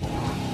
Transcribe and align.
Thank 0.00 0.42
you. 0.42 0.47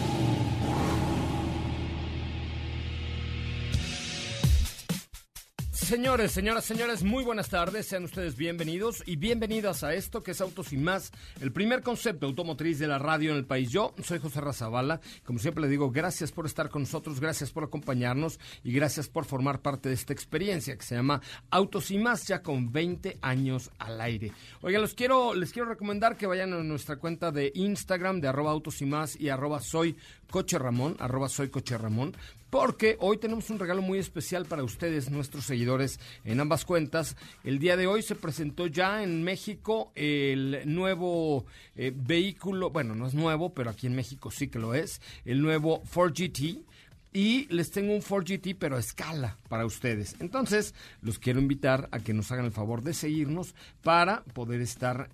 Señores, 5.84 6.32
señoras, 6.32 6.64
señores, 6.64 7.02
muy 7.02 7.24
buenas 7.24 7.50
tardes. 7.50 7.86
Sean 7.86 8.04
ustedes 8.04 8.36
bienvenidos 8.36 9.02
y 9.04 9.16
bienvenidas 9.16 9.84
a 9.84 9.92
esto 9.92 10.22
que 10.22 10.30
es 10.30 10.40
Autos 10.40 10.72
y 10.72 10.78
Más, 10.78 11.12
el 11.42 11.52
primer 11.52 11.82
concepto 11.82 12.24
automotriz 12.24 12.78
de 12.78 12.86
la 12.86 12.98
radio 12.98 13.32
en 13.32 13.36
el 13.36 13.44
país. 13.44 13.70
Yo 13.70 13.94
soy 14.02 14.18
José 14.18 14.40
Razabala. 14.40 15.02
Como 15.26 15.38
siempre 15.38 15.60
le 15.60 15.68
digo, 15.68 15.90
gracias 15.90 16.32
por 16.32 16.46
estar 16.46 16.70
con 16.70 16.82
nosotros, 16.82 17.20
gracias 17.20 17.50
por 17.50 17.64
acompañarnos 17.64 18.40
y 18.64 18.72
gracias 18.72 19.10
por 19.10 19.26
formar 19.26 19.60
parte 19.60 19.90
de 19.90 19.94
esta 19.94 20.14
experiencia 20.14 20.74
que 20.74 20.84
se 20.84 20.94
llama 20.94 21.20
Autos 21.50 21.90
y 21.90 21.98
Más, 21.98 22.26
ya 22.26 22.42
con 22.42 22.72
20 22.72 23.18
años 23.20 23.70
al 23.78 24.00
aire. 24.00 24.32
Oigan, 24.62 24.80
los 24.80 24.94
quiero, 24.94 25.34
les 25.34 25.52
quiero 25.52 25.68
recomendar 25.68 26.16
que 26.16 26.26
vayan 26.26 26.54
a 26.54 26.62
nuestra 26.62 26.96
cuenta 26.96 27.30
de 27.30 27.52
Instagram 27.54 28.22
de 28.22 28.28
arroba 28.28 28.52
autos 28.52 28.80
y 28.80 28.86
más 28.86 29.20
y 29.20 29.28
arroba 29.28 29.60
soy 29.60 29.98
coche 30.30 30.58
Ramón, 30.58 30.96
arroba 30.98 31.28
soy 31.28 31.48
coche 31.48 31.78
Ramón, 31.78 32.16
porque 32.50 32.96
hoy 33.00 33.18
tenemos 33.18 33.50
un 33.50 33.58
regalo 33.58 33.82
muy 33.82 33.98
especial 33.98 34.46
para 34.46 34.62
ustedes, 34.62 35.10
nuestros 35.10 35.44
seguidores, 35.44 35.98
en 36.24 36.40
ambas 36.40 36.64
cuentas. 36.64 37.16
El 37.42 37.58
día 37.58 37.76
de 37.76 37.86
hoy 37.86 38.02
se 38.02 38.14
presentó 38.14 38.66
ya 38.66 39.02
en 39.02 39.24
México 39.24 39.90
el 39.94 40.62
nuevo 40.66 41.46
eh, 41.74 41.92
vehículo, 41.94 42.70
bueno, 42.70 42.94
no 42.94 43.06
es 43.06 43.14
nuevo, 43.14 43.54
pero 43.54 43.70
aquí 43.70 43.86
en 43.86 43.96
México 43.96 44.30
sí 44.30 44.48
que 44.48 44.58
lo 44.58 44.74
es, 44.74 45.00
el 45.24 45.42
nuevo 45.42 45.82
Ford 45.84 46.12
GT 46.12 46.64
y 47.16 47.46
les 47.46 47.70
tengo 47.70 47.94
un 47.94 48.02
Ford 48.02 48.24
GT, 48.26 48.56
pero 48.58 48.74
a 48.74 48.80
escala 48.80 49.38
para 49.48 49.64
ustedes. 49.64 50.16
Entonces, 50.18 50.74
los 51.00 51.20
quiero 51.20 51.38
invitar 51.38 51.88
a 51.92 52.00
que 52.00 52.12
nos 52.12 52.32
hagan 52.32 52.44
el 52.44 52.50
favor 52.50 52.82
de 52.82 52.92
seguirnos 52.92 53.54
para 53.84 54.24
poder 54.24 54.60
estar 54.60 55.08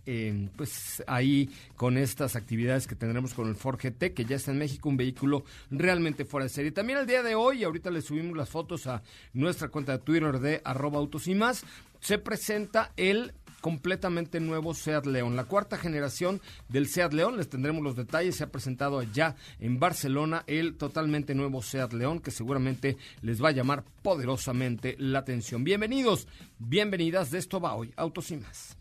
pues 0.56 1.05
ahí 1.06 1.50
con 1.77 1.99
estas 1.99 2.37
actividades 2.37 2.87
que 2.87 2.94
tendremos 2.94 3.34
con 3.34 3.49
el 3.49 3.55
Ford 3.55 3.78
GT, 3.78 4.15
que 4.15 4.25
ya 4.25 4.37
está 4.37 4.50
en 4.50 4.59
México, 4.59 4.89
un 4.89 4.97
vehículo 4.97 5.44
realmente 5.71 6.25
fuera 6.25 6.44
de 6.44 6.49
serie. 6.49 6.72
También 6.72 6.99
el 7.00 7.06
día 7.06 7.22
de 7.22 7.34
hoy, 7.34 7.65
ahorita 7.65 7.91
les 7.91 8.06
subimos 8.06 8.34
las 8.34 8.49
fotos 8.49 8.87
a 8.87 9.03
nuestra 9.34 9.69
cuenta 9.69 9.93
de 9.93 9.99
Twitter 9.99 10.41
de 10.41 10.62
arroba 10.65 10.99
autos 10.99 11.28
y 11.28 11.34
más, 11.34 11.65
se 12.00 12.16
presenta 12.16 12.93
el 12.97 13.34
completamente 13.60 14.41
nuevo 14.41 14.75
Seat 14.75 15.06
León. 15.06 15.37
La 15.37 15.44
cuarta 15.44 15.76
generación 15.76 16.41
del 16.69 16.88
Seat 16.88 17.12
León, 17.12 17.37
les 17.37 17.48
tendremos 17.48 17.82
los 17.82 17.97
detalles, 17.97 18.37
se 18.37 18.44
ha 18.44 18.50
presentado 18.53 18.98
allá 18.98 19.37
en 19.59 19.78
Barcelona 19.78 20.44
el 20.47 20.76
totalmente 20.76 21.34
nuevo 21.34 21.62
Seat 21.62 21.93
León 21.93 22.21
que 22.21 22.31
seguramente 22.31 22.97
les 23.22 23.43
va 23.43 23.48
a 23.48 23.53
llamar 23.53 23.84
poderosamente 24.03 24.97
la 24.98 25.21
atención. 25.21 25.65
Bienvenidos, 25.65 26.26
bienvenidas, 26.59 27.31
de 27.31 27.38
esto 27.38 27.60
va 27.60 27.75
hoy, 27.75 27.93
Autos 27.97 28.31
y 28.31 28.37
más. 28.37 28.76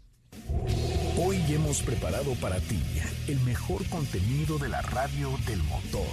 Hoy 1.17 1.37
hemos 1.49 1.81
preparado 1.81 2.33
para 2.35 2.59
ti 2.59 2.81
el 3.27 3.39
mejor 3.41 3.85
contenido 3.89 4.57
de 4.57 4.69
la 4.69 4.81
radio 4.81 5.29
del 5.45 5.61
motor. 5.63 6.07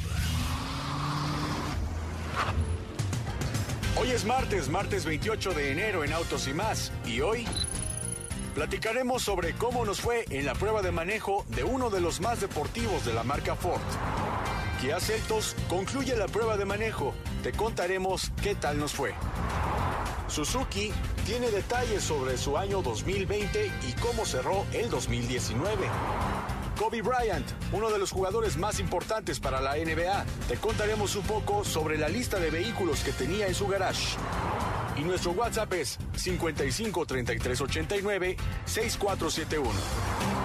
Hoy 3.98 4.10
es 4.10 4.24
martes, 4.26 4.68
martes 4.68 5.04
28 5.06 5.54
de 5.54 5.72
enero 5.72 6.04
en 6.04 6.12
Autos 6.12 6.48
y 6.48 6.54
más, 6.54 6.92
y 7.06 7.20
hoy 7.20 7.46
platicaremos 8.56 9.22
sobre 9.22 9.52
cómo 9.52 9.84
nos 9.84 10.00
fue 10.00 10.24
en 10.30 10.46
la 10.46 10.54
prueba 10.54 10.80
de 10.80 10.90
manejo 10.90 11.44
de 11.50 11.62
uno 11.62 11.90
de 11.90 12.00
los 12.00 12.22
más 12.22 12.40
deportivos 12.40 13.04
de 13.04 13.12
la 13.12 13.22
marca 13.22 13.54
Ford. 13.54 13.82
Kia 14.80 14.98
Celtos 14.98 15.54
concluye 15.68 16.16
la 16.16 16.26
prueba 16.26 16.56
de 16.56 16.64
manejo. 16.64 17.12
Te 17.42 17.52
contaremos 17.52 18.32
qué 18.42 18.54
tal 18.54 18.78
nos 18.78 18.94
fue. 18.94 19.12
Suzuki 20.28 20.90
tiene 21.26 21.50
detalles 21.50 22.02
sobre 22.02 22.38
su 22.38 22.56
año 22.56 22.80
2020 22.80 23.70
y 23.88 23.92
cómo 24.00 24.24
cerró 24.24 24.64
el 24.72 24.88
2019. 24.88 25.86
Kobe 26.78 27.02
Bryant, 27.02 27.46
uno 27.72 27.90
de 27.90 27.98
los 27.98 28.10
jugadores 28.10 28.56
más 28.56 28.80
importantes 28.80 29.38
para 29.38 29.60
la 29.60 29.74
NBA. 29.76 30.24
Te 30.48 30.56
contaremos 30.56 31.14
un 31.14 31.24
poco 31.24 31.62
sobre 31.62 31.98
la 31.98 32.08
lista 32.08 32.38
de 32.38 32.50
vehículos 32.50 33.00
que 33.00 33.12
tenía 33.12 33.48
en 33.48 33.54
su 33.54 33.66
garage. 33.66 34.16
Y 34.96 35.02
nuestro 35.02 35.32
WhatsApp 35.32 35.72
es 35.74 35.98
55 36.14 37.06
33 37.06 37.60
89 37.60 38.36
6471. 38.64 40.35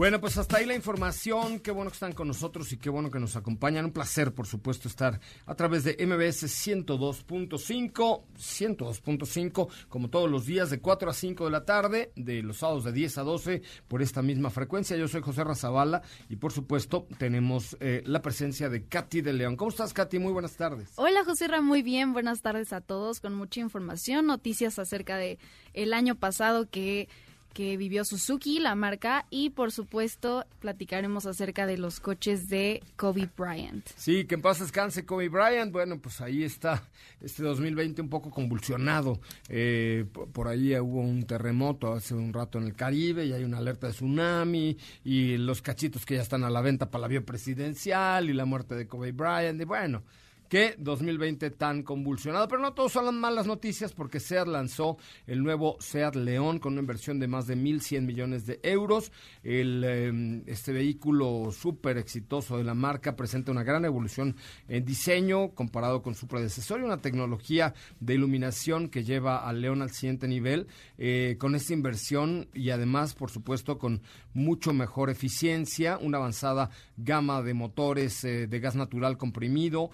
Bueno, 0.00 0.18
pues 0.18 0.38
hasta 0.38 0.56
ahí 0.56 0.64
la 0.64 0.74
información. 0.74 1.60
Qué 1.60 1.70
bueno 1.70 1.90
que 1.90 1.96
están 1.96 2.14
con 2.14 2.26
nosotros 2.26 2.72
y 2.72 2.78
qué 2.78 2.88
bueno 2.88 3.10
que 3.10 3.20
nos 3.20 3.36
acompañan. 3.36 3.84
Un 3.84 3.92
placer, 3.92 4.32
por 4.32 4.46
supuesto, 4.46 4.88
estar 4.88 5.20
a 5.44 5.54
través 5.54 5.84
de 5.84 5.94
MBS 6.00 6.44
102.5, 6.44 8.22
102.5, 8.34 9.68
como 9.90 10.08
todos 10.08 10.30
los 10.30 10.46
días 10.46 10.70
de 10.70 10.80
4 10.80 11.10
a 11.10 11.12
5 11.12 11.44
de 11.44 11.50
la 11.50 11.66
tarde, 11.66 12.12
de 12.16 12.42
los 12.42 12.56
sábados 12.56 12.84
de 12.84 12.92
10 12.92 13.18
a 13.18 13.22
12, 13.24 13.60
por 13.88 14.00
esta 14.00 14.22
misma 14.22 14.48
frecuencia. 14.48 14.96
Yo 14.96 15.06
soy 15.06 15.20
José 15.20 15.44
Razabala 15.44 16.00
y, 16.30 16.36
por 16.36 16.52
supuesto, 16.52 17.06
tenemos 17.18 17.76
eh, 17.80 18.02
la 18.06 18.22
presencia 18.22 18.70
de 18.70 18.86
Katy 18.86 19.20
de 19.20 19.34
León. 19.34 19.56
¿Cómo 19.56 19.68
estás, 19.68 19.92
Katy? 19.92 20.18
Muy 20.18 20.32
buenas 20.32 20.56
tardes. 20.56 20.92
Hola, 20.96 21.26
José 21.26 21.46
Ra, 21.46 21.60
muy 21.60 21.82
bien. 21.82 22.14
Buenas 22.14 22.40
tardes 22.40 22.72
a 22.72 22.80
todos, 22.80 23.20
con 23.20 23.34
mucha 23.34 23.60
información, 23.60 24.26
noticias 24.26 24.78
acerca 24.78 25.18
de 25.18 25.38
el 25.74 25.92
año 25.92 26.14
pasado 26.14 26.70
que 26.70 27.10
que 27.52 27.76
vivió 27.76 28.04
Suzuki, 28.04 28.58
la 28.58 28.74
marca, 28.74 29.26
y 29.30 29.50
por 29.50 29.72
supuesto 29.72 30.44
platicaremos 30.60 31.26
acerca 31.26 31.66
de 31.66 31.78
los 31.78 32.00
coches 32.00 32.48
de 32.48 32.82
Kobe 32.96 33.28
Bryant. 33.36 33.86
Sí, 33.96 34.24
que 34.24 34.36
en 34.36 34.42
paz 34.42 34.60
descanse 34.60 35.04
Kobe 35.04 35.28
Bryant. 35.28 35.72
Bueno, 35.72 36.00
pues 36.00 36.20
ahí 36.20 36.44
está 36.44 36.82
este 37.20 37.42
2020 37.42 38.02
un 38.02 38.08
poco 38.08 38.30
convulsionado. 38.30 39.20
Eh, 39.48 40.06
por 40.32 40.48
ahí 40.48 40.74
hubo 40.78 41.00
un 41.00 41.24
terremoto 41.24 41.92
hace 41.92 42.14
un 42.14 42.32
rato 42.32 42.58
en 42.58 42.64
el 42.64 42.74
Caribe 42.74 43.24
y 43.24 43.32
hay 43.32 43.44
una 43.44 43.58
alerta 43.58 43.88
de 43.88 43.92
tsunami 43.92 44.76
y 45.04 45.36
los 45.36 45.62
cachitos 45.62 46.06
que 46.06 46.16
ya 46.16 46.22
están 46.22 46.44
a 46.44 46.50
la 46.50 46.60
venta 46.60 46.90
para 46.90 47.00
la 47.00 47.06
avión 47.06 47.24
presidencial 47.24 48.30
y 48.30 48.32
la 48.32 48.44
muerte 48.44 48.74
de 48.74 48.86
Kobe 48.86 49.12
Bryant. 49.12 49.60
Y 49.60 49.64
bueno, 49.64 50.02
Qué 50.50 50.74
2020 50.78 51.52
tan 51.52 51.84
convulsionado, 51.84 52.48
pero 52.48 52.60
no 52.60 52.72
todos 52.72 52.90
son 52.90 53.04
las 53.04 53.14
malas 53.14 53.46
noticias 53.46 53.92
porque 53.92 54.18
SEAT 54.18 54.48
lanzó 54.48 54.96
el 55.28 55.44
nuevo 55.44 55.76
SEAT 55.78 56.16
León 56.16 56.58
con 56.58 56.72
una 56.72 56.80
inversión 56.80 57.20
de 57.20 57.28
más 57.28 57.46
de 57.46 57.56
1.100 57.56 58.00
millones 58.00 58.46
de 58.46 58.58
euros. 58.64 59.12
Em, 59.44 60.42
este 60.48 60.72
vehículo 60.72 61.52
súper 61.52 61.98
exitoso 61.98 62.58
de 62.58 62.64
la 62.64 62.74
marca 62.74 63.14
presenta 63.14 63.52
una 63.52 63.62
gran 63.62 63.84
evolución 63.84 64.34
en 64.68 64.84
diseño 64.84 65.50
comparado 65.54 66.02
con 66.02 66.16
su 66.16 66.26
predecesor 66.26 66.80
y 66.80 66.82
una 66.82 67.00
tecnología 67.00 67.72
de 68.00 68.14
iluminación 68.14 68.88
que 68.88 69.04
lleva 69.04 69.48
al 69.48 69.60
León 69.60 69.82
al 69.82 69.92
siguiente 69.92 70.26
nivel. 70.26 70.66
Eh, 70.98 71.36
con 71.38 71.54
esta 71.54 71.74
inversión 71.74 72.48
y 72.54 72.70
además, 72.70 73.14
por 73.14 73.30
supuesto, 73.30 73.78
con 73.78 74.02
mucho 74.34 74.72
mejor 74.72 75.10
eficiencia, 75.10 75.96
una 75.98 76.18
avanzada 76.18 76.70
gama 76.96 77.40
de 77.40 77.54
motores 77.54 78.24
eh, 78.24 78.48
de 78.48 78.58
gas 78.58 78.74
natural 78.74 79.16
comprimido, 79.16 79.90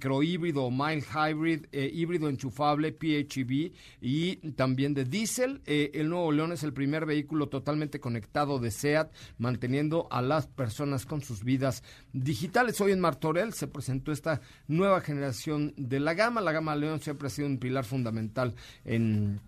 microhíbrido 0.00 0.70
mild 0.70 1.04
hybrid, 1.04 1.66
eh, 1.72 1.90
híbrido 1.92 2.30
enchufable, 2.30 2.92
PHEV 2.92 3.72
y 4.00 4.36
también 4.52 4.94
de 4.94 5.04
diésel. 5.04 5.60
Eh, 5.66 5.90
el 5.92 6.08
nuevo 6.08 6.32
León 6.32 6.52
es 6.52 6.62
el 6.62 6.72
primer 6.72 7.04
vehículo 7.04 7.48
totalmente 7.48 8.00
conectado 8.00 8.58
de 8.58 8.70
SEAT, 8.70 9.12
manteniendo 9.36 10.08
a 10.10 10.22
las 10.22 10.46
personas 10.46 11.04
con 11.04 11.20
sus 11.20 11.44
vidas 11.44 11.82
digitales. 12.14 12.80
Hoy 12.80 12.92
en 12.92 13.00
Martorell 13.00 13.52
se 13.52 13.66
presentó 13.66 14.10
esta 14.10 14.40
nueva 14.68 15.02
generación 15.02 15.74
de 15.76 16.00
la 16.00 16.14
gama. 16.14 16.40
La 16.40 16.52
gama 16.52 16.74
León 16.76 17.00
siempre 17.00 17.26
ha 17.26 17.30
sido 17.30 17.48
un 17.48 17.58
pilar 17.58 17.84
fundamental 17.84 18.54
en 18.84 19.40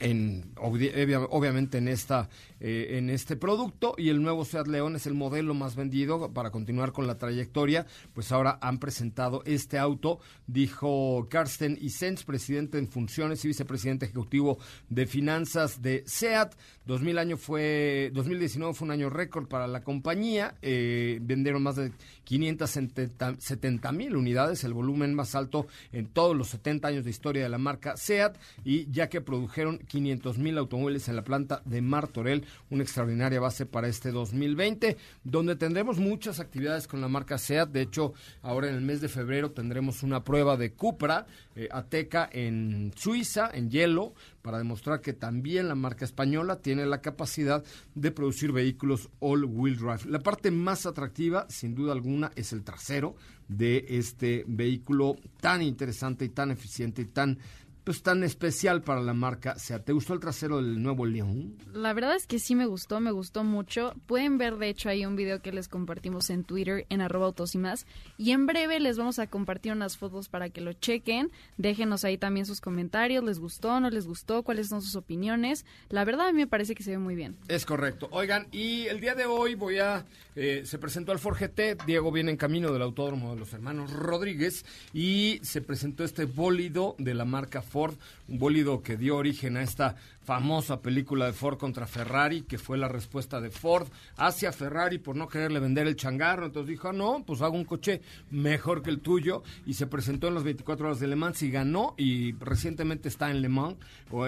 en, 0.00 0.52
obviamente 0.56 1.78
en 1.78 1.88
esta 1.88 2.28
eh, 2.60 2.98
en 2.98 3.10
este 3.10 3.36
producto 3.36 3.94
y 3.96 4.10
el 4.10 4.22
nuevo 4.22 4.44
Seat 4.44 4.66
León 4.66 4.96
es 4.96 5.06
el 5.06 5.14
modelo 5.14 5.54
más 5.54 5.76
vendido 5.76 6.32
para 6.32 6.50
continuar 6.50 6.92
con 6.92 7.06
la 7.06 7.18
trayectoria 7.18 7.86
pues 8.12 8.30
ahora 8.32 8.58
han 8.60 8.78
presentado 8.78 9.42
este 9.44 9.78
auto 9.78 10.20
dijo 10.46 11.26
Karsten 11.30 11.78
Isens 11.80 12.24
presidente 12.24 12.78
en 12.78 12.88
funciones 12.88 13.44
y 13.44 13.48
vicepresidente 13.48 14.06
ejecutivo 14.06 14.58
de 14.88 15.06
finanzas 15.06 15.82
de 15.82 16.04
Seat. 16.06 16.54
2000 16.86 17.18
año 17.18 17.36
fue 17.36 18.10
2019 18.14 18.74
fue 18.74 18.86
un 18.86 18.92
año 18.92 19.10
récord 19.10 19.48
para 19.48 19.66
la 19.66 19.82
compañía 19.82 20.54
eh, 20.62 21.18
vendieron 21.22 21.62
más 21.62 21.76
de 21.76 21.92
570 22.24 23.92
mil 23.92 24.16
unidades 24.16 24.64
el 24.64 24.74
volumen 24.74 25.14
más 25.14 25.34
alto 25.34 25.66
en 25.92 26.06
todos 26.06 26.36
los 26.36 26.48
70 26.48 26.88
años 26.88 27.04
de 27.04 27.10
historia 27.10 27.42
de 27.42 27.48
la 27.48 27.58
marca 27.58 27.96
Seat 27.96 28.36
y 28.64 28.90
ya 28.90 29.08
que 29.08 29.20
produjeron 29.20 29.78
500 29.78 30.38
mil 30.38 30.58
automóviles 30.58 31.08
en 31.08 31.16
la 31.16 31.24
planta 31.24 31.62
de 31.64 31.82
Martorell, 31.82 32.44
una 32.70 32.82
extraordinaria 32.82 33.40
base 33.40 33.66
para 33.66 33.88
este 33.88 34.10
2020, 34.10 34.96
donde 35.24 35.56
tendremos 35.56 35.98
muchas 35.98 36.40
actividades 36.40 36.86
con 36.86 37.00
la 37.00 37.08
marca 37.08 37.38
SEAT. 37.38 37.70
De 37.70 37.82
hecho, 37.82 38.12
ahora 38.42 38.68
en 38.68 38.74
el 38.74 38.80
mes 38.80 39.00
de 39.00 39.08
febrero 39.08 39.50
tendremos 39.50 40.02
una 40.02 40.24
prueba 40.24 40.56
de 40.56 40.72
Cupra 40.72 41.26
eh, 41.56 41.68
Ateca 41.70 42.28
en 42.32 42.92
Suiza, 42.96 43.50
en 43.52 43.70
hielo, 43.70 44.14
para 44.42 44.58
demostrar 44.58 45.00
que 45.00 45.12
también 45.12 45.68
la 45.68 45.74
marca 45.74 46.04
española 46.04 46.56
tiene 46.56 46.86
la 46.86 47.00
capacidad 47.00 47.62
de 47.94 48.10
producir 48.10 48.52
vehículos 48.52 49.10
all-wheel 49.20 49.76
drive. 49.76 50.06
La 50.06 50.20
parte 50.20 50.50
más 50.50 50.86
atractiva, 50.86 51.46
sin 51.48 51.74
duda 51.74 51.92
alguna, 51.92 52.30
es 52.36 52.52
el 52.52 52.62
trasero 52.62 53.16
de 53.48 53.84
este 53.88 54.44
vehículo 54.46 55.16
tan 55.40 55.60
interesante 55.60 56.24
y 56.24 56.28
tan 56.28 56.52
eficiente 56.52 57.02
y 57.02 57.06
tan 57.06 57.38
pues 57.84 58.02
tan 58.02 58.22
especial 58.24 58.82
para 58.82 59.00
la 59.00 59.14
marca 59.14 59.58
sea. 59.58 59.82
¿Te 59.82 59.92
gustó 59.92 60.14
el 60.14 60.20
trasero 60.20 60.56
del 60.56 60.82
nuevo 60.82 61.06
León? 61.06 61.56
La 61.72 61.92
verdad 61.92 62.14
es 62.14 62.26
que 62.26 62.38
sí 62.38 62.54
me 62.54 62.66
gustó, 62.66 63.00
me 63.00 63.10
gustó 63.10 63.44
mucho. 63.44 63.94
Pueden 64.06 64.38
ver, 64.38 64.56
de 64.56 64.68
hecho, 64.68 64.88
ahí 64.88 65.06
un 65.06 65.16
video 65.16 65.40
que 65.40 65.52
les 65.52 65.68
compartimos 65.68 66.30
en 66.30 66.44
Twitter, 66.44 66.86
en 66.88 67.00
arroba 67.00 67.26
autos 67.26 67.54
y 67.54 67.58
más. 67.58 67.86
Y 68.18 68.32
en 68.32 68.46
breve 68.46 68.80
les 68.80 68.98
vamos 68.98 69.18
a 69.18 69.26
compartir 69.26 69.72
unas 69.72 69.96
fotos 69.96 70.28
para 70.28 70.50
que 70.50 70.60
lo 70.60 70.72
chequen. 70.72 71.30
Déjenos 71.56 72.04
ahí 72.04 72.18
también 72.18 72.46
sus 72.46 72.60
comentarios. 72.60 73.24
¿Les 73.24 73.38
gustó, 73.38 73.80
no 73.80 73.90
les 73.90 74.06
gustó? 74.06 74.42
¿Cuáles 74.42 74.68
son 74.68 74.82
sus 74.82 74.96
opiniones? 74.96 75.64
La 75.88 76.04
verdad 76.04 76.28
a 76.28 76.32
mí 76.32 76.38
me 76.38 76.46
parece 76.46 76.74
que 76.74 76.82
se 76.82 76.92
ve 76.92 76.98
muy 76.98 77.14
bien. 77.14 77.36
Es 77.48 77.64
correcto. 77.64 78.08
Oigan, 78.12 78.46
y 78.52 78.86
el 78.86 79.00
día 79.00 79.14
de 79.14 79.26
hoy 79.26 79.54
voy 79.54 79.78
a... 79.78 80.04
Eh, 80.36 80.62
se 80.64 80.78
presentó 80.78 81.12
el 81.12 81.18
Ford 81.18 81.36
GT. 81.38 81.84
Diego 81.86 82.12
viene 82.12 82.30
en 82.30 82.36
camino 82.36 82.72
del 82.72 82.82
Autódromo 82.82 83.34
de 83.34 83.40
los 83.40 83.52
Hermanos 83.52 83.92
Rodríguez. 83.92 84.64
Y 84.92 85.40
se 85.42 85.60
presentó 85.60 86.04
este 86.04 86.24
bólido 86.24 86.94
de 86.98 87.14
la 87.14 87.24
marca 87.24 87.62
Ford, 87.70 87.94
un 88.28 88.38
bólido 88.38 88.82
que 88.82 88.96
dio 88.96 89.16
origen 89.16 89.56
a 89.56 89.62
esta 89.62 89.96
famosa 90.30 90.80
película 90.80 91.26
de 91.26 91.32
Ford 91.32 91.58
contra 91.58 91.88
Ferrari, 91.88 92.42
que 92.42 92.56
fue 92.56 92.78
la 92.78 92.86
respuesta 92.86 93.40
de 93.40 93.50
Ford 93.50 93.88
hacia 94.16 94.52
Ferrari 94.52 94.98
por 94.98 95.16
no 95.16 95.26
quererle 95.26 95.58
vender 95.58 95.88
el 95.88 95.96
changarro. 95.96 96.46
Entonces 96.46 96.68
dijo, 96.68 96.86
ah, 96.86 96.92
no, 96.92 97.24
pues 97.26 97.42
hago 97.42 97.56
un 97.56 97.64
coche 97.64 98.00
mejor 98.30 98.80
que 98.80 98.90
el 98.90 99.00
tuyo. 99.00 99.42
Y 99.66 99.74
se 99.74 99.88
presentó 99.88 100.28
en 100.28 100.34
las 100.34 100.44
24 100.44 100.86
horas 100.86 101.00
de 101.00 101.08
Le 101.08 101.16
Mans 101.16 101.42
y 101.42 101.50
ganó. 101.50 101.96
Y 101.98 102.34
recientemente 102.34 103.08
está 103.08 103.28
en 103.32 103.42
Le 103.42 103.48
Mans 103.48 103.76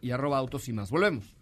y 0.00 0.10
arroba 0.10 0.38
autos 0.38 0.68
y 0.68 0.72
más. 0.72 0.90
Volvemos. 0.90 1.36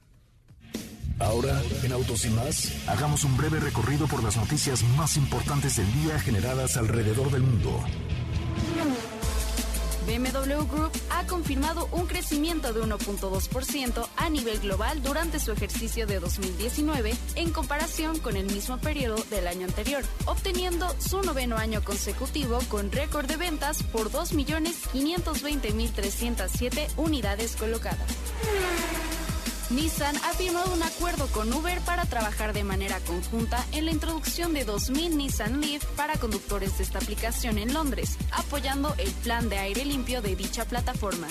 Ahora, 1.21 1.63
en 1.85 1.93
Autos 1.93 2.25
y 2.27 2.31
más, 2.31 2.89
hagamos 2.89 3.23
un 3.25 3.37
breve 3.37 3.61
recorrido 3.61 4.09
por 4.09 4.23
las 4.25 4.37
noticias 4.37 4.83
más 4.97 5.17
importantes 5.17 5.77
del 5.77 5.93
día 6.03 6.19
generadas 6.19 6.77
alrededor 6.77 7.31
del 7.31 7.43
mundo. 7.43 7.85
BMW 10.07 10.65
Group 10.71 10.93
ha 11.11 11.27
confirmado 11.27 11.89
un 11.93 12.07
crecimiento 12.07 12.73
de 12.73 12.81
1.2% 12.83 14.09
a 14.17 14.29
nivel 14.29 14.61
global 14.61 15.03
durante 15.03 15.41
su 15.41 15.51
ejercicio 15.53 16.07
de 16.07 16.21
2019 16.21 17.15
en 17.37 17.51
comparación 17.51 18.19
con 18.19 18.37
el 18.37 18.45
mismo 18.47 18.77
periodo 18.79 19.17
del 19.31 19.47
año 19.47 19.67
anterior, 19.67 20.03
obteniendo 20.27 20.95
su 20.99 21.23
noveno 21.23 21.57
año 21.57 21.83
consecutivo 21.83 22.59
con 22.69 22.93
récord 22.93 23.27
de 23.27 23.37
ventas 23.37 23.83
por 23.83 24.11
2.520.307 24.11 26.89
unidades 26.97 27.57
colocadas. 27.57 28.11
Nissan 29.71 30.14
ha 30.16 30.35
firmado 30.35 30.73
un 30.75 30.83
acuerdo 30.83 31.26
con 31.28 31.52
Uber 31.52 31.80
para 31.80 32.04
trabajar 32.04 32.52
de 32.52 32.64
manera 32.64 33.00
conjunta 33.00 33.64
en 33.73 33.87
la 33.87 33.92
introducción 33.92 34.52
de 34.52 34.66
2.000 34.66 35.16
Nissan 35.16 35.61
Leaf 35.61 35.85
para 35.97 36.18
conductores 36.18 36.76
de 36.76 36.85
esta 36.85 36.99
aplicación 36.99 37.59
en 37.59 37.73
Londres, 37.73 38.18
apoyando 38.33 38.94
el 38.99 39.11
plan 39.11 39.49
de 39.49 39.59
aire 39.59 39.85
limpio 39.85 40.21
de 40.21 40.37
dicha 40.37 40.66
plataforma. 40.66 41.28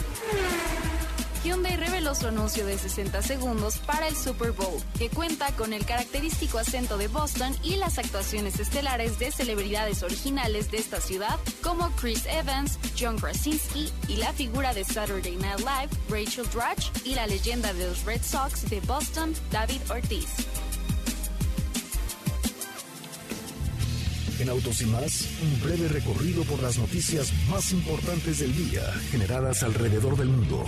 Hyundai 1.43 1.75
reveló 1.75 2.15
su 2.15 2.27
anuncio 2.27 2.65
de 2.65 2.77
60 2.77 3.21
segundos 3.21 3.77
para 3.79 4.07
el 4.07 4.15
Super 4.15 4.51
Bowl, 4.51 4.81
que 4.97 5.09
cuenta 5.09 5.51
con 5.57 5.73
el 5.73 5.85
característico 5.85 6.57
acento 6.57 6.97
de 6.97 7.09
Boston 7.09 7.53
y 7.63 7.75
las 7.75 7.97
actuaciones 7.97 8.61
estelares 8.61 9.19
de 9.19 9.29
celebridades 9.29 10.03
originales 10.03 10.71
de 10.71 10.77
esta 10.77 11.01
ciudad, 11.01 11.37
como 11.61 11.91
Chris 11.97 12.25
Evans, 12.27 12.79
John 12.97 13.17
Krasinski 13.17 13.91
y 14.07 14.15
la 14.15 14.31
figura 14.31 14.73
de 14.73 14.85
Saturday 14.85 15.35
Night 15.35 15.59
Live, 15.59 15.89
Rachel 16.07 16.45
Dratch, 16.53 16.87
y 17.03 17.15
la 17.15 17.27
leyenda 17.27 17.73
de 17.73 17.87
los 17.87 18.05
Red 18.05 18.21
Sox 18.23 18.69
de 18.69 18.79
Boston, 18.79 19.33
David 19.51 19.81
Ortiz. 19.89 20.29
En 24.39 24.49
Autos 24.49 24.81
y 24.81 24.85
más, 24.85 25.27
un 25.41 25.61
breve 25.61 25.89
recorrido 25.89 26.43
por 26.43 26.61
las 26.63 26.77
noticias 26.77 27.33
más 27.49 27.71
importantes 27.71 28.39
del 28.39 28.55
día 28.55 28.81
generadas 29.11 29.61
alrededor 29.63 30.17
del 30.17 30.29
mundo. 30.29 30.65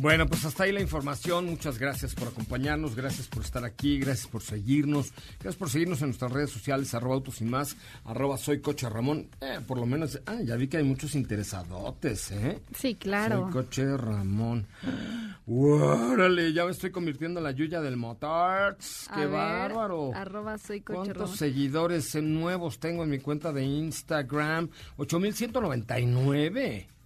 Bueno, 0.00 0.26
pues 0.26 0.44
hasta 0.44 0.62
ahí 0.62 0.70
la 0.70 0.80
información. 0.80 1.46
Muchas 1.46 1.76
gracias 1.76 2.14
por 2.14 2.28
acompañarnos, 2.28 2.94
gracias 2.94 3.26
por 3.26 3.42
estar 3.42 3.64
aquí, 3.64 3.98
gracias 3.98 4.28
por 4.28 4.42
seguirnos, 4.42 5.12
gracias 5.40 5.56
por 5.56 5.70
seguirnos 5.70 6.00
en 6.02 6.10
nuestras 6.10 6.30
redes 6.30 6.50
sociales, 6.50 6.94
arroba 6.94 7.16
autos 7.16 7.40
y 7.40 7.44
más, 7.44 7.76
arroba 8.04 8.38
soy 8.38 8.60
coche 8.60 8.88
Ramón. 8.88 9.28
Eh, 9.40 9.58
por 9.66 9.76
lo 9.76 9.86
menos, 9.86 10.20
ah, 10.26 10.38
ya 10.44 10.54
vi 10.54 10.68
que 10.68 10.76
hay 10.76 10.84
muchos 10.84 11.16
interesadotes, 11.16 12.30
¿eh? 12.30 12.60
Sí, 12.76 12.94
claro. 12.94 13.42
Soy 13.42 13.52
coche 13.52 13.96
Ramón. 13.96 14.68
¡Órale! 15.48 16.52
Ya 16.52 16.64
me 16.64 16.70
estoy 16.70 16.92
convirtiendo 16.92 17.40
en 17.40 17.44
la 17.44 17.50
Yuya 17.50 17.80
del 17.80 17.96
motor. 17.96 18.78
¡Qué 19.12 19.26
bárbaro! 19.26 20.12
arroba 20.14 20.58
soy 20.58 20.80
coche 20.80 21.12
¿Cuántos 21.12 21.36
seguidores 21.36 22.14
nuevos 22.14 22.78
tengo 22.78 23.02
en 23.02 23.10
mi 23.10 23.18
cuenta 23.18 23.52
de 23.52 23.64
Instagram? 23.64 24.70
8199. 24.96 26.97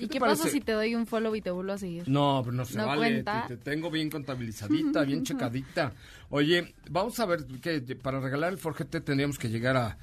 ¿Y 0.00 0.08
qué, 0.08 0.18
pasa 0.20 0.48
si 0.48 0.60
te 0.60 0.72
doy 0.72 0.94
un 0.94 1.06
follow 1.06 1.34
y 1.34 1.40
te 1.40 1.50
vuelvo 1.50 1.72
a 1.72 1.78
seguir? 1.78 2.08
No, 2.08 2.40
pero 2.44 2.56
no 2.56 2.64
se 2.64 2.78
vale. 2.78 3.22
Te, 3.48 3.56
tengo 3.58 3.90
bien 3.90 4.10
contabilizadita, 4.10 5.04
bien 5.04 5.22
checadita. 5.24 5.92
Oye, 6.30 6.74
vamos 6.90 7.18
a 7.20 7.26
ver 7.26 7.44
que 7.44 7.80
para 7.96 8.20
regalar 8.20 8.52
el 8.52 8.58
Forgete 8.58 9.00
tendríamos 9.00 9.38
que 9.38 9.48
llegar 9.48 9.76
a 9.76 9.98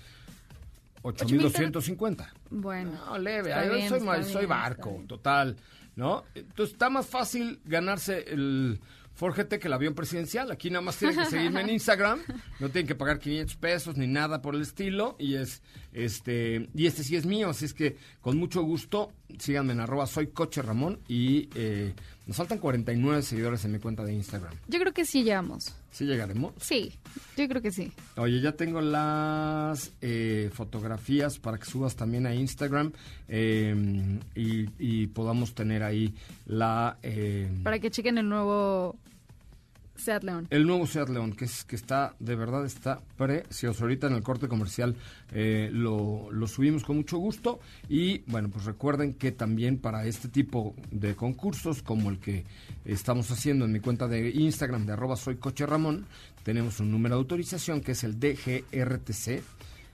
8250. 1.01 2.33
Bueno. 2.49 2.91
No, 3.05 3.17
leve. 3.17 3.53
Soy, 3.89 4.23
soy 4.23 4.45
barco, 4.45 5.03
total. 5.07 5.55
¿No? 5.95 6.25
Entonces 6.35 6.73
está 6.73 6.91
más 6.91 7.07
fácil 7.07 7.59
ganarse 7.65 8.25
el 8.27 8.79
Forgete 9.17 9.57
que 9.57 9.67
el 9.67 9.73
avión 9.73 9.95
presidencial. 9.95 10.51
Aquí 10.51 10.69
nada 10.69 10.81
más 10.81 10.97
tienen 10.97 11.17
que 11.17 11.25
seguirme 11.25 11.61
en 11.61 11.69
Instagram. 11.71 12.19
No 12.59 12.69
tienen 12.69 12.85
que 12.87 12.93
pagar 12.93 13.17
500 13.17 13.55
pesos 13.55 13.97
ni 13.97 14.05
nada 14.05 14.43
por 14.43 14.53
el 14.53 14.61
estilo. 14.61 15.15
Y 15.17 15.35
es 15.35 15.63
este 15.91 16.69
y 16.75 16.85
este 16.85 17.03
sí 17.03 17.15
es 17.15 17.25
mío. 17.25 17.49
Así 17.49 17.65
es 17.65 17.73
que 17.73 17.97
con 18.21 18.37
mucho 18.37 18.61
gusto 18.61 19.11
síganme 19.39 19.73
en 19.73 19.79
arroba 19.79 20.05
soy 20.05 20.27
coche 20.27 20.61
Ramón. 20.61 20.99
Y 21.07 21.49
eh, 21.55 21.95
nos 22.27 22.35
faltan 22.35 22.57
49 22.57 23.21
seguidores 23.21 23.63
en 23.63 23.71
mi 23.71 23.79
cuenta 23.79 24.03
de 24.03 24.13
Instagram. 24.13 24.53
Yo 24.67 24.79
creo 24.79 24.93
que 24.93 25.05
sí 25.05 25.23
llegamos. 25.23 25.73
¿Sí 25.91 26.05
llegaremos? 26.05 26.53
Sí, 26.59 26.91
yo 27.37 27.47
creo 27.47 27.61
que 27.61 27.71
sí. 27.71 27.91
Oye, 28.17 28.41
ya 28.41 28.51
tengo 28.51 28.81
las 28.81 29.93
eh, 30.01 30.51
fotografías 30.53 31.39
para 31.39 31.57
que 31.57 31.65
subas 31.65 31.95
también 31.95 32.27
a 32.27 32.35
Instagram 32.35 32.91
em, 33.29 34.19
y, 34.35 34.67
y, 34.77 35.07
podamos 35.07 35.55
tener 35.55 35.83
ahí 35.83 36.13
la... 36.45 36.97
Em, 37.01 37.63
para 37.63 37.79
que 37.79 37.89
chequen 37.89 38.17
el 38.17 38.27
nuevo 38.27 38.99
Seat 39.97 40.23
León. 40.23 40.47
El 40.49 40.65
nuevo 40.65 40.87
Seat 40.87 41.09
León, 41.09 41.33
que, 41.33 41.45
es, 41.45 41.63
que 41.63 41.75
está, 41.75 42.15
de 42.19 42.35
verdad 42.35 42.65
está 42.65 43.01
precioso. 43.17 43.83
Ahorita 43.83 44.07
en 44.07 44.13
el 44.13 44.23
corte 44.23 44.47
comercial 44.47 44.95
eh, 45.31 45.69
lo, 45.71 46.29
lo, 46.31 46.47
subimos 46.47 46.83
con 46.83 46.97
mucho 46.97 47.17
gusto. 47.17 47.59
Y 47.89 48.19
bueno, 48.27 48.49
pues 48.49 48.65
recuerden 48.65 49.13
que 49.13 49.31
también 49.31 49.77
para 49.77 50.05
este 50.05 50.27
tipo 50.27 50.75
de 50.91 51.15
concursos, 51.15 51.81
como 51.81 52.09
el 52.09 52.19
que 52.19 52.45
estamos 52.85 53.29
haciendo 53.31 53.65
en 53.65 53.71
mi 53.71 53.79
cuenta 53.79 54.07
de 54.07 54.29
Instagram 54.29 54.85
de 54.85 54.93
arroba 54.93 55.15
soy 55.15 55.37
tenemos 56.43 56.79
un 56.79 56.91
número 56.91 57.15
de 57.15 57.19
autorización 57.19 57.81
que 57.81 57.91
es 57.91 58.03
el 58.03 58.19
DGRTC 58.19 59.43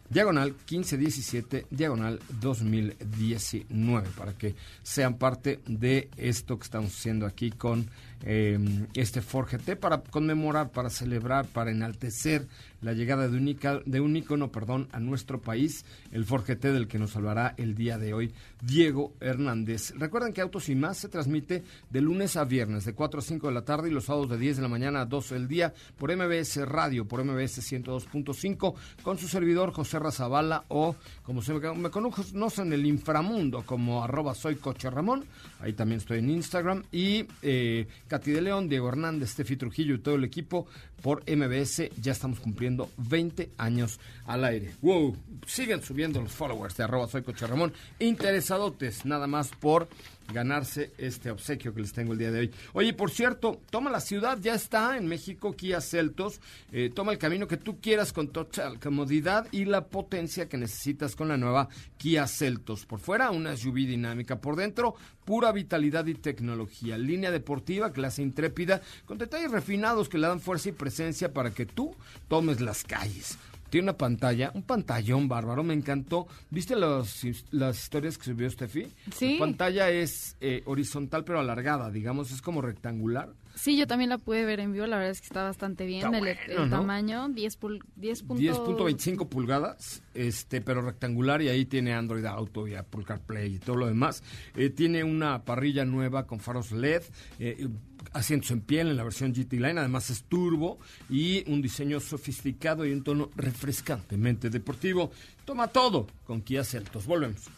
diagonal 0.10 0.52
1517, 0.70 1.68
diagonal 1.72 2.20
2019, 2.40 4.10
para 4.16 4.34
que 4.34 4.56
sean 4.84 5.16
parte 5.18 5.60
de 5.66 6.10
esto 6.18 6.58
que 6.58 6.64
estamos 6.64 6.92
haciendo 6.92 7.26
aquí 7.26 7.52
con 7.52 7.90
eh, 8.24 8.60
este 8.94 9.22
Forgete 9.22 9.76
para 9.76 10.02
conmemorar, 10.02 10.72
para 10.72 10.90
celebrar, 10.90 11.46
para 11.46 11.72
enaltecer 11.72 12.48
la 12.82 12.94
llegada 12.94 13.28
de 13.28 13.38
un, 13.38 13.84
de 13.86 14.00
un 14.00 14.16
ícono 14.16 14.52
perdón, 14.52 14.88
a 14.92 15.00
nuestro 15.00 15.42
país, 15.42 15.86
el 16.12 16.26
Forgete 16.26 16.72
del 16.72 16.88
que 16.88 17.00
nos 17.00 17.16
hablará 17.16 17.54
el 17.58 17.76
día 17.76 17.98
de 17.98 18.14
hoy, 18.14 18.34
Diego 18.62 19.14
Hernández. 19.20 19.94
Recuerden 19.98 20.34
que 20.34 20.42
Autos 20.42 20.70
y 20.70 20.76
Más 20.76 20.98
se 20.98 21.10
transmite 21.10 21.64
de 21.90 22.02
lunes 22.02 22.36
a 22.36 22.44
viernes, 22.44 22.86
de 22.86 22.94
4 22.94 23.20
a 23.20 23.24
5 23.24 23.48
de 23.48 23.54
la 23.54 23.66
tarde 23.66 23.90
y 23.90 23.94
los 23.94 24.06
sábados 24.06 24.30
de 24.30 24.38
10 24.38 24.58
de 24.58 24.62
la 24.62 24.68
mañana 24.68 25.02
a 25.02 25.06
12 25.06 25.36
del 25.36 25.48
día 25.48 25.74
por 25.98 26.16
MBS 26.16 26.68
Radio, 26.68 27.06
por 27.06 27.24
MBS 27.24 27.60
102.5, 27.72 28.74
con 29.02 29.18
su 29.18 29.28
servidor 29.28 29.72
José 29.72 30.00
Razabala 30.00 30.66
o, 30.70 30.96
como 31.24 31.42
se 31.42 31.54
me 31.54 31.90
conocen 31.90 32.68
en 32.68 32.74
el 32.74 32.86
inframundo, 32.86 33.64
como 33.66 34.04
arroba 34.04 34.36
soy 34.36 34.56
coche 34.56 34.90
Ramón, 34.90 35.26
ahí 35.64 35.74
también 35.74 36.00
estoy 36.00 36.20
en 36.20 36.30
Instagram, 36.30 36.84
y 36.92 37.26
eh, 37.42 37.88
Katy 38.08 38.32
de 38.32 38.42
León, 38.42 38.68
Diego 38.68 38.90
Hernández, 38.90 39.34
Tefi 39.34 39.56
Trujillo 39.56 39.96
y 39.96 40.00
todo 40.00 40.16
el 40.16 40.26
equipo 40.26 40.68
por 41.02 41.24
MBS. 41.30 41.90
Ya 42.02 42.12
estamos 42.12 42.40
cumpliendo 42.42 42.90
20 42.98 43.50
años 43.58 44.00
al 44.26 44.44
aire. 44.44 44.74
¡Wow! 44.82 45.16
Siguen 45.48 45.82
subiendo 45.82 46.22
los 46.22 46.34
followers 46.34 46.76
de 46.76 46.84
arroba 46.84 47.08
soy 47.08 47.24
Coche 47.24 47.48
Ramón. 47.48 47.72
Interesadotes, 48.00 49.06
nada 49.06 49.26
más 49.26 49.50
por 49.50 49.88
ganarse 50.32 50.92
este 50.98 51.32
obsequio 51.32 51.74
que 51.74 51.82
les 51.82 51.94
tengo 51.94 52.14
el 52.14 52.20
día 52.20 52.32
de 52.32 52.40
hoy. 52.40 52.52
Oye, 52.74 52.94
por 52.94 53.12
cierto, 53.12 53.60
toma 53.70 53.90
la 53.90 54.00
ciudad, 54.00 54.38
ya 54.40 54.54
está 54.54 54.98
en 54.98 55.08
México, 55.08 55.54
Kia 55.56 55.82
Celtos. 55.82 56.40
Eh, 56.72 56.92
toma 56.94 57.12
el 57.12 57.18
camino 57.18 57.48
que 57.48 57.58
tú 57.58 57.80
quieras 57.82 58.14
con 58.14 58.30
total 58.30 58.80
comodidad 58.80 59.48
y 59.52 59.66
la 59.66 59.88
potencia 59.88 60.48
que 60.48 60.58
necesitas 60.58 61.16
con 61.16 61.28
la 61.28 61.38
nueva 61.38 61.70
Kia 61.98 62.28
Celtos. 62.28 62.86
Por 62.86 63.00
fuera, 63.00 63.32
una 63.32 63.58
SUV 63.58 63.76
dinámica. 63.76 64.40
Por 64.40 64.56
dentro, 64.56 64.96
pura 65.26 65.52
vitalidad 65.52 66.06
y 66.06 66.16
tecnología. 66.16 66.98
Línea 66.98 67.32
deportiva, 67.32 67.92
clase 67.92 68.22
intrépida, 68.22 68.82
con 69.06 69.18
detalles 69.18 69.52
refinados 69.52 70.10
que 70.10 70.18
le 70.18 70.28
dan 70.28 70.40
fuerza 70.40 70.70
y 70.70 70.74
presencia 70.74 71.34
para 71.34 71.52
que 71.52 71.66
tú 71.66 71.96
tomes 72.28 72.62
las 72.62 72.84
calles. 72.84 73.38
Tiene 73.74 73.86
una 73.86 73.98
pantalla, 73.98 74.52
un 74.54 74.62
pantallón 74.62 75.28
bárbaro, 75.28 75.64
me 75.64 75.74
encantó. 75.74 76.28
¿Viste 76.52 76.76
los, 76.76 77.24
las 77.50 77.82
historias 77.82 78.20
que 78.20 78.26
subió 78.26 78.48
Steffi? 78.48 78.86
Sí. 79.16 79.34
La 79.34 79.40
pantalla 79.40 79.90
es 79.90 80.38
eh, 80.42 80.62
horizontal 80.68 81.24
pero 81.24 81.40
alargada, 81.40 81.90
digamos, 81.90 82.32
es 82.32 82.44
como 82.44 82.62
rectangular. 82.62 83.34
Sí, 83.56 83.76
yo 83.76 83.88
también 83.88 84.12
la 84.12 84.20
pude 84.20 84.46
ver 84.46 84.60
en 84.60 84.74
vivo, 84.74 84.86
la 84.86 84.98
verdad 84.98 85.10
es 85.12 85.22
que 85.22 85.26
está 85.26 85.42
bastante 85.42 85.88
bien 85.88 86.14
el, 86.14 86.38
tamaño, 86.70 87.30
10.25 87.30 89.28
pulgadas, 89.28 90.04
este, 90.14 90.62
pero 90.62 90.84
rectangular 90.84 91.42
y 91.42 91.50
ahí 91.50 91.66
tiene 91.66 91.94
Android 91.94 92.26
Auto 92.26 92.68
y 92.68 92.76
Apple 92.76 93.04
CarPlay 93.04 93.56
y 93.56 93.60
todo 93.60 93.78
lo 93.78 93.88
demás. 93.88 94.22
Eh, 94.56 94.70
tiene 94.70 95.04
una 95.04 95.46
parrilla 95.46 95.84
nueva 95.84 96.28
con 96.28 96.40
faros 96.40 96.72
LED, 96.72 97.02
eh, 97.40 97.68
asientos 98.12 98.52
en 98.52 98.62
piel 98.62 98.90
en 98.90 98.98
la 98.98 99.04
versión 99.04 99.34
GT 99.34 99.54
Line, 99.54 99.80
además 99.80 100.10
es 100.10 100.24
turbo 100.24 100.80
y 101.10 101.50
un 101.50 101.62
diseño 101.62 102.00
sofisticado 102.00 102.86
y 102.86 102.92
un 102.92 103.04
tono 103.04 103.30
refrescantemente 103.36 104.50
deportivo. 104.50 105.12
Toma 105.46 105.68
todo 105.68 106.08
con 106.26 106.42
Kia 106.42 106.64
Celtos. 106.64 107.06
Volvemos. 107.06 107.50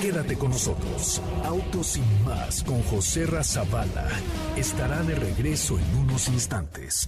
Quédate 0.00 0.34
con 0.36 0.50
nosotros. 0.50 1.20
Autos 1.44 1.88
sin 1.88 2.24
más 2.24 2.62
con 2.62 2.82
José 2.84 3.26
Razabala. 3.26 4.08
Estará 4.56 5.02
de 5.02 5.14
regreso 5.14 5.78
en 5.78 5.96
unos 5.98 6.28
instantes. 6.28 7.06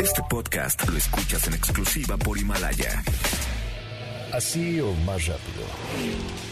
Este 0.00 0.22
podcast 0.30 0.88
lo 0.88 0.96
escuchas 0.96 1.46
en 1.48 1.54
exclusiva 1.54 2.16
por 2.16 2.38
Himalaya. 2.38 3.02
Así 4.32 4.80
o 4.80 4.94
más 5.04 5.26
rápido. 5.26 6.51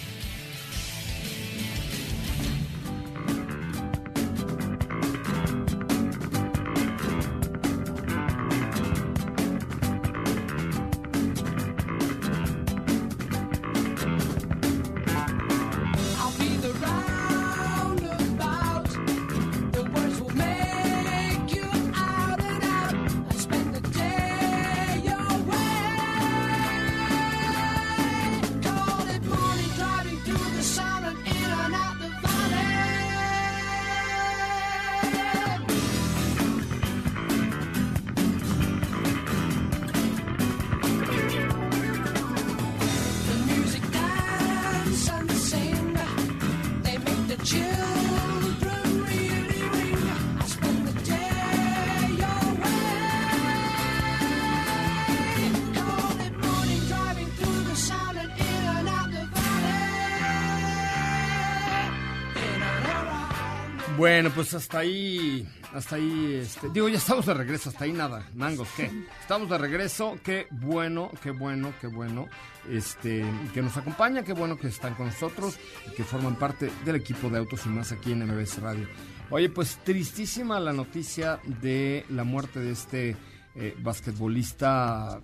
Bueno, 64.21 64.35
pues 64.35 64.53
hasta 64.53 64.77
ahí, 64.77 65.47
hasta 65.73 65.95
ahí, 65.95 66.41
este, 66.43 66.69
digo, 66.69 66.87
ya 66.87 66.99
estamos 66.99 67.25
de 67.25 67.33
regreso, 67.33 67.71
hasta 67.71 67.85
ahí 67.85 67.91
nada, 67.91 68.29
mangos, 68.35 68.67
¿qué? 68.77 68.91
Estamos 69.19 69.49
de 69.49 69.57
regreso, 69.57 70.15
qué 70.23 70.45
bueno, 70.51 71.09
qué 71.23 71.31
bueno, 71.31 71.73
qué 71.81 71.87
bueno, 71.87 72.27
este, 72.69 73.25
que 73.51 73.63
nos 73.63 73.75
acompaña, 73.77 74.21
qué 74.21 74.33
bueno 74.33 74.59
que 74.59 74.67
están 74.67 74.93
con 74.93 75.07
nosotros 75.07 75.57
y 75.91 75.95
que 75.95 76.03
forman 76.03 76.35
parte 76.35 76.69
del 76.85 76.97
equipo 76.97 77.31
de 77.31 77.39
Autos 77.39 77.65
y 77.65 77.69
Más 77.69 77.91
aquí 77.91 78.11
en 78.11 78.27
MBS 78.27 78.59
Radio. 78.61 78.87
Oye, 79.31 79.49
pues 79.49 79.79
tristísima 79.83 80.59
la 80.59 80.71
noticia 80.71 81.39
de 81.59 82.05
la 82.11 82.23
muerte 82.23 82.59
de 82.59 82.73
este 82.73 83.17
eh, 83.55 83.75
basquetbolista, 83.79 85.19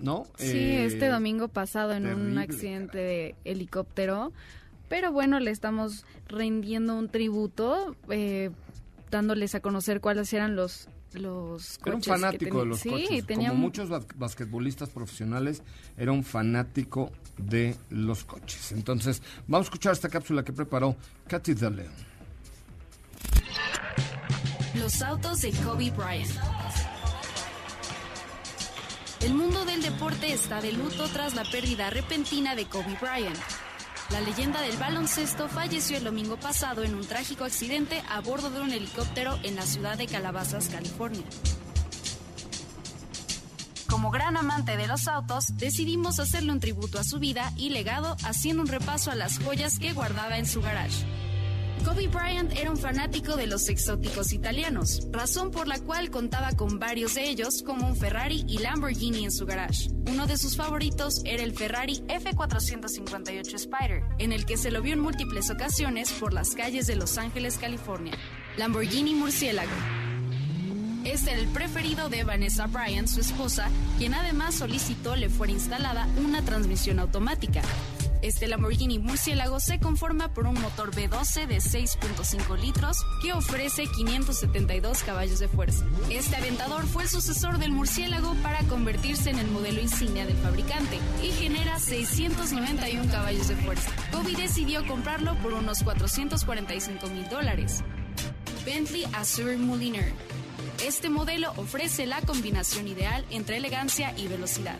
¿no? 0.00 0.24
Sí, 0.36 0.46
Eh, 0.48 0.86
este 0.86 1.06
domingo 1.06 1.46
pasado 1.46 1.92
en 1.92 2.06
un 2.06 2.38
accidente 2.38 2.98
de 2.98 3.34
helicóptero. 3.44 4.32
Pero 4.94 5.10
bueno, 5.10 5.40
le 5.40 5.50
estamos 5.50 6.04
rindiendo 6.28 6.94
un 6.96 7.08
tributo, 7.08 7.96
eh, 8.10 8.50
dándoles 9.10 9.56
a 9.56 9.60
conocer 9.60 10.00
cuáles 10.00 10.32
eran 10.32 10.54
los 10.54 10.86
los 11.14 11.78
Era 11.84 11.96
un 11.96 12.00
coches 12.00 12.04
que 12.04 12.10
fanático 12.20 12.60
de 12.60 12.66
los 12.66 12.78
sí, 12.78 12.90
coches. 12.90 13.26
tenía 13.26 13.48
Como 13.48 13.58
un- 13.58 13.66
muchos 13.66 13.88
bas- 13.88 14.06
basquetbolistas 14.14 14.90
profesionales, 14.90 15.62
era 15.96 16.12
un 16.12 16.22
fanático 16.22 17.10
de 17.38 17.76
los 17.90 18.22
coches. 18.22 18.70
Entonces, 18.70 19.20
vamos 19.48 19.66
a 19.66 19.68
escuchar 19.68 19.94
esta 19.94 20.08
cápsula 20.08 20.44
que 20.44 20.52
preparó 20.52 20.94
Katy 21.26 21.54
de 21.54 21.70
León. 21.72 21.92
Los 24.76 25.02
autos 25.02 25.42
de 25.42 25.50
Kobe 25.54 25.90
Bryant. 25.90 26.30
El 29.22 29.34
mundo 29.34 29.64
del 29.64 29.82
deporte 29.82 30.32
está 30.32 30.60
de 30.60 30.72
luto 30.72 31.08
tras 31.08 31.34
la 31.34 31.42
pérdida 31.50 31.90
repentina 31.90 32.54
de 32.54 32.66
Kobe 32.66 32.96
Bryant. 33.00 33.36
La 34.10 34.20
leyenda 34.20 34.60
del 34.60 34.76
baloncesto 34.76 35.48
falleció 35.48 35.96
el 35.96 36.04
domingo 36.04 36.36
pasado 36.36 36.84
en 36.84 36.94
un 36.94 37.06
trágico 37.06 37.44
accidente 37.44 38.02
a 38.10 38.20
bordo 38.20 38.50
de 38.50 38.60
un 38.60 38.70
helicóptero 38.70 39.38
en 39.42 39.56
la 39.56 39.62
ciudad 39.62 39.96
de 39.96 40.06
Calabazas, 40.06 40.68
California. 40.68 41.24
Como 43.88 44.10
gran 44.10 44.36
amante 44.36 44.76
de 44.76 44.86
los 44.86 45.08
autos, 45.08 45.56
decidimos 45.56 46.20
hacerle 46.20 46.52
un 46.52 46.60
tributo 46.60 46.98
a 46.98 47.04
su 47.04 47.18
vida 47.18 47.52
y 47.56 47.70
legado 47.70 48.16
haciendo 48.24 48.62
un 48.62 48.68
repaso 48.68 49.10
a 49.10 49.14
las 49.14 49.38
joyas 49.38 49.78
que 49.78 49.92
guardaba 49.92 50.36
en 50.36 50.46
su 50.46 50.60
garage. 50.60 51.06
Kobe 51.84 52.08
Bryant 52.08 52.50
era 52.56 52.70
un 52.70 52.78
fanático 52.78 53.36
de 53.36 53.46
los 53.46 53.68
exóticos 53.68 54.32
italianos, 54.32 55.06
razón 55.12 55.50
por 55.50 55.68
la 55.68 55.78
cual 55.78 56.10
contaba 56.10 56.52
con 56.52 56.78
varios 56.78 57.14
de 57.14 57.28
ellos 57.28 57.62
como 57.62 57.86
un 57.86 57.94
Ferrari 57.94 58.42
y 58.48 58.58
Lamborghini 58.58 59.24
en 59.24 59.30
su 59.30 59.44
garage. 59.44 59.90
Uno 60.10 60.26
de 60.26 60.38
sus 60.38 60.56
favoritos 60.56 61.20
era 61.26 61.42
el 61.42 61.52
Ferrari 61.52 62.02
F458 62.08 63.54
Spider, 63.54 64.02
en 64.18 64.32
el 64.32 64.46
que 64.46 64.56
se 64.56 64.70
lo 64.70 64.80
vio 64.80 64.94
en 64.94 65.00
múltiples 65.00 65.50
ocasiones 65.50 66.10
por 66.12 66.32
las 66.32 66.54
calles 66.54 66.86
de 66.86 66.96
Los 66.96 67.18
Ángeles, 67.18 67.58
California. 67.58 68.16
Lamborghini 68.56 69.14
Murciélago. 69.14 69.70
Este 71.04 71.32
era 71.32 71.40
el 71.40 71.48
preferido 71.48 72.08
de 72.08 72.24
Vanessa 72.24 72.66
Bryant, 72.66 73.08
su 73.08 73.20
esposa, 73.20 73.68
quien 73.98 74.14
además 74.14 74.54
solicitó 74.54 75.16
le 75.16 75.28
fuera 75.28 75.52
instalada 75.52 76.08
una 76.16 76.42
transmisión 76.42 76.98
automática. 76.98 77.60
Este 78.24 78.48
Lamborghini 78.48 78.98
Murciélago 78.98 79.60
se 79.60 79.78
conforma 79.78 80.32
por 80.32 80.46
un 80.46 80.58
motor 80.58 80.92
V12 80.92 81.46
de 81.46 81.56
6.5 81.58 82.58
litros 82.58 83.04
que 83.20 83.34
ofrece 83.34 83.86
572 83.86 85.02
caballos 85.02 85.40
de 85.40 85.46
fuerza. 85.46 85.84
Este 86.08 86.34
aventador 86.34 86.86
fue 86.86 87.02
el 87.02 87.10
sucesor 87.10 87.58
del 87.58 87.72
Murciélago 87.72 88.34
para 88.36 88.60
convertirse 88.60 89.28
en 89.28 89.40
el 89.40 89.48
modelo 89.48 89.78
insignia 89.82 90.24
del 90.24 90.38
fabricante 90.38 90.98
y 91.22 91.32
genera 91.32 91.78
691 91.78 93.12
caballos 93.12 93.48
de 93.48 93.56
fuerza. 93.56 93.90
Kobe 94.10 94.32
decidió 94.32 94.86
comprarlo 94.86 95.36
por 95.42 95.52
unos 95.52 95.82
445 95.82 97.06
mil 97.08 97.28
dólares. 97.28 97.84
Bentley 98.64 99.04
Azure 99.12 99.58
Mouliner. 99.58 100.14
Este 100.82 101.10
modelo 101.10 101.52
ofrece 101.58 102.06
la 102.06 102.22
combinación 102.22 102.88
ideal 102.88 103.26
entre 103.28 103.58
elegancia 103.58 104.14
y 104.16 104.28
velocidad. 104.28 104.78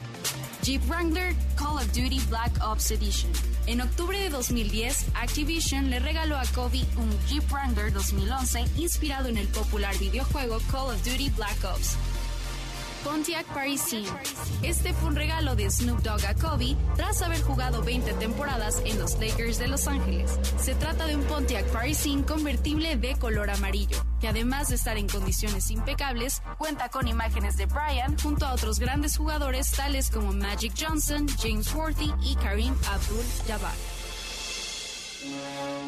Jeep 0.64 0.80
Wrangler 0.88 1.34
Call 1.56 1.76
of 1.76 1.92
Duty 1.92 2.20
Black 2.30 2.50
Ops 2.62 2.90
Edition. 2.90 3.30
En 3.66 3.82
octubre 3.82 4.16
de 4.16 4.30
2010, 4.30 5.08
Activision 5.14 5.90
le 5.90 5.98
regaló 5.98 6.38
a 6.38 6.44
Kobe 6.54 6.86
un 6.96 7.10
Jeep 7.28 7.42
Wrangler 7.52 7.92
2011 7.92 8.64
inspirado 8.78 9.28
en 9.28 9.36
el 9.36 9.46
popular 9.48 9.94
videojuego 9.98 10.58
Call 10.70 10.94
of 10.94 11.04
Duty 11.04 11.28
Black 11.36 11.62
Ops. 11.64 11.98
Pontiac 13.04 13.46
Parisien. 13.52 14.04
Este 14.62 14.94
fue 14.94 15.10
un 15.10 15.16
regalo 15.16 15.54
de 15.54 15.70
Snoop 15.70 16.00
Dogg 16.00 16.24
a 16.24 16.34
Kobe 16.34 16.74
tras 16.96 17.20
haber 17.22 17.42
jugado 17.42 17.82
20 17.82 18.14
temporadas 18.14 18.80
en 18.84 18.98
los 18.98 19.18
Lakers 19.20 19.58
de 19.58 19.68
Los 19.68 19.86
Ángeles. 19.86 20.38
Se 20.58 20.74
trata 20.74 21.06
de 21.06 21.14
un 21.14 21.22
Pontiac 21.24 21.66
Parisien 21.66 22.22
convertible 22.22 22.96
de 22.96 23.14
color 23.16 23.50
amarillo, 23.50 23.98
que 24.20 24.28
además 24.28 24.68
de 24.68 24.76
estar 24.76 24.96
en 24.96 25.08
condiciones 25.08 25.70
impecables, 25.70 26.42
cuenta 26.56 26.88
con 26.88 27.06
imágenes 27.06 27.56
de 27.58 27.66
Bryant 27.66 28.20
junto 28.20 28.46
a 28.46 28.54
otros 28.54 28.78
grandes 28.78 29.18
jugadores 29.18 29.70
tales 29.70 30.10
como 30.10 30.32
Magic 30.32 30.72
Johnson, 30.76 31.26
James 31.40 31.72
Worthy 31.74 32.12
y 32.22 32.34
Kareem 32.36 32.74
Abdul-Jabbar. 32.90 33.74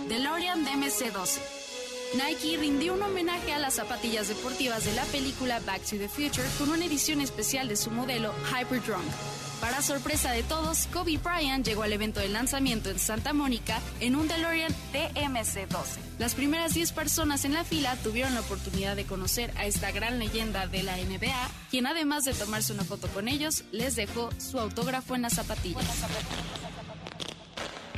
DeLorean 0.08 0.64
DMC-12. 0.64 1.65
Nike 2.14 2.56
rindió 2.56 2.94
un 2.94 3.02
homenaje 3.02 3.52
a 3.52 3.58
las 3.58 3.74
zapatillas 3.74 4.28
deportivas 4.28 4.84
de 4.84 4.94
la 4.94 5.04
película 5.06 5.60
Back 5.60 5.82
to 5.82 5.96
the 5.96 6.08
Future 6.08 6.48
con 6.58 6.70
una 6.70 6.84
edición 6.84 7.20
especial 7.20 7.68
de 7.68 7.76
su 7.76 7.90
modelo 7.90 8.32
Hyperdrunk. 8.50 9.04
Para 9.60 9.82
sorpresa 9.82 10.30
de 10.30 10.42
todos, 10.42 10.86
Kobe 10.92 11.18
Bryant 11.18 11.66
llegó 11.66 11.82
al 11.82 11.92
evento 11.92 12.20
de 12.20 12.28
lanzamiento 12.28 12.90
en 12.90 12.98
Santa 12.98 13.32
Mónica 13.32 13.80
en 14.00 14.14
un 14.14 14.28
DeLorean 14.28 14.72
DMC-12. 14.92 15.98
Las 16.18 16.34
primeras 16.34 16.74
10 16.74 16.92
personas 16.92 17.44
en 17.44 17.54
la 17.54 17.64
fila 17.64 17.96
tuvieron 18.02 18.34
la 18.34 18.40
oportunidad 18.40 18.96
de 18.96 19.04
conocer 19.04 19.52
a 19.56 19.66
esta 19.66 19.90
gran 19.90 20.18
leyenda 20.18 20.66
de 20.66 20.82
la 20.82 20.96
NBA, 20.96 21.50
quien 21.70 21.86
además 21.86 22.24
de 22.24 22.34
tomarse 22.34 22.72
una 22.72 22.84
foto 22.84 23.08
con 23.08 23.28
ellos, 23.28 23.64
les 23.72 23.96
dejó 23.96 24.28
su 24.38 24.58
autógrafo 24.58 25.14
en 25.14 25.22
las 25.22 25.34
zapatillas. 25.34 25.84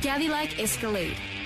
Cadillac 0.01 0.57
Escalade. 0.57 1.38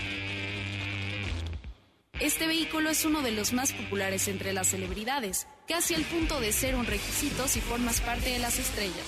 Este 2.19 2.45
vehículo 2.45 2.91
es 2.91 3.05
uno 3.05 3.23
de 3.23 3.31
los 3.31 3.53
más 3.53 3.73
populares 3.73 4.27
entre 4.27 4.53
las 4.53 4.67
celebridades, 4.67 5.47
casi 5.67 5.95
al 5.95 6.03
punto 6.03 6.39
de 6.39 6.51
ser 6.51 6.75
un 6.75 6.85
requisito 6.85 7.47
si 7.47 7.59
formas 7.59 8.01
parte 8.01 8.29
de 8.29 8.37
las 8.37 8.59
estrellas. 8.59 9.05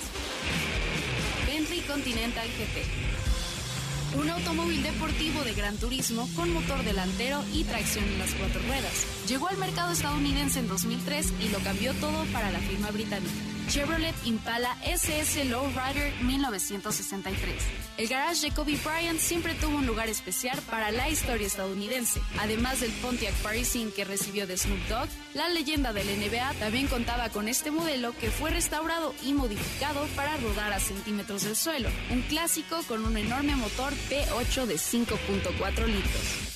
Bentley 1.46 1.82
Continental 1.82 2.48
GT. 2.48 4.18
Un 4.20 4.30
automóvil 4.30 4.82
deportivo 4.82 5.44
de 5.44 5.54
gran 5.54 5.78
turismo 5.78 6.28
con 6.36 6.52
motor 6.52 6.84
delantero 6.84 7.44
y 7.54 7.63
tracción 7.63 8.06
en 8.06 8.18
las 8.18 8.34
cuatro 8.34 8.60
ruedas. 8.68 9.06
Llegó 9.28 9.50
al 9.50 9.58
mercado 9.58 9.91
estadounidense 9.91 10.60
en 10.60 10.68
2003 10.68 11.34
y 11.41 11.50
lo 11.50 11.60
cambió 11.60 11.94
todo 11.96 12.26
para 12.34 12.50
la 12.50 12.60
firma 12.60 12.89
británica. 12.89 13.55
Chevrolet 13.69 14.13
Impala 14.25 14.75
SS 14.86 15.45
Lowrider 15.45 16.13
1963. 16.21 17.54
El 17.97 18.08
garage 18.08 18.47
de 18.47 18.51
Kobe 18.54 18.78
Bryant 18.84 19.19
siempre 19.19 19.54
tuvo 19.56 19.78
un 19.78 19.86
lugar 19.88 20.08
especial 20.10 20.60
para 20.69 20.91
la 20.91 21.10
historia 21.10 21.47
estadounidense. 21.47 22.21
Además 22.39 22.80
del 22.82 22.91
Pontiac 22.91 23.34
Parisien 23.36 23.91
que 23.91 24.06
recibió 24.06 24.47
de 24.47 24.58
Snoop 24.58 24.80
Dogg, 24.88 25.10
la 25.34 25.49
leyenda 25.49 25.93
del 25.93 26.08
NBA 26.08 26.54
también 26.60 26.88
contaba 26.88 27.30
con 27.30 27.47
este 27.47 27.71
modelo 27.71 28.13
que 28.19 28.30
fue 28.30 28.51
restaurado 28.51 29.13
y 29.23 29.34
modificado 29.34 30.06
para 30.15 30.38
rodar 30.38 30.71
a 30.73 30.80
centímetros 30.80 31.43
del 31.43 31.56
suelo. 31.56 31.89
Un 32.12 32.21
clásico 32.23 32.82
con 32.88 33.04
un 33.06 33.17
enorme 33.17 33.56
motor 33.56 33.93
P8 34.10 34.65
de 34.65 34.75
5.4 34.75 35.86
litros. 35.88 36.51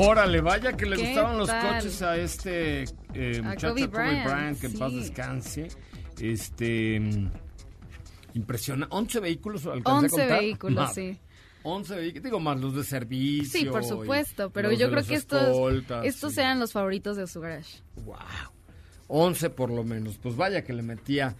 Órale, 0.00 0.40
vaya 0.40 0.72
que 0.74 0.86
le 0.86 0.96
¿Qué 0.96 1.06
gustaron 1.06 1.38
los 1.38 1.48
tal? 1.48 1.74
coches 1.76 2.02
a 2.02 2.16
este 2.16 2.84
eh, 3.18 3.38
A 3.38 3.42
muchacho 3.42 3.68
Kobe 3.70 3.88
Kobe 3.88 4.02
Bryant, 4.04 4.24
Bryant, 4.24 4.60
que 4.60 4.66
en 4.66 4.78
paz 4.78 4.92
descanse. 4.94 5.68
Este. 6.20 7.00
mm, 7.00 7.30
Impresiona. 8.34 8.86
11 8.90 9.20
vehículos 9.20 9.66
alcancé 9.66 9.90
a 9.90 9.94
11 9.94 10.10
contar? 10.10 10.40
vehículos, 10.40 10.92
sí. 10.94 11.18
11 11.64 11.96
vehículos, 11.96 12.24
digo 12.24 12.40
más 12.40 12.60
los 12.60 12.74
de 12.76 12.84
servicio. 12.84 13.60
Sí, 13.60 13.66
por 13.66 13.84
supuesto, 13.84 14.50
pero 14.50 14.70
yo 14.72 14.90
creo 14.90 15.04
que 15.04 15.14
estos, 15.14 15.84
estos 16.04 16.34
sí. 16.34 16.40
eran 16.40 16.60
los 16.60 16.72
favoritos 16.72 17.16
de 17.16 17.26
su 17.26 17.40
garage. 17.40 17.82
Wow. 18.04 18.16
11 19.08 19.50
por 19.50 19.70
lo 19.70 19.82
menos. 19.84 20.18
Pues 20.18 20.36
vaya 20.36 20.62
que 20.62 20.72
le 20.72 20.82
metía 20.82 21.34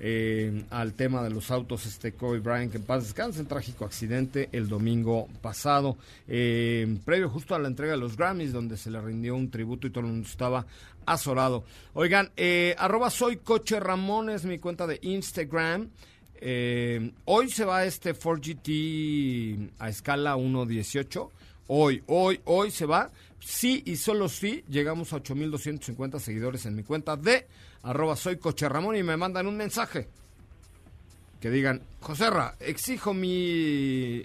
eh, 0.00 0.64
al 0.70 0.94
tema 0.94 1.22
de 1.22 1.30
los 1.30 1.50
autos 1.50 1.86
este 1.86 2.12
Kobe 2.12 2.40
Bryant, 2.40 2.70
que 2.70 2.78
en 2.78 2.84
paz 2.84 3.04
descanse, 3.04 3.40
en 3.40 3.46
trágico 3.46 3.84
accidente 3.84 4.48
el 4.52 4.68
domingo 4.68 5.28
pasado, 5.40 5.96
eh, 6.28 6.98
previo 7.04 7.28
justo 7.30 7.54
a 7.54 7.58
la 7.58 7.68
entrega 7.68 7.92
de 7.92 7.98
los 7.98 8.16
Grammys, 8.16 8.52
donde 8.52 8.76
se 8.76 8.90
le 8.90 9.00
rindió 9.00 9.34
un 9.34 9.50
tributo 9.50 9.86
y 9.86 9.90
todo 9.90 10.00
el 10.04 10.10
mundo 10.10 10.28
estaba 10.28 10.66
azorado. 11.06 11.64
Oigan, 11.94 12.30
eh, 12.36 12.74
arroba 12.78 13.10
soy 13.10 13.36
coche 13.36 13.80
Ramón 13.80 14.30
es 14.30 14.44
mi 14.44 14.58
cuenta 14.58 14.86
de 14.86 14.98
Instagram. 15.02 15.90
Eh, 16.36 17.12
hoy 17.24 17.50
se 17.50 17.64
va 17.64 17.84
este 17.84 18.14
4GT 18.14 19.70
a 19.78 19.88
escala 19.88 20.36
1.18. 20.36 21.30
Hoy, 21.68 22.02
hoy, 22.06 22.40
hoy 22.44 22.70
se 22.70 22.86
va. 22.86 23.10
Sí 23.40 23.82
y 23.86 23.96
solo 23.96 24.28
sí 24.28 24.64
llegamos 24.68 25.12
a 25.12 25.22
8.250 25.22 26.18
seguidores 26.18 26.64
en 26.66 26.76
mi 26.76 26.82
cuenta 26.82 27.16
de 27.16 27.46
arroba 27.82 28.16
soy 28.16 28.38
coche 28.38 28.68
Ramón 28.68 28.96
y 28.96 29.02
me 29.02 29.16
mandan 29.16 29.46
un 29.46 29.56
mensaje 29.56 30.08
que 31.44 31.50
digan, 31.50 31.82
Joserra, 32.00 32.56
exijo 32.58 33.12
mi, 33.12 34.24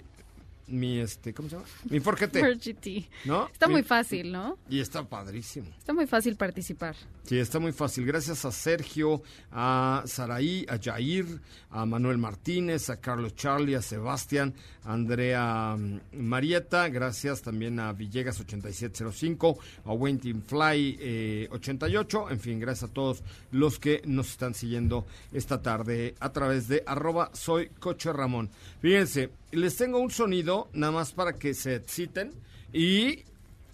mi 0.70 0.98
este, 0.98 1.34
¿cómo 1.34 1.48
se 1.48 1.56
llama? 1.56 1.68
Mi 1.88 2.00
Ford 2.00 2.18
GT, 2.18 2.40
Ford 2.40 2.58
GT. 2.58 3.08
¿no? 3.24 3.48
Está 3.48 3.68
muy 3.68 3.82
fácil, 3.82 4.32
¿no? 4.32 4.58
Y 4.68 4.80
está 4.80 5.02
padrísimo. 5.02 5.68
Está 5.78 5.92
muy 5.92 6.06
fácil 6.06 6.36
participar. 6.36 6.96
Sí, 7.24 7.38
está 7.38 7.58
muy 7.58 7.72
fácil. 7.72 8.06
Gracias 8.06 8.44
a 8.44 8.52
Sergio, 8.52 9.22
a 9.52 10.02
Saraí, 10.06 10.66
a 10.68 10.78
Jair, 10.78 11.40
a 11.70 11.86
Manuel 11.86 12.18
Martínez, 12.18 12.90
a 12.90 13.00
Carlos 13.00 13.34
Charlie, 13.36 13.74
a 13.74 13.82
Sebastián, 13.82 14.54
a 14.84 14.92
Andrea 14.92 15.76
mm, 15.76 16.00
Marieta. 16.12 16.88
Gracias 16.88 17.42
también 17.42 17.78
a 17.78 17.92
Villegas 17.92 18.40
8705, 18.40 19.58
a 19.84 19.92
Wentin 19.92 20.42
Fly 20.42 20.98
eh, 21.00 21.48
88. 21.50 22.30
En 22.30 22.40
fin, 22.40 22.58
gracias 22.58 22.90
a 22.90 22.92
todos 22.92 23.22
los 23.50 23.78
que 23.78 24.02
nos 24.06 24.30
están 24.30 24.54
siguiendo 24.54 25.06
esta 25.32 25.62
tarde 25.62 26.14
a 26.20 26.32
través 26.32 26.68
de 26.68 26.82
arroba 26.86 27.30
soy 27.32 27.68
coche 27.78 28.12
Ramón. 28.12 28.50
Fíjense, 28.80 29.30
les 29.52 29.76
tengo 29.76 29.98
un 29.98 30.10
sonido 30.10 30.68
nada 30.72 30.92
más 30.92 31.12
para 31.12 31.34
que 31.34 31.54
se 31.54 31.74
exciten 31.74 32.32
y 32.72 33.24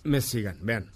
me 0.04 0.20
sigan. 0.20 0.58
Vean. 0.62 0.90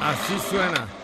Así 0.00 0.38
suena. 0.48 0.99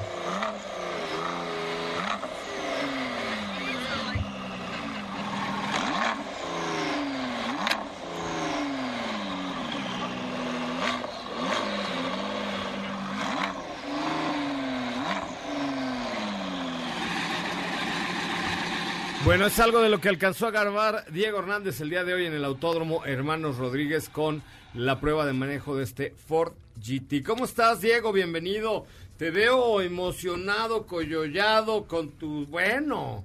Bueno, 19.27 19.47
es 19.47 19.59
algo 19.59 19.81
de 19.83 19.89
lo 19.89 20.01
que 20.01 20.09
alcanzó 20.09 20.47
a 20.47 20.51
grabar 20.53 21.05
Diego 21.11 21.41
Hernández 21.41 21.81
el 21.81 21.91
día 21.91 22.05
de 22.05 22.15
hoy 22.15 22.27
en 22.27 22.33
el 22.33 22.45
Autódromo 22.45 23.05
Hermanos 23.05 23.57
Rodríguez 23.59 24.09
con 24.09 24.41
la 24.73 25.01
prueba 25.01 25.27
de 25.27 25.33
manejo 25.33 25.75
de 25.77 25.83
este 25.83 26.15
Ford 26.29 26.53
GT. 26.77 27.25
¿Cómo 27.27 27.45
estás, 27.45 27.81
Diego? 27.81 28.13
Bienvenido. 28.13 28.87
Te 29.19 29.33
veo 29.33 29.81
emocionado, 29.81 30.87
coyollado 30.87 31.87
con 31.89 32.11
tu... 32.13 32.47
Bueno. 32.47 33.25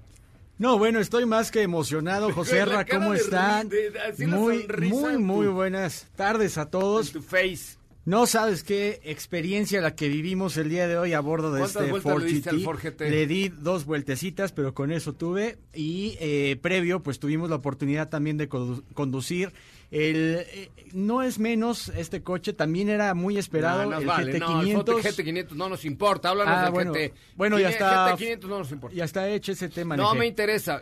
No, 0.57 0.77
bueno, 0.79 0.99
estoy 0.99 1.25
más 1.27 1.51
que 1.51 1.61
emocionado, 1.61 2.31
José 2.33 2.59
La 2.59 2.65
Ra, 2.65 2.85
cara 2.85 2.99
¿cómo 2.99 3.13
están? 3.13 3.69
de- 3.69 3.91
Muy, 4.25 4.65
muy, 4.89 5.13
en 5.13 5.23
muy 5.23 5.47
buenas 5.47 6.07
tardes 6.15 6.57
a 6.57 6.63
En 6.63 6.69
todos. 6.71 7.11
tu 7.11 7.21
face. 7.21 7.77
No 8.03 8.25
sabes 8.25 8.63
qué 8.63 8.99
experiencia 9.03 9.79
la 9.79 9.93
que 9.95 10.09
vivimos 10.09 10.57
el 10.57 10.69
día 10.69 10.87
de 10.87 10.97
hoy 10.97 11.13
a 11.13 11.19
bordo 11.19 11.51
de 11.51 11.59
¿Cuántas 11.59 11.83
este 11.85 12.01
Ford 12.01 12.23
le 12.23 12.29
diste 12.29 12.49
al 12.49 12.57
GT. 12.57 12.63
Ford 12.65 12.79
GT? 12.81 13.01
Le 13.11 13.27
di 13.27 13.49
dos 13.49 13.85
vueltecitas, 13.85 14.51
pero 14.51 14.73
con 14.73 14.91
eso 14.91 15.13
tuve. 15.13 15.59
Y 15.75 16.17
eh, 16.19 16.57
previo, 16.63 17.03
pues 17.03 17.19
tuvimos 17.19 17.51
la 17.51 17.57
oportunidad 17.57 18.09
también 18.09 18.37
de 18.37 18.49
condu- 18.49 18.83
conducir. 18.95 19.53
El, 19.91 20.37
eh, 20.47 20.71
no 20.93 21.21
es 21.21 21.37
menos 21.37 21.89
este 21.89 22.23
coche, 22.23 22.53
también 22.53 22.89
era 22.89 23.13
muy 23.13 23.37
esperado. 23.37 23.83
No, 23.83 23.91
no 23.91 23.97
el 23.99 24.05
vale, 24.07 24.39
no, 24.39 24.61
el 24.61 24.67
GT500. 24.67 24.73
Ford 24.85 25.05
GT500 25.05 25.51
no 25.51 25.69
nos 25.69 25.85
importa, 25.85 26.29
háblanos 26.29 26.55
Ah, 26.57 26.63
del 26.63 26.71
bueno, 26.71 26.93
GT. 26.93 27.13
bueno, 27.35 27.59
ya 27.59 27.69
está- 27.69 28.17
GT500 28.17 28.41
no 28.47 28.57
nos 28.59 28.71
importa. 28.71 28.95
Ya 28.95 29.03
está 29.03 29.29
hecho 29.29 29.51
ese 29.51 29.69
tema. 29.69 29.95
no 29.95 30.15
me 30.15 30.25
interesa. 30.25 30.81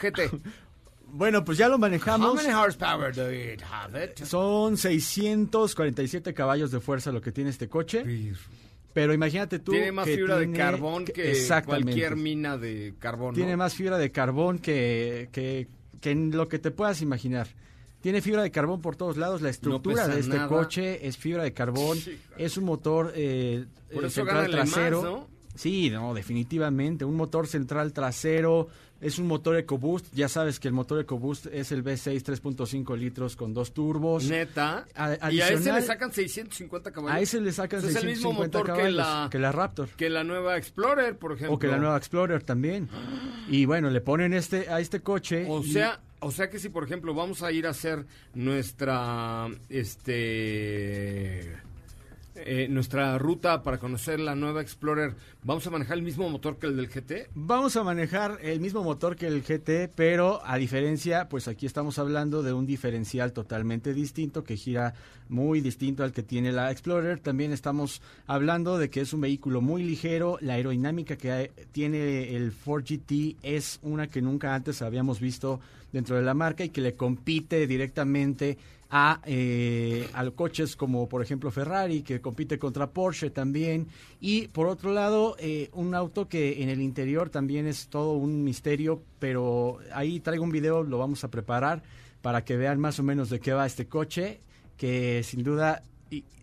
GT. 0.00 0.30
Bueno, 1.12 1.44
pues 1.44 1.58
ya 1.58 1.68
lo 1.68 1.78
manejamos. 1.78 2.40
Son 4.24 4.76
647 4.78 6.32
caballos 6.32 6.70
de 6.70 6.80
fuerza 6.80 7.12
lo 7.12 7.20
que 7.20 7.32
tiene 7.32 7.50
este 7.50 7.68
coche. 7.68 8.32
Pero 8.94 9.12
imagínate 9.12 9.58
tú. 9.58 9.72
Tiene 9.72 9.92
más 9.92 10.06
que 10.06 10.16
fibra 10.16 10.38
de 10.38 10.50
carbón 10.52 11.04
que 11.04 11.46
cualquier 11.64 12.16
mina 12.16 12.56
de 12.56 12.94
carbón. 12.98 13.30
¿no? 13.30 13.34
Tiene 13.34 13.56
más 13.56 13.74
fibra 13.74 13.98
de 13.98 14.10
carbón 14.10 14.58
que, 14.58 15.28
que, 15.32 15.68
que 16.00 16.10
en 16.10 16.36
lo 16.36 16.48
que 16.48 16.58
te 16.58 16.70
puedas 16.70 17.02
imaginar. 17.02 17.48
Tiene 18.00 18.20
fibra 18.20 18.42
de 18.42 18.50
carbón 18.50 18.80
por 18.80 18.96
todos 18.96 19.16
lados. 19.16 19.42
La 19.42 19.50
estructura 19.50 20.08
de 20.08 20.20
este 20.20 20.36
nada. 20.36 20.48
coche 20.48 21.06
es 21.06 21.16
fibra 21.16 21.42
de 21.42 21.52
carbón. 21.52 21.98
Sí, 21.98 22.18
es 22.36 22.56
un 22.56 22.64
motor 22.64 23.12
eh, 23.14 23.64
Por 23.92 24.04
eh, 24.04 24.06
eso 24.08 24.22
central 24.22 24.50
trasero. 24.50 25.02
¿no? 25.02 25.28
Sí, 25.54 25.90
no, 25.90 26.12
definitivamente. 26.14 27.04
Un 27.04 27.16
motor 27.16 27.46
central 27.46 27.92
trasero. 27.92 28.68
Es 29.02 29.18
un 29.18 29.26
motor 29.26 29.56
EcoBoost. 29.56 30.14
Ya 30.14 30.28
sabes 30.28 30.60
que 30.60 30.68
el 30.68 30.74
motor 30.74 31.00
EcoBoost 31.00 31.46
es 31.46 31.72
el 31.72 31.82
V6 31.84 32.22
3.5 32.22 32.96
litros 32.96 33.34
con 33.36 33.52
dos 33.52 33.74
turbos. 33.74 34.24
Neta. 34.24 34.86
A- 34.94 35.30
y 35.32 35.40
a 35.40 35.48
ese 35.50 35.72
le 35.72 35.82
sacan 35.82 36.12
650 36.12 36.92
caballos. 36.92 37.16
A 37.16 37.20
ese 37.20 37.40
le 37.40 37.50
sacan 37.52 37.80
O 37.80 37.82
sea, 37.82 37.90
es 37.90 37.96
el 37.96 38.06
mismo 38.06 38.30
650 38.30 38.58
motor 38.60 38.76
que 38.84 38.90
la, 38.92 39.28
que 39.30 39.38
la 39.40 39.50
Raptor. 39.52 39.88
que 39.90 40.08
la 40.08 40.22
nueva 40.22 40.56
Explorer, 40.56 41.18
por 41.18 41.32
ejemplo. 41.32 41.56
O 41.56 41.58
que 41.58 41.66
la 41.66 41.78
nueva 41.78 41.96
Explorer 41.96 42.44
también. 42.44 42.88
Y 43.48 43.64
bueno, 43.66 43.90
le 43.90 44.00
ponen 44.00 44.32
este 44.34 44.68
a 44.70 44.78
este 44.78 45.00
coche. 45.00 45.46
O 45.48 45.60
y- 45.62 45.72
sea, 45.72 46.00
o 46.20 46.30
sea 46.30 46.48
que 46.48 46.60
si 46.60 46.68
por 46.68 46.84
ejemplo 46.84 47.12
vamos 47.12 47.42
a 47.42 47.50
ir 47.50 47.66
a 47.66 47.70
hacer 47.70 48.06
nuestra 48.34 49.48
este 49.68 51.56
eh, 52.34 52.66
nuestra 52.70 53.18
ruta 53.18 53.62
para 53.62 53.78
conocer 53.78 54.18
la 54.20 54.34
nueva 54.34 54.62
Explorer, 54.62 55.14
vamos 55.44 55.66
a 55.66 55.70
manejar 55.70 55.98
el 55.98 56.02
mismo 56.02 56.28
motor 56.28 56.56
que 56.58 56.66
el 56.66 56.76
del 56.76 56.88
GT. 56.88 57.30
Vamos 57.34 57.76
a 57.76 57.82
manejar 57.82 58.38
el 58.42 58.60
mismo 58.60 58.82
motor 58.82 59.16
que 59.16 59.26
el 59.26 59.42
GT, 59.42 59.92
pero 59.94 60.40
a 60.44 60.56
diferencia, 60.56 61.28
pues 61.28 61.48
aquí 61.48 61.66
estamos 61.66 61.98
hablando 61.98 62.42
de 62.42 62.52
un 62.52 62.66
diferencial 62.66 63.32
totalmente 63.32 63.94
distinto 63.94 64.44
que 64.44 64.56
gira 64.56 64.94
muy 65.28 65.60
distinto 65.60 66.04
al 66.04 66.12
que 66.12 66.22
tiene 66.22 66.52
la 66.52 66.70
Explorer. 66.70 67.18
También 67.18 67.52
estamos 67.52 68.02
hablando 68.26 68.78
de 68.78 68.90
que 68.90 69.00
es 69.00 69.12
un 69.12 69.22
vehículo 69.22 69.60
muy 69.60 69.82
ligero. 69.82 70.38
La 70.40 70.54
aerodinámica 70.54 71.16
que 71.16 71.50
tiene 71.72 72.36
el 72.36 72.52
Ford 72.52 72.84
GT 72.84 73.36
es 73.42 73.80
una 73.82 74.08
que 74.08 74.22
nunca 74.22 74.54
antes 74.54 74.82
habíamos 74.82 75.20
visto 75.20 75.60
dentro 75.92 76.16
de 76.16 76.22
la 76.22 76.34
marca 76.34 76.64
y 76.64 76.70
que 76.70 76.80
le 76.80 76.94
compite 76.94 77.66
directamente 77.66 78.58
a, 78.94 79.20
eh, 79.24 80.06
a 80.12 80.30
coches 80.30 80.76
como 80.76 81.08
por 81.08 81.22
ejemplo 81.22 81.50
Ferrari, 81.50 82.02
que 82.02 82.20
compite 82.20 82.58
contra 82.58 82.90
Porsche 82.90 83.30
también. 83.30 83.88
Y 84.20 84.48
por 84.48 84.66
otro 84.66 84.92
lado, 84.92 85.31
eh, 85.38 85.70
un 85.72 85.94
auto 85.94 86.28
que 86.28 86.62
en 86.62 86.68
el 86.68 86.80
interior 86.80 87.30
también 87.30 87.66
es 87.66 87.88
todo 87.88 88.12
un 88.12 88.44
misterio, 88.44 89.02
pero 89.18 89.78
ahí 89.92 90.20
traigo 90.20 90.44
un 90.44 90.50
video, 90.50 90.82
lo 90.82 90.98
vamos 90.98 91.24
a 91.24 91.30
preparar 91.30 91.82
para 92.22 92.44
que 92.44 92.56
vean 92.56 92.78
más 92.78 92.98
o 92.98 93.02
menos 93.02 93.30
de 93.30 93.40
qué 93.40 93.52
va 93.52 93.66
este 93.66 93.86
coche, 93.86 94.40
que 94.76 95.22
sin 95.22 95.42
duda 95.42 95.82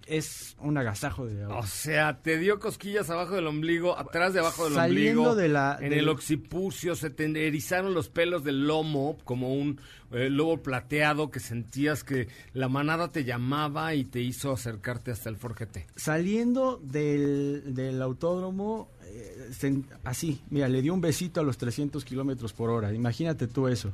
es 0.09 0.55
un 0.59 0.77
agasajo 0.77 1.25
de. 1.25 1.45
O 1.45 1.65
sea, 1.65 2.21
te 2.21 2.37
dio 2.37 2.59
cosquillas 2.59 3.09
abajo 3.09 3.35
del 3.35 3.47
ombligo, 3.47 3.97
atrás 3.97 4.33
de 4.33 4.39
abajo 4.39 4.65
del 4.65 4.73
Saliendo 4.73 5.21
ombligo, 5.21 5.35
de 5.35 5.49
la- 5.49 5.77
en 5.79 5.91
del- 5.91 5.99
el 5.99 6.09
occipucio, 6.09 6.95
se 6.95 7.09
te 7.09 7.25
erizaron 7.47 7.93
los 7.93 8.09
pelos 8.09 8.43
del 8.43 8.67
lomo 8.67 9.17
como 9.23 9.53
un 9.53 9.79
eh, 10.11 10.29
lobo 10.31 10.57
plateado 10.63 11.29
que 11.29 11.39
sentías 11.39 12.03
que 12.03 12.27
la 12.53 12.67
manada 12.67 13.11
te 13.11 13.23
llamaba 13.23 13.93
y 13.93 14.05
te 14.05 14.19
hizo 14.21 14.51
acercarte 14.51 15.11
hasta 15.11 15.29
el 15.29 15.35
Ford 15.37 15.55
GT. 15.55 15.85
Saliendo 15.95 16.79
del, 16.83 17.75
del 17.75 18.01
autódromo, 18.01 18.89
eh, 19.03 19.49
así, 20.03 20.41
mira, 20.49 20.67
le 20.67 20.81
dio 20.81 20.95
un 20.95 21.01
besito 21.01 21.39
a 21.39 21.43
los 21.43 21.57
300 21.59 22.03
kilómetros 22.05 22.53
por 22.53 22.71
hora. 22.71 22.91
Imagínate 22.91 23.45
tú 23.47 23.67
eso. 23.67 23.93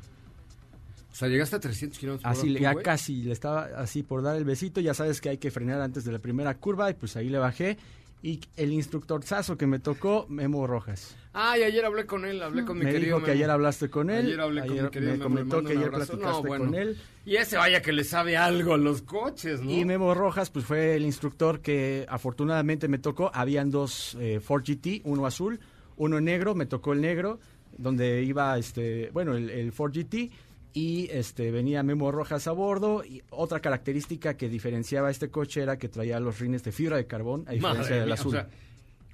O 1.16 1.18
sea, 1.18 1.30
llegaste 1.30 1.56
a 1.56 1.60
300 1.62 1.98
kilómetros 1.98 2.30
Así, 2.30 2.54
tú, 2.56 2.60
ya 2.60 2.74
güey. 2.74 2.84
casi 2.84 3.24
le 3.24 3.32
estaba 3.32 3.70
así 3.78 4.04
por 4.04 4.22
dar 4.22 4.36
el 4.36 4.44
besito. 4.44 4.82
Ya 4.82 4.94
sabes 4.94 5.22
que 5.22 5.30
hay 5.30 5.38
que 5.38 5.50
frenar 5.50 5.80
antes 5.80 6.04
de 6.04 6.12
la 6.12 6.20
primera 6.20 6.54
curva 6.56 6.90
y 6.92 6.94
pues 6.94 7.16
ahí 7.16 7.30
le 7.30 7.38
bajé. 7.38 7.78
Y 8.22 8.42
el 8.58 8.74
instructorzazo 8.74 9.56
que 9.58 9.66
me 9.66 9.80
tocó, 9.80 10.26
Memo 10.28 10.68
Rojas. 10.68 11.16
Ay, 11.32 11.64
ayer 11.64 11.86
hablé 11.86 12.06
con 12.06 12.26
él, 12.26 12.44
hablé 12.44 12.66
con 12.66 12.78
mi 12.78 12.84
me 12.84 12.92
querido 12.92 13.06
dijo 13.16 13.20
que 13.20 13.32
Memo. 13.32 13.34
ayer 13.38 13.50
hablaste 13.50 13.90
con 13.90 14.10
él. 14.10 14.26
Ayer 14.26 14.42
hablé 14.42 14.62
con 14.62 14.72
ayer 14.72 14.84
mi 14.84 14.90
querido 14.90 15.12
me 15.14 15.20
comentó 15.20 15.64
que 15.64 15.72
ayer 15.72 15.90
platicaste 15.90 16.18
No, 16.26 16.44
bueno. 16.44 16.66
con 16.66 16.76
él. 16.76 16.98
Y 17.26 17.38
ese 17.38 17.56
vaya 17.56 17.82
que 17.82 17.94
le 17.94 18.04
sabe 18.04 18.36
algo 18.36 18.74
a 18.74 18.78
los 18.78 19.02
coches, 19.02 19.62
¿no? 19.62 19.72
Y 19.72 19.86
Memo 19.86 20.14
Rojas, 20.16 20.50
pues 20.50 20.66
fue 20.66 20.96
el 20.98 21.06
instructor 21.06 21.62
que 21.62 22.06
afortunadamente 22.10 22.90
me 22.90 22.98
tocó. 22.98 23.32
Habían 23.34 23.72
dos 23.72 24.18
eh, 24.20 24.42
Ford 24.42 24.64
GT, 24.68 25.00
uno 25.06 25.26
azul, 25.26 25.62
uno 25.96 26.20
negro, 26.20 26.56
me 26.56 26.66
tocó 26.66 26.92
el 26.92 27.00
negro, 27.00 27.40
donde 27.78 28.22
iba, 28.24 28.58
este, 28.58 29.12
bueno, 29.14 29.38
el, 29.38 29.50
el 29.50 29.72
Ford 29.72 29.94
GT. 29.94 30.30
Y 30.76 31.08
este 31.10 31.52
venía 31.52 31.84
Memo 31.84 32.12
Rojas 32.12 32.48
a 32.48 32.52
bordo. 32.52 33.04
Y 33.06 33.24
otra 33.30 33.62
característica 33.62 34.36
que 34.36 34.50
diferenciaba 34.50 35.08
a 35.08 35.12
este 35.12 35.30
coche 35.32 35.62
era 35.64 35.78
que 35.78 35.88
traía 35.88 36.20
los 36.20 36.38
rines 36.40 36.64
de 36.64 36.74
fibra 36.74 36.98
de 36.98 37.08
carbón, 37.08 37.46
a 37.48 37.54
diferencia 37.54 37.82
Madre 37.82 37.96
del 37.96 38.06
mía, 38.06 38.14
azul. 38.14 38.28
o 38.28 38.32
sea, 38.32 38.50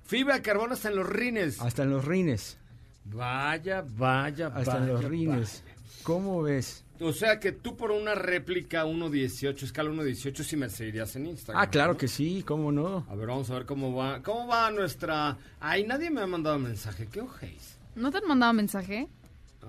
fibra 0.03 0.35
de 0.35 0.41
carbono 0.41 0.73
hasta 0.73 0.89
en 0.89 0.95
los 0.95 1.07
rines. 1.07 1.61
hasta 1.61 1.83
en 1.83 1.91
los 1.91 2.03
rines. 2.03 2.57
Vaya, 3.05 3.85
vaya, 3.95 4.47
Hasta 4.47 4.73
vaya, 4.73 4.77
en 4.83 4.87
los 4.87 5.03
rines. 5.05 5.63
¿Cómo 6.03 6.41
ves? 6.41 6.83
O 6.99 7.13
sea 7.13 7.39
que 7.39 7.51
tú 7.51 7.77
por 7.77 7.91
una 7.91 8.15
réplica 8.15 8.85
1.18, 8.85 9.63
escala 9.63 9.91
1.18, 9.91 10.43
sí 10.43 10.55
me 10.57 10.67
seguirías 10.69 11.15
en 11.15 11.27
Instagram. 11.27 11.61
Ah, 11.63 11.69
claro 11.69 11.93
¿no? 11.93 11.97
que 11.97 12.07
sí, 12.07 12.43
¿cómo 12.43 12.71
no? 12.71 13.05
A 13.07 13.15
ver, 13.15 13.27
vamos 13.27 13.49
a 13.51 13.53
ver 13.55 13.65
cómo 13.65 13.95
va. 13.95 14.21
¿Cómo 14.23 14.47
va 14.47 14.69
nuestra...? 14.71 15.37
Ay, 15.59 15.83
nadie 15.83 16.09
me 16.09 16.21
ha 16.21 16.27
mandado 16.27 16.57
mensaje. 16.59 17.07
¿Qué 17.07 17.21
ojéis? 17.21 17.77
¿No 17.95 18.09
te 18.11 18.17
han 18.17 18.27
mandado 18.27 18.53
mensaje? 18.53 19.07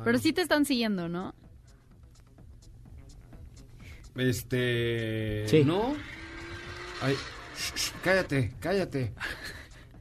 Pero 0.04 0.18
sí 0.18 0.32
te 0.32 0.40
están 0.42 0.64
siguiendo, 0.64 1.08
¿no? 1.08 1.34
Este... 4.16 5.44
Sí. 5.48 5.64
¿No? 5.64 5.94
Ay, 7.00 7.16
cállate, 8.02 8.52
cállate. 8.60 9.12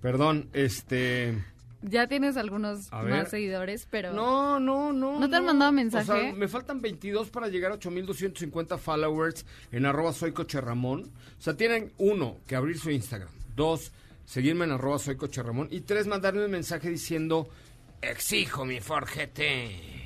Perdón, 0.01 0.49
este... 0.53 1.43
Ya 1.83 2.05
tienes 2.07 2.37
algunos 2.37 2.93
A 2.93 3.01
ver. 3.01 3.13
más 3.15 3.29
seguidores, 3.29 3.87
pero... 3.89 4.13
No, 4.13 4.59
no, 4.59 4.93
no. 4.93 5.19
¿No 5.19 5.29
te 5.29 5.35
han 5.35 5.45
mandado 5.45 5.71
mensaje? 5.71 6.11
O 6.11 6.15
sea, 6.15 6.33
me 6.33 6.47
faltan 6.47 6.79
22 6.79 7.29
para 7.29 7.47
llegar 7.47 7.71
a 7.71 7.75
8250 7.75 8.77
followers 8.77 9.45
en 9.71 9.87
arroba 9.87 10.13
soy 10.13 10.31
coche 10.31 10.61
Ramón. 10.61 11.11
O 11.39 11.41
sea, 11.41 11.57
tienen 11.57 11.91
uno, 11.97 12.37
que 12.45 12.55
abrir 12.55 12.77
su 12.77 12.91
Instagram. 12.91 13.29
Dos, 13.55 13.91
seguirme 14.25 14.65
en 14.65 14.71
arroba 14.71 14.99
soy 14.99 15.15
coche 15.15 15.41
Ramón. 15.41 15.69
Y 15.71 15.81
tres, 15.81 16.05
mandarme 16.05 16.45
un 16.45 16.51
mensaje 16.51 16.87
diciendo, 16.87 17.49
exijo 18.01 18.63
mi 18.63 18.79
Ford 18.79 19.07
GT. 19.07 20.00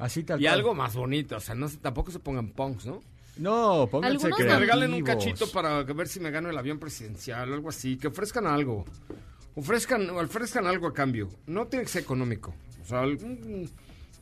Así 0.00 0.24
tal 0.24 0.40
Y 0.40 0.44
cual. 0.44 0.54
algo 0.54 0.74
más 0.74 0.94
bonito, 0.96 1.36
o 1.36 1.40
sea, 1.40 1.54
no, 1.54 1.68
tampoco 1.68 2.10
se 2.10 2.18
pongan 2.18 2.48
punks, 2.48 2.86
¿no? 2.86 3.00
No, 3.36 3.88
pónganse 3.90 4.16
Algunos 4.26 4.36
Que 4.38 4.44
me 4.44 4.58
regalen 4.58 4.92
un 4.94 5.02
cachito 5.02 5.50
para 5.50 5.82
ver 5.84 6.08
si 6.08 6.20
me 6.20 6.30
gano 6.30 6.50
el 6.50 6.58
avión 6.58 6.78
presidencial 6.78 7.50
o 7.50 7.54
algo 7.54 7.68
así. 7.68 7.96
Que 7.96 8.08
ofrezcan 8.08 8.46
algo. 8.46 8.84
Ofrezcan, 9.54 10.10
ofrezcan 10.10 10.66
algo 10.66 10.86
a 10.86 10.94
cambio. 10.94 11.28
No 11.46 11.66
tiene 11.66 11.84
que 11.84 11.90
ser 11.90 12.02
económico. 12.02 12.54
O 12.82 12.84
sea, 12.84 13.00
algún- 13.00 13.70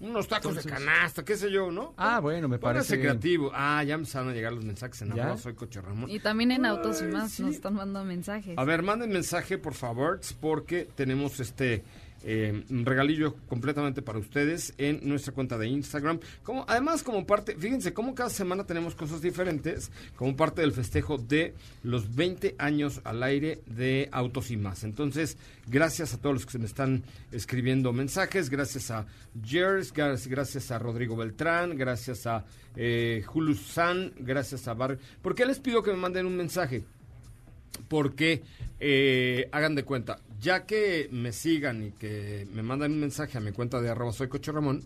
unos 0.01 0.29
tacos 0.29 0.55
de 0.55 0.62
canasta, 0.62 1.25
qué 1.25 1.37
sé 1.37 1.51
yo, 1.51 1.73
¿no? 1.73 1.95
Ah, 1.97 2.21
bueno, 2.21 2.49
me 2.49 2.59
Pónganse 2.59 2.91
parece 2.97 3.01
creativo. 3.01 3.51
Ah, 3.53 3.83
ya 3.83 3.95
empezaron 3.95 4.29
a 4.29 4.33
llegar 4.33 4.53
los 4.53 4.64
mensajes 4.64 5.03
en 5.03 5.12
arroba 5.12 5.37
soy 5.37 5.55
Coche 5.55 5.81
Ramón. 5.81 6.09
Y 6.09 6.21
también 6.21 6.53
en 6.53 6.64
Autos 6.64 7.03
y 7.03 7.07
más 7.07 7.33
sí. 7.33 7.43
nos 7.43 7.55
están 7.57 7.75
mandando 7.75 8.05
mensajes. 8.09 8.57
A 8.57 8.64
ver, 8.64 8.83
manden 8.85 9.11
mensaje, 9.11 9.59
por 9.59 9.75
favor, 9.75 10.21
porque 10.41 10.88
tenemos 10.95 11.41
este 11.41 11.83
eh, 12.24 12.64
un 12.70 12.85
regalillo 12.85 13.37
completamente 13.48 14.02
para 14.02 14.18
ustedes 14.18 14.74
en 14.78 15.00
nuestra 15.09 15.33
cuenta 15.33 15.57
de 15.57 15.68
Instagram. 15.68 16.18
Como, 16.42 16.64
además, 16.68 17.02
como 17.02 17.26
parte, 17.26 17.54
fíjense, 17.57 17.92
como 17.92 18.14
cada 18.14 18.31
semana 18.31 18.64
tenemos 18.64 18.94
cosas 18.94 19.22
diferentes, 19.22 19.90
como 20.16 20.37
parte 20.37 20.62
del 20.62 20.72
festejo 20.72 21.18
de 21.18 21.54
los 21.83 22.14
20 22.14 22.57
años 22.59 23.00
al 23.04 23.22
aire 23.22 23.61
de 23.66 24.09
Autos 24.12 24.50
y 24.50 24.57
más. 24.57 24.85
Entonces, 24.85 25.37
gracias 25.66 26.14
a 26.14 26.18
todos 26.18 26.35
los 26.35 26.46
que 26.46 26.52
se 26.52 26.59
me 26.59 26.66
están 26.66 27.04
escribiendo 27.31 27.92
mensajes, 27.92 28.50
gracias 28.50 28.90
a 28.90 29.07
Jers, 29.44 29.92
gracias, 29.92 30.70
a 30.70 30.78
Rodrigo 30.78 31.16
Beltrán, 31.16 31.76
gracias 31.76 32.26
a 32.26 32.44
eh, 32.76 33.24
San, 33.64 34.12
gracias 34.18 34.66
a 34.66 34.74
Bar. 34.74 34.98
¿Por 35.22 35.35
qué 35.35 35.46
les 35.46 35.61
pido 35.61 35.83
que 35.83 35.90
me 35.92 35.98
manden 35.98 36.26
un 36.26 36.37
mensaje? 36.37 36.85
porque 37.87 38.42
eh, 38.81 39.48
hagan 39.52 39.74
de 39.74 39.85
cuenta, 39.85 40.20
ya 40.40 40.66
que 40.66 41.09
me 41.11 41.33
sigan 41.33 41.87
y 41.87 41.90
que 41.92 42.46
me 42.53 42.62
mandan 42.62 42.92
un 42.92 43.01
mensaje 43.01 43.38
a 43.38 43.40
mi 43.40 43.53
cuenta 43.53 43.81
de 43.81 43.90
arroba 43.90 44.12
soy 44.12 44.29
Coche 44.29 44.53
Ramón, 44.53 44.85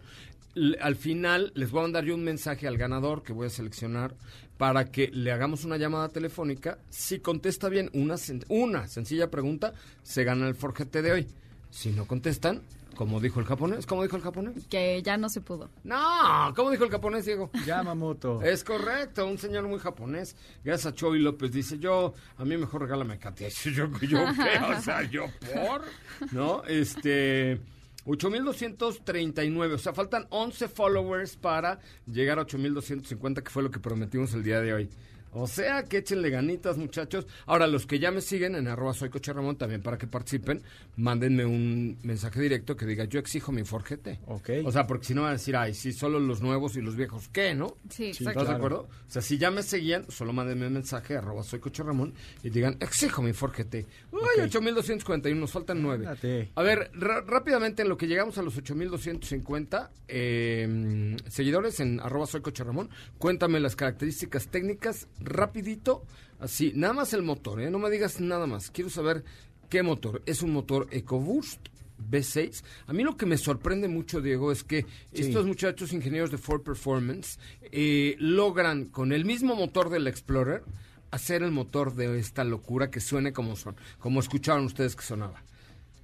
al 0.80 0.96
final 0.96 1.52
les 1.54 1.70
voy 1.70 1.80
a 1.80 1.82
mandar 1.82 2.04
yo 2.04 2.14
un 2.14 2.24
mensaje 2.24 2.66
al 2.68 2.76
ganador 2.76 3.22
que 3.22 3.32
voy 3.32 3.46
a 3.46 3.50
seleccionar 3.50 4.14
para 4.58 4.90
que 4.90 5.08
le 5.08 5.32
hagamos 5.32 5.64
una 5.64 5.76
llamada 5.76 6.10
telefónica. 6.10 6.78
Si 6.90 7.20
contesta 7.20 7.68
bien 7.68 7.90
una, 7.94 8.16
una 8.48 8.86
sencilla 8.86 9.30
pregunta, 9.30 9.72
se 10.02 10.24
gana 10.24 10.46
el 10.48 10.54
forjete 10.54 11.02
de 11.02 11.12
hoy. 11.12 11.26
Si 11.70 11.90
no 11.90 12.06
contestan, 12.06 12.62
como 13.02 13.18
dijo 13.18 13.40
el 13.40 13.46
japonés, 13.46 13.84
¿cómo 13.84 14.04
dijo 14.04 14.14
el 14.16 14.22
japonés? 14.22 14.68
Que 14.68 15.02
ya 15.02 15.16
no 15.16 15.28
se 15.28 15.40
pudo. 15.40 15.70
No, 15.82 16.52
¿cómo 16.54 16.70
dijo 16.70 16.84
el 16.84 16.90
japonés, 16.90 17.26
Diego? 17.26 17.50
Yamamoto. 17.66 18.40
Es 18.42 18.62
correcto, 18.62 19.26
un 19.26 19.38
señor 19.38 19.66
muy 19.66 19.80
japonés. 19.80 20.36
Gracias 20.62 20.92
a 20.92 20.94
Chovy 20.94 21.18
López. 21.18 21.50
Dice, 21.50 21.80
yo, 21.80 22.14
a 22.36 22.44
mí 22.44 22.56
mejor 22.56 22.82
regálame 22.82 23.18
Katia. 23.18 23.48
Yo, 23.64 23.88
yo, 24.00 24.24
¿qué? 24.36 24.60
O 24.78 24.80
sea, 24.80 25.02
yo 25.02 25.26
por, 25.52 25.82
¿no? 26.30 26.62
Este, 26.64 27.60
8239. 28.04 29.74
O 29.74 29.78
sea, 29.78 29.92
faltan 29.92 30.26
11 30.30 30.68
followers 30.68 31.36
para 31.36 31.80
llegar 32.06 32.38
a 32.38 32.42
8250, 32.42 33.42
que 33.42 33.50
fue 33.50 33.64
lo 33.64 33.70
que 33.72 33.80
prometimos 33.80 34.32
el 34.34 34.44
día 34.44 34.60
de 34.60 34.72
hoy. 34.72 34.90
O 35.34 35.46
sea, 35.46 35.84
que 35.84 35.98
échenle 35.98 36.28
ganitas, 36.30 36.76
muchachos. 36.76 37.26
Ahora, 37.46 37.66
los 37.66 37.86
que 37.86 37.98
ya 37.98 38.10
me 38.10 38.20
siguen 38.20 38.54
en 38.54 38.68
arroba 38.68 38.92
soy 38.92 39.08
Coche 39.08 39.32
Ramón, 39.32 39.56
también 39.56 39.82
para 39.82 39.96
que 39.96 40.06
participen, 40.06 40.62
mándenme 40.96 41.46
un 41.46 41.98
mensaje 42.02 42.40
directo 42.40 42.76
que 42.76 42.84
diga, 42.84 43.04
yo 43.04 43.18
exijo 43.18 43.50
mi 43.50 43.64
Ford 43.64 43.84
GT. 43.88 44.20
Ok. 44.26 44.50
O 44.64 44.70
sea, 44.70 44.86
porque 44.86 45.06
si 45.06 45.14
no 45.14 45.22
van 45.22 45.30
a 45.30 45.34
decir, 45.34 45.56
ay, 45.56 45.72
sí, 45.72 45.92
solo 45.92 46.20
los 46.20 46.42
nuevos 46.42 46.76
y 46.76 46.82
los 46.82 46.96
viejos, 46.96 47.28
¿qué, 47.28 47.54
no? 47.54 47.76
Sí, 47.88 48.10
¿Estás 48.10 48.46
de 48.46 48.54
acuerdo? 48.54 48.88
O 49.08 49.10
sea, 49.10 49.22
si 49.22 49.38
ya 49.38 49.50
me 49.50 49.62
seguían, 49.62 50.10
solo 50.10 50.32
mándenme 50.34 50.66
un 50.66 50.74
mensaje, 50.74 51.16
arroba 51.16 51.42
soy 51.42 51.60
Coche 51.60 51.82
Ramón, 51.82 52.12
y 52.42 52.50
digan, 52.50 52.76
exijo 52.80 53.22
mi 53.22 53.32
Ford 53.32 53.52
GT. 53.56 53.86
Uy, 54.12 54.42
8241, 54.42 55.40
nos 55.40 55.50
faltan 55.50 55.82
nueve. 55.82 56.06
A 56.54 56.62
ver, 56.62 56.90
rápidamente, 56.94 57.82
en 57.82 57.88
lo 57.88 57.96
que 57.96 58.06
llegamos 58.06 58.36
a 58.36 58.42
los 58.42 58.56
8250 58.56 59.90
eh, 60.08 61.16
seguidores 61.28 61.80
en 61.80 62.00
arroba 62.00 62.26
soy 62.26 62.42
Coche 62.42 62.64
Ramón, 62.64 62.90
cuéntame 63.18 63.60
las 63.60 63.76
características 63.76 64.48
técnicas, 64.48 65.08
rapidito, 65.24 66.04
así, 66.38 66.72
nada 66.74 66.92
más 66.92 67.12
el 67.12 67.22
motor, 67.22 67.60
¿eh? 67.60 67.70
No 67.70 67.78
me 67.78 67.90
digas 67.90 68.20
nada 68.20 68.46
más, 68.46 68.70
quiero 68.70 68.90
saber 68.90 69.24
qué 69.68 69.82
motor. 69.82 70.22
¿Es 70.26 70.42
un 70.42 70.52
motor 70.52 70.88
EcoBoost? 70.90 71.68
B6. 72.10 72.64
A 72.88 72.92
mí 72.92 73.04
lo 73.04 73.16
que 73.16 73.26
me 73.26 73.38
sorprende 73.38 73.86
mucho, 73.86 74.20
Diego, 74.20 74.50
es 74.50 74.64
que 74.64 74.86
estos 75.12 75.46
muchachos 75.46 75.92
ingenieros 75.92 76.32
de 76.32 76.38
Ford 76.38 76.62
Performance 76.62 77.38
eh, 77.62 78.16
logran 78.18 78.86
con 78.86 79.12
el 79.12 79.24
mismo 79.24 79.54
motor 79.54 79.88
del 79.88 80.08
Explorer 80.08 80.64
hacer 81.12 81.42
el 81.42 81.52
motor 81.52 81.94
de 81.94 82.18
esta 82.18 82.42
locura 82.42 82.90
que 82.90 82.98
suene 82.98 83.32
como 83.32 83.54
son, 83.54 83.76
como 83.98 84.18
escucharon 84.18 84.64
ustedes 84.64 84.96
que 84.96 85.02
sonaba. 85.02 85.44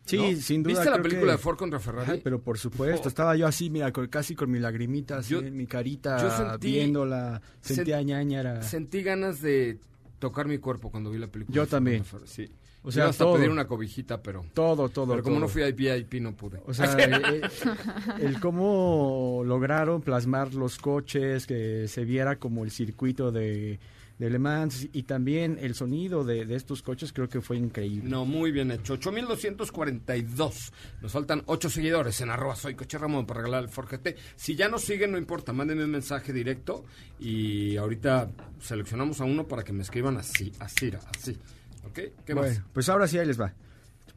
Sí, 0.09 0.17
¿no? 0.17 0.41
sin 0.41 0.63
duda. 0.63 0.75
¿Viste 0.75 0.91
la 0.91 1.03
película 1.03 1.33
que- 1.33 1.37
de 1.37 1.39
Ford 1.39 1.57
contra 1.57 1.79
Ferrari? 1.79 2.11
Ay, 2.13 2.21
pero 2.25 2.41
por 2.41 2.59
supuesto, 2.59 3.09
estaba 3.09 3.37
yo 3.37 3.47
así, 3.47 3.71
mira, 3.71 3.93
casi 3.93 4.35
con 4.35 4.51
mi 4.51 4.59
lagrimita 4.59 5.19
así 5.19 5.35
Yo- 5.35 5.41
en 5.41 5.57
mi 5.57 5.67
carita, 5.67 6.19
yo 6.21 6.31
sentí- 6.31 6.73
viéndola, 6.73 7.41
sentía 7.61 8.01
sen- 8.01 8.05
ñañara. 8.07 8.63
Sentí 8.63 9.03
ganas 9.03 9.41
de 9.43 9.79
tocar 10.19 10.47
mi 10.49 10.59
cuerpo 10.59 10.91
cuando 10.91 11.11
vi 11.11 11.19
la 11.19 11.29
película. 11.29 11.55
Yo 11.55 11.67
también. 11.67 12.05
Ferrari, 12.05 12.29
Sí. 12.29 12.49
O 12.85 12.93
sea, 12.93 13.09
hasta 13.09 13.25
todo. 13.25 13.35
pedir 13.35 13.51
una 13.51 13.67
cobijita, 13.67 14.23
pero... 14.23 14.47
Todo, 14.55 14.89
todo. 14.89 15.09
pero 15.11 15.23
como 15.23 15.35
todo. 15.37 15.41
no 15.47 15.49
fui 15.49 15.63
a 15.63 15.71
VIP 15.73 16.21
no 16.21 16.35
pude. 16.35 16.61
O 16.65 16.73
sea, 16.73 16.97
eh, 16.99 17.41
el 18.21 18.41
cómo 18.41 19.43
lograron 19.45 20.01
plasmar 20.01 20.55
los 20.55 20.79
coches, 20.79 21.47
que 21.47 21.87
se 21.89 22.05
viera 22.05 22.37
como 22.37 22.65
el 22.65 22.71
circuito 22.71 23.31
de, 23.33 23.79
de 24.19 24.31
Le 24.31 24.39
Mans 24.39 24.89
y 24.93 25.05
también 25.05 25.59
el 25.61 25.75
sonido 25.75 26.25
de, 26.25 26.45
de 26.45 26.57
estos 26.57 26.83
coches 26.83 27.13
creo 27.13 27.29
que 27.29 27.41
fue 27.41 27.57
increíble. 27.57 28.09
No, 28.09 28.25
muy 28.25 28.51
bien 28.51 28.71
hecho. 28.71 28.95
8242. 28.95 30.73
Nos 31.01 31.13
faltan 31.13 31.43
8 31.47 31.71
seguidores 31.71 32.21
en 32.21 32.31
arroba 32.31 32.57
soy 32.57 32.75
Coche 32.75 32.99
Ramón 32.99 33.27
para 33.27 33.41
regalar 33.41 33.65
el 33.65 33.69
Ford 33.69 33.89
GT. 33.89 34.17
Si 34.37 34.57
ya 34.57 34.69
nos 34.69 34.83
siguen, 34.83 35.13
no 35.13 35.19
importa, 35.19 35.53
mándenme 35.53 35.85
un 35.85 35.91
mensaje 35.91 36.33
directo 36.33 36.85
y 37.21 37.77
ahorita 37.77 38.31
seleccionamos 38.61 39.21
a 39.21 39.25
uno 39.25 39.47
para 39.47 39.63
que 39.63 39.73
me 39.73 39.83
escriban 39.83 40.17
así, 40.17 40.53
así, 40.59 40.93
así. 41.17 41.39
¿Ok? 41.85 42.01
¿Qué 42.25 42.35
bueno, 42.35 42.49
más? 42.49 42.63
pues 42.73 42.89
ahora 42.89 43.07
sí 43.07 43.19
ahí 43.19 43.27
les 43.27 43.41
va. 43.41 43.55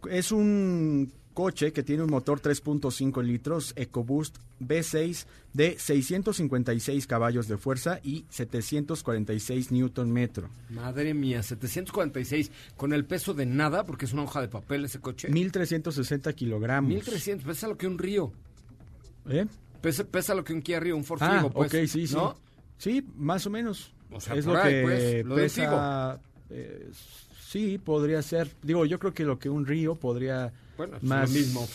Es 0.10 0.32
un 0.32 1.14
coche 1.34 1.72
que 1.74 1.84
tiene 1.84 2.04
un 2.04 2.10
motor 2.10 2.42
3.5 2.42 3.24
litros 3.24 3.74
EcoBoost 3.76 4.38
V6 4.62 5.26
de 5.54 5.78
656 5.80 7.08
caballos 7.08 7.48
de 7.48 7.58
fuerza 7.58 8.00
y 8.04 8.26
746 8.30 9.72
newton 9.72 10.12
metro. 10.12 10.50
Madre 10.70 11.14
mía, 11.14 11.44
746 11.44 12.52
con 12.78 12.94
el 12.94 13.06
peso 13.06 13.34
de 13.34 13.46
nada, 13.46 13.86
porque 13.86 14.06
es 14.06 14.14
una 14.14 14.24
hoja 14.24 14.42
de 14.42 14.48
papel 14.48 14.86
ese 14.86 15.00
coche. 15.00 15.30
1360 15.30 16.34
kilogramos. 16.34 16.90
1300, 16.90 17.46
pesa 17.46 17.68
lo 17.68 17.78
que 17.78 17.88
un 17.88 17.98
río. 17.98 18.32
¿Eh? 19.30 19.46
Pesa, 19.82 20.04
pesa 20.04 20.34
lo 20.36 20.44
que 20.44 20.54
un 20.54 20.62
Kia 20.62 20.80
Rio, 20.80 20.96
un 20.96 21.04
Ford 21.04 21.20
Ah, 21.22 21.38
Figo, 21.38 21.52
pues. 21.52 21.74
ok, 21.74 21.80
sí, 21.88 22.08
sí. 22.08 22.16
¿no? 22.16 22.36
Sí, 22.78 23.06
más 23.16 23.46
o 23.46 23.50
menos. 23.50 23.94
O 24.12 24.20
sea, 24.20 24.36
es 24.36 24.46
por 24.46 24.56
lo 24.56 24.62
ahí, 24.62 24.74
que 24.74 24.82
pues, 24.84 25.26
lo 25.26 25.36
pesa. 25.36 26.20
eh, 26.50 26.90
sí, 27.48 27.78
podría 27.78 28.22
ser. 28.22 28.50
Digo, 28.62 28.86
yo 28.86 29.00
creo 29.00 29.14
que 29.14 29.24
lo 29.24 29.40
que 29.40 29.50
un 29.50 29.66
río 29.66 29.96
podría. 29.96 30.52
Bueno, 30.82 30.98
es 30.98 31.04
más 31.04 31.30
lo 31.30 31.36
mismo 31.40 31.68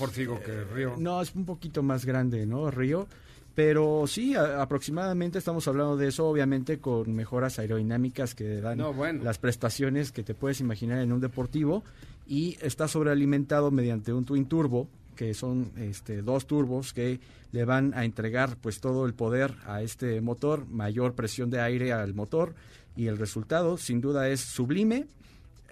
que 0.44 0.64
Río. 0.74 0.94
No, 0.98 1.22
es 1.22 1.32
un 1.34 1.44
poquito 1.44 1.82
más 1.82 2.04
grande, 2.04 2.44
¿no? 2.46 2.70
Río. 2.70 3.06
Pero 3.54 4.04
sí, 4.06 4.34
a- 4.34 4.60
aproximadamente 4.60 5.38
estamos 5.38 5.66
hablando 5.68 5.96
de 5.96 6.08
eso, 6.08 6.26
obviamente 6.26 6.78
con 6.78 7.14
mejoras 7.14 7.58
aerodinámicas 7.58 8.34
que 8.34 8.60
dan 8.60 8.78
No, 8.78 8.92
bueno. 8.92 9.22
las 9.24 9.38
prestaciones 9.38 10.12
que 10.12 10.22
te 10.22 10.34
puedes 10.34 10.60
imaginar 10.60 10.98
en 11.00 11.12
un 11.12 11.20
deportivo 11.20 11.82
y 12.26 12.58
está 12.60 12.86
sobrealimentado 12.88 13.70
mediante 13.70 14.12
un 14.12 14.24
twin 14.24 14.46
turbo 14.46 14.88
que 15.14 15.32
son 15.32 15.70
este, 15.76 16.20
dos 16.20 16.46
turbos 16.46 16.92
que 16.92 17.20
le 17.52 17.64
van 17.64 17.94
a 17.94 18.04
entregar 18.04 18.56
pues 18.60 18.80
todo 18.80 19.06
el 19.06 19.14
poder 19.14 19.54
a 19.64 19.80
este 19.80 20.20
motor, 20.20 20.66
mayor 20.66 21.14
presión 21.14 21.48
de 21.48 21.60
aire 21.60 21.92
al 21.94 22.12
motor 22.12 22.54
y 22.96 23.06
el 23.06 23.16
resultado 23.16 23.78
sin 23.78 24.02
duda 24.02 24.28
es 24.28 24.40
sublime. 24.40 25.06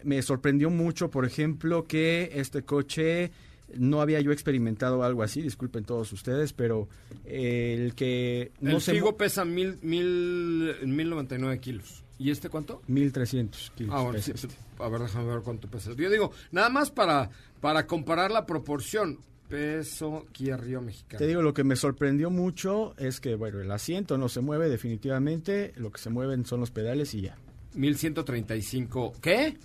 Me 0.05 0.23
sorprendió 0.23 0.71
mucho, 0.71 1.11
por 1.11 1.25
ejemplo, 1.25 1.85
que 1.85 2.31
este 2.35 2.63
coche 2.63 3.33
no 3.77 4.01
había 4.01 4.21
yo 4.21 4.33
experimentado 4.33 5.03
algo 5.03 5.23
así, 5.23 5.43
disculpen 5.43 5.85
todos 5.85 6.13
ustedes, 6.13 6.53
pero 6.53 6.89
eh, 7.25 7.77
el 7.79 7.95
que 7.95 8.53
no 8.61 8.77
el 8.77 8.81
se 8.81 8.93
Figo 8.93 9.17
pesa 9.17 9.45
mil, 9.45 9.79
mil, 9.83 10.77
mil 10.85 11.11
noventa 11.11 11.35
y 11.35 11.39
nueve 11.39 11.59
kilos. 11.61 12.05
¿Y 12.19 12.31
este 12.31 12.49
cuánto? 12.49 12.81
1300 12.87 13.73
kilos. 13.75 13.95
Ah, 13.95 14.03
bueno, 14.03 14.15
pesa 14.15 14.25
sí, 14.37 14.47
este. 14.47 14.55
a 14.79 14.89
ver, 14.89 15.01
déjame 15.01 15.27
ver 15.27 15.43
cuánto 15.43 15.69
pesa. 15.69 15.93
Yo 15.95 16.11
digo, 16.11 16.33
nada 16.53 16.69
más 16.69 16.91
para, 16.91 17.31
para 17.61 17.87
comparar 17.87 18.31
la 18.31 18.47
proporción. 18.47 19.19
Peso 19.49 20.25
Kia 20.33 20.57
Río 20.57 20.81
mexicano. 20.81 21.19
Te 21.19 21.27
digo, 21.27 21.43
lo 21.43 21.53
que 21.53 21.65
me 21.65 21.77
sorprendió 21.77 22.31
mucho 22.31 22.95
es 22.97 23.21
que, 23.21 23.35
bueno, 23.35 23.61
el 23.61 23.71
asiento 23.71 24.17
no 24.17 24.29
se 24.29 24.41
mueve 24.41 24.71
definitivamente, 24.71 25.73
lo 25.77 25.93
que 25.93 26.01
se 26.01 26.09
mueven 26.09 26.47
son 26.47 26.61
los 26.61 26.71
pedales 26.71 27.15
y 27.15 27.23
ya. 27.23 27.37
1135. 27.75 29.13
¿Qué? 29.21 29.59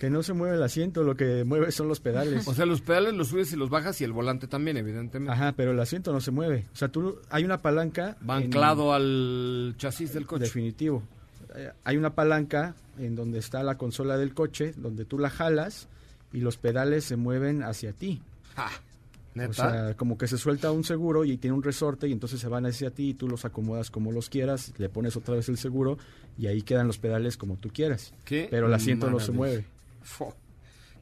Que 0.00 0.08
no 0.08 0.22
se 0.22 0.32
mueve 0.32 0.56
el 0.56 0.62
asiento, 0.62 1.02
lo 1.02 1.14
que 1.14 1.44
mueve 1.44 1.70
son 1.72 1.86
los 1.86 2.00
pedales. 2.00 2.48
O 2.48 2.54
sea, 2.54 2.64
los 2.64 2.80
pedales 2.80 3.12
los 3.12 3.28
subes 3.28 3.52
y 3.52 3.56
los 3.56 3.68
bajas 3.68 4.00
y 4.00 4.04
el 4.04 4.12
volante 4.12 4.46
también, 4.46 4.78
evidentemente. 4.78 5.30
Ajá, 5.30 5.52
pero 5.52 5.72
el 5.72 5.78
asiento 5.78 6.10
no 6.10 6.22
se 6.22 6.30
mueve. 6.30 6.64
O 6.72 6.76
sea, 6.76 6.88
tú 6.88 7.18
hay 7.28 7.44
una 7.44 7.60
palanca 7.60 8.16
Va 8.28 8.36
anclado 8.36 8.94
al 8.94 9.74
chasis 9.76 10.14
del 10.14 10.24
coche. 10.24 10.44
Definitivo. 10.44 11.02
Eh, 11.54 11.70
Hay 11.84 11.98
una 11.98 12.14
palanca 12.14 12.74
en 12.98 13.14
donde 13.14 13.40
está 13.40 13.62
la 13.62 13.76
consola 13.76 14.16
del 14.16 14.32
coche, 14.32 14.72
donde 14.74 15.04
tú 15.04 15.18
la 15.18 15.28
jalas 15.28 15.86
y 16.32 16.40
los 16.40 16.56
pedales 16.56 17.04
se 17.04 17.16
mueven 17.16 17.62
hacia 17.62 17.92
ti. 17.92 18.22
Ah, 18.56 18.70
O 19.36 19.52
sea, 19.52 19.92
como 19.98 20.16
que 20.16 20.28
se 20.28 20.38
suelta 20.38 20.72
un 20.72 20.82
seguro 20.82 21.26
y 21.26 21.36
tiene 21.36 21.54
un 21.54 21.62
resorte 21.62 22.08
y 22.08 22.12
entonces 22.12 22.40
se 22.40 22.48
van 22.48 22.64
hacia 22.64 22.90
ti 22.90 23.10
y 23.10 23.14
tú 23.14 23.28
los 23.28 23.44
acomodas 23.44 23.90
como 23.90 24.12
los 24.12 24.30
quieras, 24.30 24.72
le 24.78 24.88
pones 24.88 25.14
otra 25.16 25.34
vez 25.34 25.50
el 25.50 25.58
seguro 25.58 25.98
y 26.38 26.46
ahí 26.46 26.62
quedan 26.62 26.86
los 26.86 26.96
pedales 26.96 27.36
como 27.36 27.56
tú 27.56 27.68
quieras. 27.68 28.14
Qué 28.24 28.48
Pero 28.50 28.66
el 28.68 28.72
asiento 28.72 29.10
no 29.10 29.20
se 29.20 29.32
mueve. 29.32 29.66
Fo, 30.02 30.34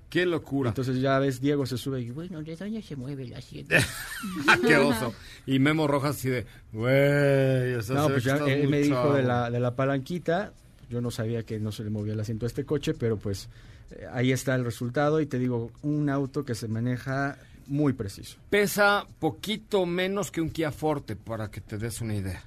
¡Qué 0.09 0.25
locura! 0.25 0.71
Entonces 0.71 1.01
ya 1.01 1.19
ves, 1.19 1.41
Diego 1.41 1.67
se 1.67 1.77
sube 1.77 2.01
y 2.01 2.11
bueno, 2.11 2.43
¿de 2.43 2.57
dónde 2.57 2.81
se 2.83 2.97
mueve 2.97 3.25
el 3.25 3.35
asiento? 3.35 3.75
¡Qué 4.67 4.77
oso! 4.77 5.15
Y 5.47 5.59
Memo 5.59 5.87
Rojas 5.87 6.17
así 6.17 6.31
de, 6.31 6.47
güey, 6.73 7.77
no, 7.95 8.09
pues 8.09 8.25
ya 8.25 8.37
él 8.39 8.69
me 8.69 8.81
dijo 8.81 9.13
de 9.13 9.23
la, 9.23 9.51
de 9.51 9.61
la 9.61 9.77
palanquita, 9.77 10.53
yo 10.89 11.03
no 11.03 11.11
sabía 11.11 11.43
que 11.43 11.59
no 11.59 11.73
se 11.73 11.85
le 11.85 11.91
movía 11.91 12.15
el 12.15 12.21
asiento 12.21 12.47
a 12.47 12.49
este 12.49 12.65
coche, 12.65 12.95
pero 12.95 13.19
pues 13.19 13.51
eh, 13.91 14.07
ahí 14.11 14.33
está 14.33 14.55
el 14.55 14.65
resultado 14.65 15.21
y 15.21 15.27
te 15.27 15.39
digo, 15.39 15.71
un 15.83 16.09
auto 16.09 16.43
que 16.45 16.55
se 16.55 16.69
maneja 16.69 17.37
muy 17.67 17.93
preciso. 17.93 18.39
Pesa 18.49 19.07
poquito 19.19 19.85
menos 19.85 20.31
que 20.31 20.41
un 20.41 20.49
Kia 20.49 20.73
Forte, 20.73 21.17
para 21.17 21.51
que 21.51 21.61
te 21.61 21.77
des 21.77 22.01
una 22.01 22.15
idea. 22.15 22.43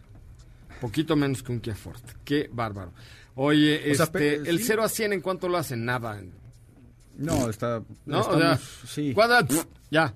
Poquito 0.80 1.16
menos 1.16 1.44
que 1.44 1.52
un 1.52 1.60
Kia 1.60 1.76
Forte. 1.76 2.14
¡Qué 2.26 2.50
bárbaro! 2.52 2.92
Oye, 3.36 3.82
O 3.88 3.92
este, 3.92 4.36
el 4.36 4.58
sí. 4.58 4.66
0 4.66 4.84
a 4.84 4.90
100, 4.90 5.14
¿en 5.14 5.22
cuánto 5.22 5.48
lo 5.48 5.58
hacen? 5.58 5.86
Nada. 5.86 6.20
No, 7.18 7.50
está... 7.50 7.84
¿No? 8.06 8.20
O 8.22 8.24
sea, 8.24 8.54
estamos- 8.54 8.62
sí. 8.88 9.14
¿cuándo? 9.14 9.46
Pff, 9.48 9.66
ya, 9.92 10.14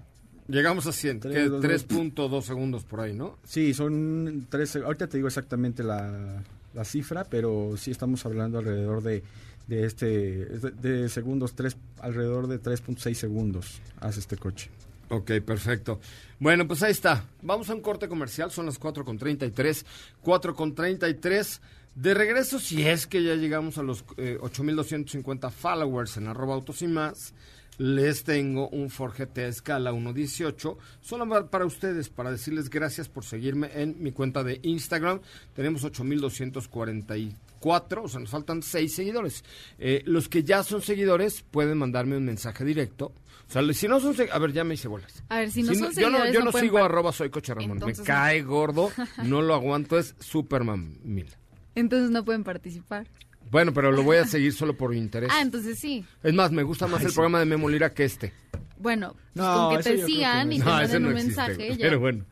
llegamos 0.47 0.87
a 0.87 0.91
100. 0.91 1.19
Tres, 1.19 1.33
que 1.35 1.49
dos, 1.49 1.61
dos. 1.61 1.71
3.2 1.87 2.41
segundos 2.43 2.83
por 2.83 2.99
ahí, 3.01 3.13
¿no? 3.13 3.37
Sí, 3.45 3.73
son 3.73 4.47
tres, 4.49 4.75
ahorita 4.75 5.07
te 5.07 5.17
digo 5.17 5.27
exactamente 5.27 5.83
la, 5.83 6.43
la 6.73 6.85
cifra, 6.85 7.23
pero 7.25 7.75
sí 7.77 7.91
estamos 7.91 8.25
hablando 8.25 8.59
alrededor 8.59 9.03
de, 9.03 9.23
de 9.67 9.85
este, 9.85 10.05
de, 10.45 10.71
de 10.71 11.09
segundos, 11.09 11.53
tres, 11.53 11.77
alrededor 11.99 12.47
de 12.47 12.61
3.6 12.61 13.13
segundos 13.13 13.81
hace 13.99 14.19
este 14.19 14.37
coche. 14.37 14.69
Ok, 15.09 15.33
perfecto. 15.45 15.99
Bueno, 16.39 16.67
pues 16.67 16.81
ahí 16.81 16.91
está. 16.91 17.25
Vamos 17.43 17.69
a 17.69 17.75
un 17.75 17.81
corte 17.81 18.07
comercial, 18.07 18.49
son 18.51 18.65
las 18.65 18.79
4.33. 18.79 19.85
4.33. 20.23 21.59
De 21.95 22.13
regreso, 22.13 22.59
si 22.59 22.85
es 22.85 23.07
que 23.07 23.23
ya 23.23 23.35
llegamos 23.35 23.77
a 23.77 23.83
los 23.83 24.03
eh, 24.17 24.37
8.250 24.41 25.49
followers 25.49 26.17
en 26.17 26.27
arroba 26.27 26.53
autos 26.55 26.81
y 26.81 26.87
más, 26.87 27.33
les 27.77 28.23
tengo 28.25 28.67
un 28.69 28.89
Ford 28.89 29.13
GT 29.17 29.37
escala 29.47 29.91
1.18, 29.93 30.77
solo 31.01 31.27
pa- 31.29 31.49
para 31.49 31.65
ustedes, 31.65 32.09
para 32.09 32.31
decirles 32.31 32.69
gracias 32.69 33.07
por 33.09 33.23
seguirme 33.25 33.69
en 33.73 33.95
mi 34.03 34.11
cuenta 34.11 34.43
de 34.43 34.59
Instagram. 34.63 35.21
Tenemos 35.55 35.83
8.244, 35.85 38.03
o 38.03 38.07
sea, 38.07 38.19
nos 38.19 38.29
faltan 38.29 38.61
6 38.61 38.93
seguidores. 38.93 39.43
Eh, 39.77 40.03
los 40.05 40.29
que 40.29 40.43
ya 40.43 40.63
son 40.63 40.81
seguidores 40.81 41.43
pueden 41.49 41.77
mandarme 41.77 42.17
un 42.17 42.25
mensaje 42.25 42.63
directo. 42.65 43.13
O 43.47 43.51
sea, 43.51 43.61
si 43.73 43.87
no 43.87 43.99
son... 43.99 44.15
A 44.31 44.39
ver, 44.39 44.53
ya 44.53 44.63
me 44.63 44.73
hice 44.73 44.87
bolas. 44.87 45.23
A 45.29 45.39
ver, 45.39 45.51
si 45.51 45.61
no 45.61 45.73
son 45.73 45.75
yo 45.75 45.81
no, 45.87 45.91
seguidores, 45.93 46.33
yo 46.33 46.39
no 46.39 46.45
no 46.45 46.51
pueden 46.51 46.67
sigo 46.67 46.83
arroba 46.83 47.11
soy 47.11 47.29
coche 47.29 47.53
Ramón. 47.53 47.69
Me 47.69 47.73
Entonces 47.75 47.99
no. 47.99 48.05
cae 48.05 48.41
gordo, 48.41 48.91
no 49.23 49.41
lo 49.41 49.53
aguanto, 49.53 49.99
es 49.99 50.15
Superman 50.19 50.97
mil. 51.03 51.27
Entonces 51.75 52.09
no 52.09 52.23
pueden 52.25 52.43
participar. 52.43 53.07
Bueno, 53.51 53.73
pero 53.73 53.91
lo 53.91 54.01
voy 54.03 54.17
a 54.17 54.25
seguir 54.25 54.53
solo 54.53 54.75
por 54.75 54.93
interés. 54.95 55.29
Ah, 55.31 55.41
entonces 55.41 55.77
sí. 55.77 56.03
Es 56.23 56.33
más, 56.33 56.51
me 56.51 56.63
gusta 56.63 56.87
más 56.87 57.03
el 57.03 57.13
programa 57.13 57.39
de 57.39 57.45
Memo 57.45 57.69
Lira 57.69 57.93
que 57.93 58.05
este. 58.05 58.33
Bueno, 58.77 59.13
pues 59.13 59.45
No, 59.45 59.67
con 59.69 59.77
que 59.77 59.83
te 59.83 59.93
creo 59.93 60.05
que 60.07 60.11
sigan 60.13 60.49
no 60.49 60.53
y 60.55 60.59
te 60.59 60.65
No, 60.65 60.79
ese 60.81 60.93
manden 60.99 61.03
no 61.03 61.09
un 61.09 61.17
existe. 61.17 61.41
mensaje, 61.41 61.69
ya. 61.77 61.85
Pero 61.85 61.99
bueno, 61.99 62.25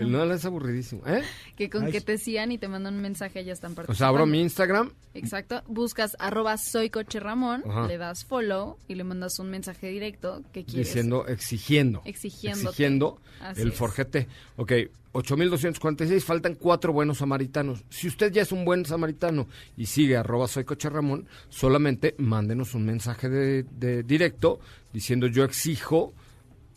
el 0.00 0.10
no 0.12 0.24
es 0.32 0.44
aburridísimo. 0.44 1.02
¿Eh? 1.06 1.22
Que 1.56 1.70
con 1.70 1.84
Ay. 1.86 1.92
que 1.92 2.00
te 2.00 2.18
sigan 2.18 2.52
y 2.52 2.58
te 2.58 2.68
mandan 2.68 2.94
un 2.94 3.00
mensaje 3.02 3.44
ya 3.44 3.52
están 3.52 3.72
O 3.72 3.74
participando. 3.76 3.98
sea, 3.98 4.08
abro 4.08 4.26
mi 4.26 4.40
Instagram. 4.40 4.92
Exacto. 5.14 5.62
Buscas 5.66 6.16
arroba 6.18 6.56
soy 6.56 6.90
coche 6.90 7.20
Ramón, 7.20 7.62
Ajá. 7.68 7.86
le 7.86 7.98
das 7.98 8.24
follow 8.24 8.78
y 8.88 8.94
le 8.96 9.04
mandas 9.04 9.38
un 9.38 9.50
mensaje 9.50 9.88
directo 9.88 10.42
que 10.52 10.64
quieres. 10.64 10.86
Diciendo, 10.88 11.26
exigiendo. 11.26 12.02
Exigiéndote. 12.04 12.68
Exigiendo 12.68 13.20
Así 13.40 13.62
el 13.62 13.68
es. 13.68 13.74
Forgete. 13.74 14.28
Ok, 14.56 14.72
8.246, 15.12 16.20
faltan 16.22 16.54
cuatro 16.56 16.92
buenos 16.92 17.18
samaritanos. 17.18 17.84
Si 17.88 18.08
usted 18.08 18.32
ya 18.32 18.42
es 18.42 18.52
un 18.52 18.64
buen 18.64 18.84
samaritano 18.84 19.46
y 19.76 19.86
sigue 19.86 20.16
arroba 20.16 20.48
soy 20.48 20.64
coche 20.64 20.88
Ramón, 20.90 21.26
solamente 21.48 22.14
mándenos 22.18 22.74
un 22.74 22.84
mensaje 22.84 23.28
de, 23.28 23.62
de 23.64 24.02
directo 24.02 24.58
diciendo 24.92 25.26
yo 25.26 25.44
exijo 25.44 26.12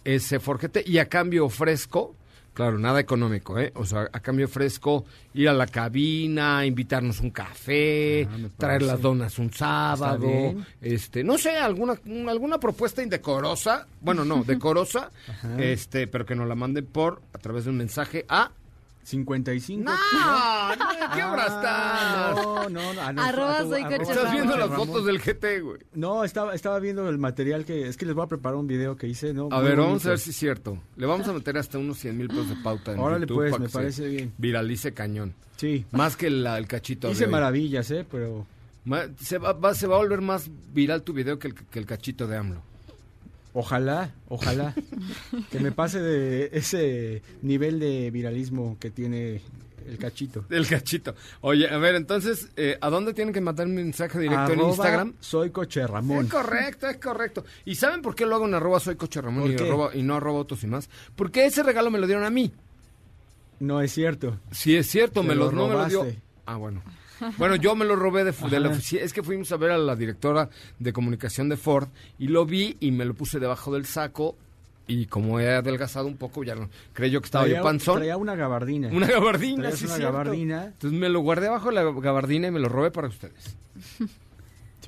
ese 0.04 0.40
Forgete 0.40 0.84
y 0.86 1.00
a 1.00 1.10
cambio 1.10 1.46
ofrezco, 1.46 2.16
claro, 2.58 2.80
nada 2.80 3.00
económico, 3.00 3.60
¿eh? 3.60 3.72
O 3.76 3.86
sea, 3.86 4.10
a 4.12 4.20
cambio 4.20 4.48
ofrezco 4.48 5.06
ir 5.36 5.48
a 5.48 5.54
la 5.54 5.67
cabina, 5.67 6.65
invitarnos 6.65 7.20
un 7.20 7.30
café, 7.30 8.28
Ah, 8.32 8.38
traer 8.58 8.82
las 8.82 9.00
donas 9.00 9.38
un 9.38 9.54
sábado, 9.54 10.28
este, 10.82 11.24
no 11.24 11.38
sé, 11.38 11.52
alguna 11.56 11.93
un- 12.08 12.28
alguna 12.28 12.60
propuesta 12.60 13.04
indecorosa, 13.04 13.86
bueno, 14.02 14.26
no, 14.26 14.43
decorosa, 14.48 15.12
este, 15.60 16.08
pero 16.08 16.26
que 16.26 16.34
nos 16.36 16.48
la 16.48 16.56
manden 16.56 16.88
por 16.88 17.22
a 17.32 17.38
través 17.38 17.65
de 17.65 17.70
un 17.70 17.78
mensaje 17.78 18.26
a 18.28 18.50
55. 19.08 19.84
no, 19.84 19.91
no, 20.76 20.91
¿de 20.91 21.15
¿qué 21.15 21.24
hora 21.24 21.46
Ah, 21.48 22.34
estás? 22.36 22.46
No, 22.46 22.70
no, 22.70 22.93
no. 22.93 23.13
no, 23.13 23.22
Arroba 23.22 23.60
soy 23.63 23.84
coche 23.84 23.96
Estás 24.02 24.17
Ramón. 24.17 24.34
viendo 24.34 24.58
las 24.58 24.70
Ramón. 24.70 24.88
fotos 24.88 25.06
del 25.06 25.20
GT, 25.22 25.62
güey. 25.62 25.80
No, 25.93 26.26
estaba, 26.26 26.54
estaba 26.54 26.78
viendo 26.80 27.08
el 27.10 27.17
material 27.17 27.63
que... 27.63 27.88
Es 27.88 27.96
que 27.96 28.06
les 28.06 28.13
voy 28.13 28.26
a 28.26 28.28
preparar 28.28 28.58
un 28.58 28.67
video 28.67 28.98
que 28.98 29.08
hice, 29.08 29.34
¿no? 29.34 29.48
A 29.52 29.60
Muy 29.60 29.63
ver, 29.70 29.78
vamos 29.78 29.91
bonito. 29.91 30.08
a 30.10 30.12
ver 30.12 30.20
si 30.20 30.32
es 30.32 30.36
cierto. 30.36 30.78
Le 30.98 31.06
vamos 31.06 31.26
a 31.28 31.32
meter 31.34 31.58
hasta 31.58 31.78
unos 31.78 31.98
100 32.00 32.17
mil 32.17 32.28
pesos 32.28 32.50
de 32.50 32.56
pauta 32.58 32.91
en 32.91 33.00
Órale, 33.00 33.22
YouTube 33.22 33.38
pues, 33.38 33.52
para 33.52 33.63
me 33.63 33.70
parece 33.70 34.08
bien. 34.10 34.34
Viralice 34.38 34.93
cañón. 34.93 35.34
Sí. 35.56 35.86
Más 35.91 36.17
que 36.17 36.30
la- 36.30 36.58
el 36.58 36.67
cachito 36.67 37.10
Hice 37.10 37.20
de 37.22 37.26
hoy. 37.28 37.32
maravillas, 37.32 37.89
¿eh? 37.91 38.06
Pero... 38.12 38.46
Ma- 38.84 39.06
Se 39.22 39.38
va, 39.38 39.54
va- 39.54 39.74
se 39.74 39.88
va 39.88 39.96
a 39.96 40.00
volver 40.00 40.20
más 40.20 40.50
viral 40.74 41.04
tu 41.04 41.13
video 41.13 41.39
que 41.39 41.48
el, 41.48 41.54
que 41.56 41.80
el 41.80 41.86
cachito 41.86 42.28
de 42.28 42.36
AMLO. 42.38 42.62
Ojalá, 43.60 44.12
ojalá. 44.30 44.76
que 45.52 45.60
me 45.60 45.72
pase 45.72 46.00
de 46.00 46.52
ese 46.54 47.24
nivel 47.41 47.80
de 47.80 48.12
viralismo 48.12 48.78
que 48.80 48.91
tiene 48.91 49.41
el 49.88 49.98
cachito. 49.98 50.46
El 50.52 50.67
cachito. 50.67 51.15
Oye, 51.41 51.67
a 51.67 51.80
ver, 51.80 51.96
entonces, 51.96 52.50
eh, 52.56 52.78
¿a 52.80 52.91
dónde 52.91 53.15
tienen 53.15 53.34
que 53.34 53.41
mandar 53.41 53.65
un 53.65 53.74
mensaje 53.74 54.20
directo 54.20 54.54
en 54.54 54.60
Instagram? 54.60 55.13
Soy 55.22 55.50
Coche 55.50 55.88
Ramón. 55.88 56.26
Es 56.26 56.32
correcto, 56.32 56.88
es 56.88 56.98
correcto. 56.98 57.46
¿Y 57.65 57.74
saben 57.74 58.04
por 58.04 58.13
qué 58.13 58.28
lo 58.28 58.36
hago 58.36 58.46
en 58.46 58.54
arroba 58.54 58.80
soy 58.80 58.96
coche 58.96 59.22
Ramón 59.22 59.46
¿Por 59.46 59.52
y, 59.52 59.56
arroba- 59.56 59.96
y 59.96 60.04
no 60.04 60.13
arroba 60.13 60.38
autos 60.38 60.63
y 60.63 60.67
más? 60.67 60.88
Porque 61.15 61.48
ese 61.48 61.63
regalo 61.63 61.89
me 61.89 61.98
lo 61.98 62.06
dieron 62.06 62.26
a 62.26 62.30
mí. 62.30 62.52
No 63.60 63.82
es 63.82 63.91
cierto. 63.91 64.38
Si 64.52 64.76
es 64.76 64.86
cierto, 64.86 65.22
Te 65.22 65.30
me 65.30 65.34
lo 65.34 65.46
lo, 65.46 65.52
no 65.54 65.67
me 65.67 65.74
lo 65.74 65.86
dio. 65.88 66.06
Ah, 66.46 66.58
bueno. 66.58 66.84
Bueno, 67.38 67.56
yo 67.56 67.76
me 67.76 67.86
lo 67.86 67.96
robé 67.96 68.24
de, 68.24 68.32
de 68.32 68.60
la 68.60 68.70
oficina. 68.70 69.02
Es 69.02 69.14
que 69.14 69.24
fuimos 69.24 69.52
a 69.52 69.58
ver 69.58 69.72
a 69.72 69.78
la 69.78 69.96
directora 69.96 70.50
de 70.80 70.94
comunicación 70.94 71.50
de 71.50 71.58
Ford 71.58 71.88
y 72.20 72.28
lo 72.28 72.46
vi 72.46 72.78
y 72.80 72.92
me 72.92 73.06
lo 73.06 73.14
puse 73.14 73.40
debajo 73.40 73.74
del 73.74 73.86
saco. 73.86 74.36
Y 74.90 75.08
como 75.08 75.40
he 75.42 75.50
adelgazado 75.54 76.08
un 76.08 76.16
poco, 76.16 76.44
ya 76.46 76.56
no. 76.56 76.70
Creyó 76.94 77.20
que 77.20 77.26
estaba 77.26 77.44
Traía- 77.46 77.58
yo 77.58 77.64
panzón. 77.64 77.98
Traía 77.98 78.16
una 78.16 78.36
gabardina. 78.36 78.88
Una 78.88 79.08
gabardina, 79.08 79.64
Traías 79.64 79.80
sí, 79.80 79.86
una 79.86 79.96
cierto. 79.96 80.14
gabardina. 80.14 80.66
Entonces 80.68 80.98
me 80.98 81.10
lo 81.10 81.20
guardé 81.20 81.48
abajo 81.48 81.70
de 81.70 81.76
la 81.76 81.84
gabardina 81.92 82.48
y 82.48 82.52
me 82.52 82.60
lo 82.60 82.70
robé 82.70 82.90
para 82.92 83.08
ustedes. 83.10 83.58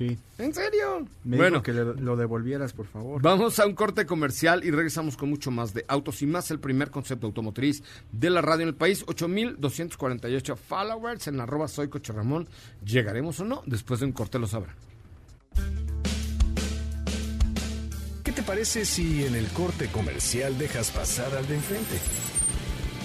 Sí. 0.00 0.16
¿En 0.38 0.54
serio? 0.54 1.06
Me 1.24 1.36
bueno, 1.36 1.56
dijo 1.58 1.62
que 1.62 1.72
le- 1.74 2.00
lo 2.00 2.16
devolvieras, 2.16 2.72
por 2.72 2.86
favor. 2.86 3.20
vamos 3.20 3.58
a 3.58 3.66
un 3.66 3.74
corte 3.74 4.06
comercial 4.06 4.64
y 4.64 4.70
regresamos 4.70 5.14
con 5.18 5.28
mucho 5.28 5.50
más 5.50 5.74
de 5.74 5.84
autos 5.88 6.22
y 6.22 6.26
más. 6.26 6.50
El 6.50 6.58
primer 6.58 6.90
concepto 6.90 7.26
automotriz 7.26 7.82
de 8.10 8.30
la 8.30 8.40
radio 8.40 8.62
en 8.62 8.68
el 8.68 8.74
país. 8.74 9.04
8,248 9.06 10.56
followers 10.56 11.26
en 11.28 11.38
arroba 11.38 11.68
soy 11.68 11.88
Coche 11.88 12.14
Ramón. 12.14 12.48
¿Llegaremos 12.82 13.40
o 13.40 13.44
no? 13.44 13.62
Después 13.66 14.00
de 14.00 14.06
un 14.06 14.12
corte 14.12 14.38
lo 14.38 14.46
sabrán. 14.46 14.74
¿Qué 18.24 18.32
te 18.32 18.42
parece 18.42 18.86
si 18.86 19.26
en 19.26 19.34
el 19.34 19.48
corte 19.48 19.88
comercial 19.88 20.56
dejas 20.56 20.90
pasar 20.92 21.34
al 21.36 21.46
de 21.46 21.56
enfrente? 21.56 21.98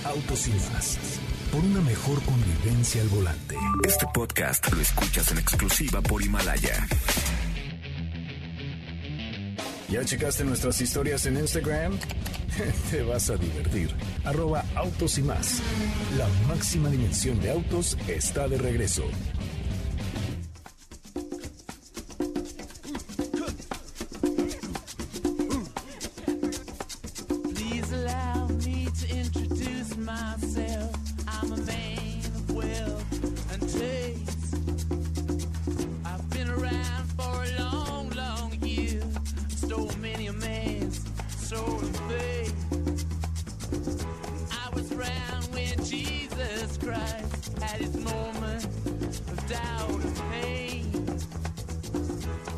Autos 0.05 0.47
y 0.47 0.51
más. 0.73 0.97
Por 1.55 1.63
una 1.63 1.79
mejor 1.79 2.21
convivencia 2.23 3.01
al 3.01 3.07
volante. 3.07 3.55
Este 3.87 4.05
podcast 4.13 4.69
lo 4.73 4.81
escuchas 4.81 5.31
en 5.31 5.37
exclusiva 5.37 6.01
por 6.01 6.21
Himalaya. 6.21 6.85
¿Ya 9.87 10.03
checaste 10.03 10.43
nuestras 10.43 10.81
historias 10.81 11.25
en 11.27 11.37
Instagram? 11.37 11.97
Te 12.91 13.03
vas 13.03 13.29
a 13.29 13.37
divertir. 13.37 13.89
Arroba 14.25 14.65
autos 14.75 15.17
y 15.17 15.21
más. 15.21 15.61
La 16.17 16.27
máxima 16.49 16.89
dimensión 16.89 17.39
de 17.39 17.51
autos 17.51 17.97
está 18.09 18.49
de 18.49 18.57
regreso. 18.57 19.05
Christ 46.29 47.57
had 47.59 47.81
his 47.81 47.95
moment 47.97 48.65
of 48.65 49.47
doubt 49.47 49.89
and 49.89 50.15
pain. 50.31 51.19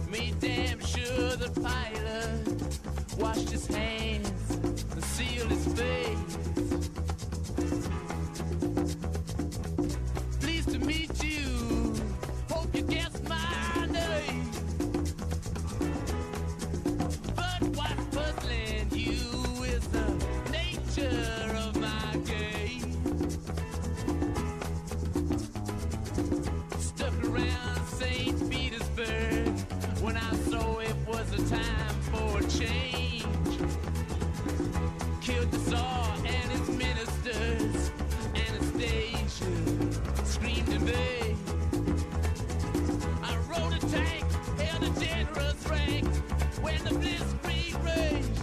Made 0.10 0.40
damn 0.40 0.80
sure 0.80 1.36
the 1.36 1.50
pilot 1.62 3.18
washed 3.18 3.50
his 3.50 3.68
hands 3.68 4.52
and 4.92 5.04
sealed 5.04 5.50
his 5.52 5.68
face. 5.74 6.67
Tank, 43.92 44.26
held 44.60 44.84
a 44.84 45.00
generous 45.00 45.68
rank. 45.70 46.08
When 46.62 46.84
the 46.84 46.90
blitzkrieg 46.92 47.86
raged 47.86 48.37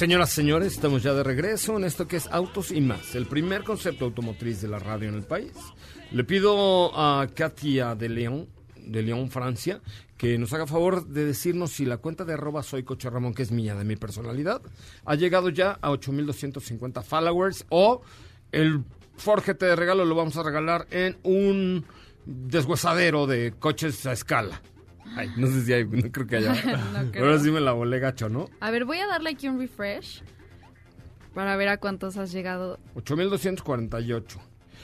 Señoras, 0.00 0.30
señores, 0.30 0.72
estamos 0.72 1.02
ya 1.02 1.12
de 1.12 1.22
regreso 1.22 1.76
en 1.76 1.84
esto 1.84 2.08
que 2.08 2.16
es 2.16 2.26
Autos 2.28 2.70
y 2.70 2.80
más, 2.80 3.14
el 3.14 3.26
primer 3.26 3.64
concepto 3.64 4.06
automotriz 4.06 4.62
de 4.62 4.68
la 4.68 4.78
radio 4.78 5.10
en 5.10 5.14
el 5.14 5.24
país. 5.24 5.52
Le 6.10 6.24
pido 6.24 6.90
a 6.98 7.26
Katia 7.26 7.94
de 7.94 8.08
León, 8.08 8.48
de 8.76 9.02
León, 9.02 9.30
Francia, 9.30 9.82
que 10.16 10.38
nos 10.38 10.54
haga 10.54 10.66
favor 10.66 11.04
de 11.04 11.26
decirnos 11.26 11.72
si 11.72 11.84
la 11.84 11.98
cuenta 11.98 12.24
de 12.24 12.32
arroba 12.32 12.62
soy 12.62 12.82
Coche 12.82 13.10
Ramón, 13.10 13.34
que 13.34 13.42
es 13.42 13.50
mía, 13.52 13.74
de 13.74 13.84
mi 13.84 13.96
personalidad, 13.96 14.62
ha 15.04 15.14
llegado 15.16 15.50
ya 15.50 15.72
a 15.82 15.90
8.250 15.90 17.02
followers 17.02 17.66
o 17.68 18.00
el 18.52 18.82
Ford 19.18 19.42
GT 19.44 19.66
de 19.66 19.76
regalo 19.76 20.06
lo 20.06 20.14
vamos 20.14 20.38
a 20.38 20.42
regalar 20.42 20.86
en 20.92 21.18
un 21.24 21.84
deshuesadero 22.24 23.26
de 23.26 23.52
coches 23.58 24.06
a 24.06 24.12
escala. 24.12 24.62
Ay, 25.16 25.30
no 25.36 25.46
sé 25.48 25.62
si 25.62 25.72
hay, 25.72 25.84
no 25.84 26.10
creo 26.12 26.26
que 26.26 26.36
haya. 26.36 26.52
No 26.92 27.10
creo. 27.10 27.24
Ahora 27.24 27.38
sí 27.38 27.50
me 27.50 27.60
la 27.60 27.72
volé 27.72 27.98
gacho, 27.98 28.28
¿no? 28.28 28.48
A 28.60 28.70
ver, 28.70 28.84
voy 28.84 28.98
a 28.98 29.06
darle 29.06 29.30
aquí 29.30 29.48
un 29.48 29.58
refresh 29.58 30.22
para 31.34 31.56
ver 31.56 31.68
a 31.68 31.78
cuántos 31.78 32.16
has 32.16 32.32
llegado. 32.32 32.78
8248. 32.94 34.40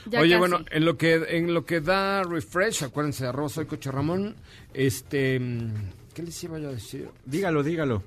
Ya 0.09 0.19
Oye, 0.21 0.31
casi. 0.31 0.39
bueno, 0.39 0.65
en 0.69 0.85
lo 0.85 0.97
que 0.97 1.15
en 1.29 1.53
lo 1.53 1.65
que 1.65 1.81
da 1.81 2.23
refresh, 2.23 2.83
acuérdense, 2.83 3.25
arroba 3.25 3.49
soy 3.49 3.65
Coche 3.65 3.91
Ramón, 3.91 4.35
este, 4.73 5.39
mm, 5.39 5.73
¿qué 6.13 6.23
les 6.23 6.43
iba 6.43 6.59
yo 6.59 6.69
a 6.69 6.73
decir? 6.73 7.09
Dígalo, 7.25 7.63
dígalo. 7.63 8.03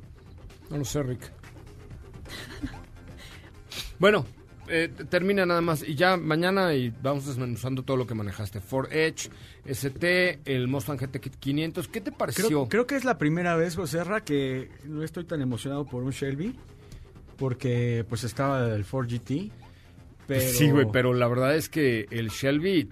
No 0.70 0.78
lo 0.78 0.84
sé, 0.84 1.02
Rick. 1.02 1.30
bueno, 3.98 4.24
eh, 4.70 4.88
termina 5.08 5.44
nada 5.44 5.60
más 5.60 5.82
y 5.86 5.94
ya 5.94 6.16
mañana 6.16 6.72
y 6.74 6.90
vamos 7.02 7.26
desmenuzando 7.26 7.82
todo 7.82 7.96
lo 7.96 8.06
que 8.06 8.14
manejaste. 8.14 8.60
Ford 8.60 8.90
Edge, 8.92 9.28
ST, 9.64 10.40
el 10.44 10.68
Mustang 10.68 10.98
GT 10.98 11.18
500, 11.38 11.88
¿qué 11.88 12.00
te 12.00 12.12
pareció? 12.12 12.46
Creo, 12.46 12.68
creo 12.68 12.86
que 12.86 12.96
es 12.96 13.04
la 13.04 13.18
primera 13.18 13.56
vez, 13.56 13.76
José 13.76 14.02
Ra, 14.04 14.22
que 14.24 14.70
no 14.84 15.02
estoy 15.02 15.24
tan 15.24 15.42
emocionado 15.42 15.84
por 15.84 16.02
un 16.02 16.10
Shelby, 16.12 16.56
porque 17.36 18.04
pues 18.08 18.24
estaba 18.24 18.74
el 18.74 18.84
Ford 18.84 19.08
GT. 19.08 19.50
Pero... 20.26 20.40
Sí, 20.52 20.70
güey, 20.70 20.86
pero 20.92 21.12
la 21.12 21.26
verdad 21.26 21.56
es 21.56 21.68
que 21.68 22.06
el 22.10 22.28
Shelby 22.28 22.88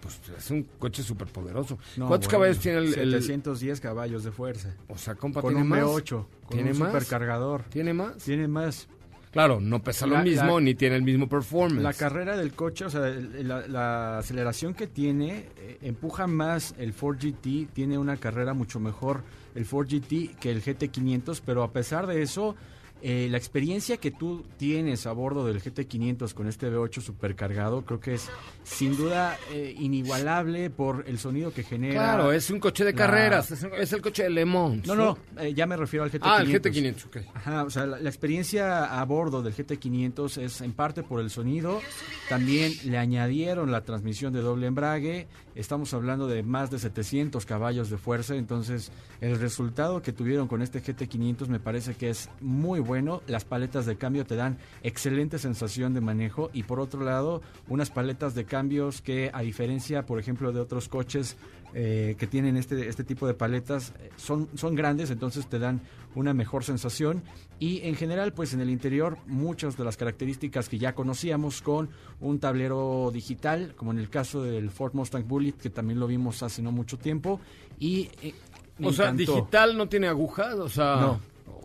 pues 0.00 0.20
es 0.36 0.50
un 0.50 0.62
coche 0.78 1.02
súper 1.02 1.28
poderoso. 1.28 1.76
No, 1.96 2.06
¿Cuántos 2.06 2.28
bueno, 2.28 2.44
caballos 2.44 2.58
tiene 2.60 2.78
el, 2.78 2.94
el- 3.14 3.22
710 3.22 3.80
caballos 3.80 4.22
de 4.24 4.30
fuerza. 4.30 4.74
O 4.88 4.96
sea, 4.96 5.14
compa, 5.14 5.40
Con 5.40 5.50
¿tiene 5.54 5.62
un 5.62 5.68
más? 5.68 5.82
V8, 5.82 6.10
con 6.10 6.26
¿Tiene 6.50 6.72
un 6.72 6.78
más? 6.78 6.88
supercargador. 6.92 7.62
¿Tiene 7.64 7.92
más? 7.94 8.16
Tiene 8.18 8.46
más. 8.48 8.88
Claro, 9.30 9.60
no 9.60 9.82
pesa 9.82 10.06
lo 10.06 10.18
mismo 10.22 10.58
la- 10.58 10.64
ni 10.64 10.74
tiene 10.74 10.96
el 10.96 11.02
mismo 11.02 11.28
performance. 11.28 11.82
La 11.82 11.92
carrera 11.92 12.36
del 12.36 12.52
coche, 12.54 12.86
o 12.86 12.90
sea, 12.90 13.00
la, 13.00 13.66
la 13.68 14.18
aceleración 14.18 14.72
que 14.74 14.86
tiene, 14.86 15.46
eh, 15.58 15.78
empuja 15.82 16.26
más 16.26 16.74
el 16.78 16.92
Ford 16.92 17.18
GT, 17.18 17.68
tiene 17.72 17.98
una 17.98 18.16
carrera 18.16 18.54
mucho 18.54 18.80
mejor 18.80 19.22
el 19.54 19.64
Ford 19.66 19.86
GT 19.88 20.36
que 20.40 20.50
el 20.50 20.62
GT500, 20.62 21.42
pero 21.44 21.62
a 21.62 21.72
pesar 21.72 22.06
de 22.06 22.22
eso, 22.22 22.54
eh, 23.02 23.28
la 23.30 23.38
experiencia 23.38 23.96
que 23.98 24.10
tú 24.10 24.44
tienes 24.56 25.06
a 25.06 25.12
bordo 25.12 25.46
del 25.46 25.62
GT500 25.62 26.34
con 26.34 26.48
este 26.48 26.68
V8 26.70 27.00
supercargado, 27.00 27.84
creo 27.84 28.00
que 28.00 28.14
es 28.14 28.28
sin 28.64 28.96
duda 28.96 29.36
eh, 29.52 29.74
inigualable 29.78 30.70
por 30.70 31.04
el 31.06 31.18
sonido 31.18 31.52
que 31.52 31.62
genera. 31.62 31.94
Claro, 31.94 32.32
es 32.32 32.50
un 32.50 32.58
coche 32.60 32.84
de 32.84 32.92
la- 32.92 32.96
carreras, 32.98 33.50
es, 33.50 33.62
un- 33.62 33.74
es 33.74 33.92
el 33.92 34.02
coche 34.02 34.24
de 34.24 34.30
Le 34.30 34.44
Mans. 34.44 34.86
No, 34.86 34.94
no, 34.94 35.18
eh, 35.38 35.54
ya 35.54 35.66
me 35.66 35.76
refiero 35.76 36.04
al 36.04 36.10
GT500. 36.10 36.20
Ah, 36.24 36.40
el 36.42 36.48
GT500, 36.52 37.04
ok. 37.06 37.16
Ajá, 37.34 37.64
o 37.64 37.70
sea, 37.70 37.86
la, 37.86 38.00
la 38.00 38.08
experiencia 38.08 39.00
a 39.00 39.04
bordo 39.04 39.42
del 39.42 39.54
GT500 39.54 40.42
es 40.42 40.60
en 40.60 40.72
parte 40.72 41.02
por 41.02 41.20
el 41.20 41.30
sonido. 41.30 41.80
También 42.28 42.72
le 42.84 42.98
añadieron 42.98 43.70
la 43.70 43.82
transmisión 43.84 44.32
de 44.32 44.40
doble 44.40 44.66
embrague. 44.66 45.26
Estamos 45.58 45.92
hablando 45.92 46.28
de 46.28 46.44
más 46.44 46.70
de 46.70 46.78
700 46.78 47.44
caballos 47.44 47.90
de 47.90 47.98
fuerza. 47.98 48.36
Entonces, 48.36 48.92
el 49.20 49.40
resultado 49.40 50.02
que 50.02 50.12
tuvieron 50.12 50.46
con 50.46 50.62
este 50.62 50.80
GT500 50.80 51.48
me 51.48 51.58
parece 51.58 51.96
que 51.96 52.10
es 52.10 52.30
muy 52.40 52.78
bueno. 52.78 53.22
Las 53.26 53.44
paletas 53.44 53.84
de 53.84 53.96
cambio 53.96 54.24
te 54.24 54.36
dan 54.36 54.56
excelente 54.84 55.36
sensación 55.36 55.94
de 55.94 56.00
manejo. 56.00 56.48
Y 56.52 56.62
por 56.62 56.78
otro 56.78 57.02
lado, 57.02 57.42
unas 57.66 57.90
paletas 57.90 58.36
de 58.36 58.44
cambios 58.44 59.02
que, 59.02 59.32
a 59.34 59.40
diferencia, 59.40 60.06
por 60.06 60.20
ejemplo, 60.20 60.52
de 60.52 60.60
otros 60.60 60.86
coches 60.86 61.36
eh, 61.80 62.16
que 62.18 62.26
tienen 62.26 62.56
este, 62.56 62.88
este 62.88 63.04
tipo 63.04 63.26
de 63.28 63.34
paletas, 63.34 63.92
eh, 64.00 64.10
son, 64.16 64.48
son 64.56 64.74
grandes, 64.74 65.10
entonces 65.12 65.46
te 65.48 65.60
dan 65.60 65.80
una 66.16 66.34
mejor 66.34 66.64
sensación. 66.64 67.22
Y 67.60 67.82
en 67.86 67.94
general, 67.94 68.32
pues 68.32 68.52
en 68.52 68.60
el 68.60 68.68
interior, 68.68 69.16
muchas 69.26 69.76
de 69.76 69.84
las 69.84 69.96
características 69.96 70.68
que 70.68 70.78
ya 70.78 70.94
conocíamos 70.96 71.62
con 71.62 71.88
un 72.20 72.40
tablero 72.40 73.10
digital, 73.12 73.74
como 73.76 73.92
en 73.92 73.98
el 74.00 74.08
caso 74.10 74.42
del 74.42 74.70
Ford 74.70 74.92
Mustang 74.94 75.28
Bullitt, 75.28 75.58
que 75.60 75.70
también 75.70 76.00
lo 76.00 76.08
vimos 76.08 76.42
hace 76.42 76.62
no 76.62 76.72
mucho 76.72 76.98
tiempo. 76.98 77.40
Y 77.78 78.10
eh, 78.22 78.34
O 78.82 78.92
sea, 78.92 79.10
encantó. 79.10 79.34
digital 79.34 79.76
no 79.76 79.88
tiene 79.88 80.08
agujas, 80.08 80.54
o 80.54 80.68
sea... 80.68 80.96
No, 80.96 81.20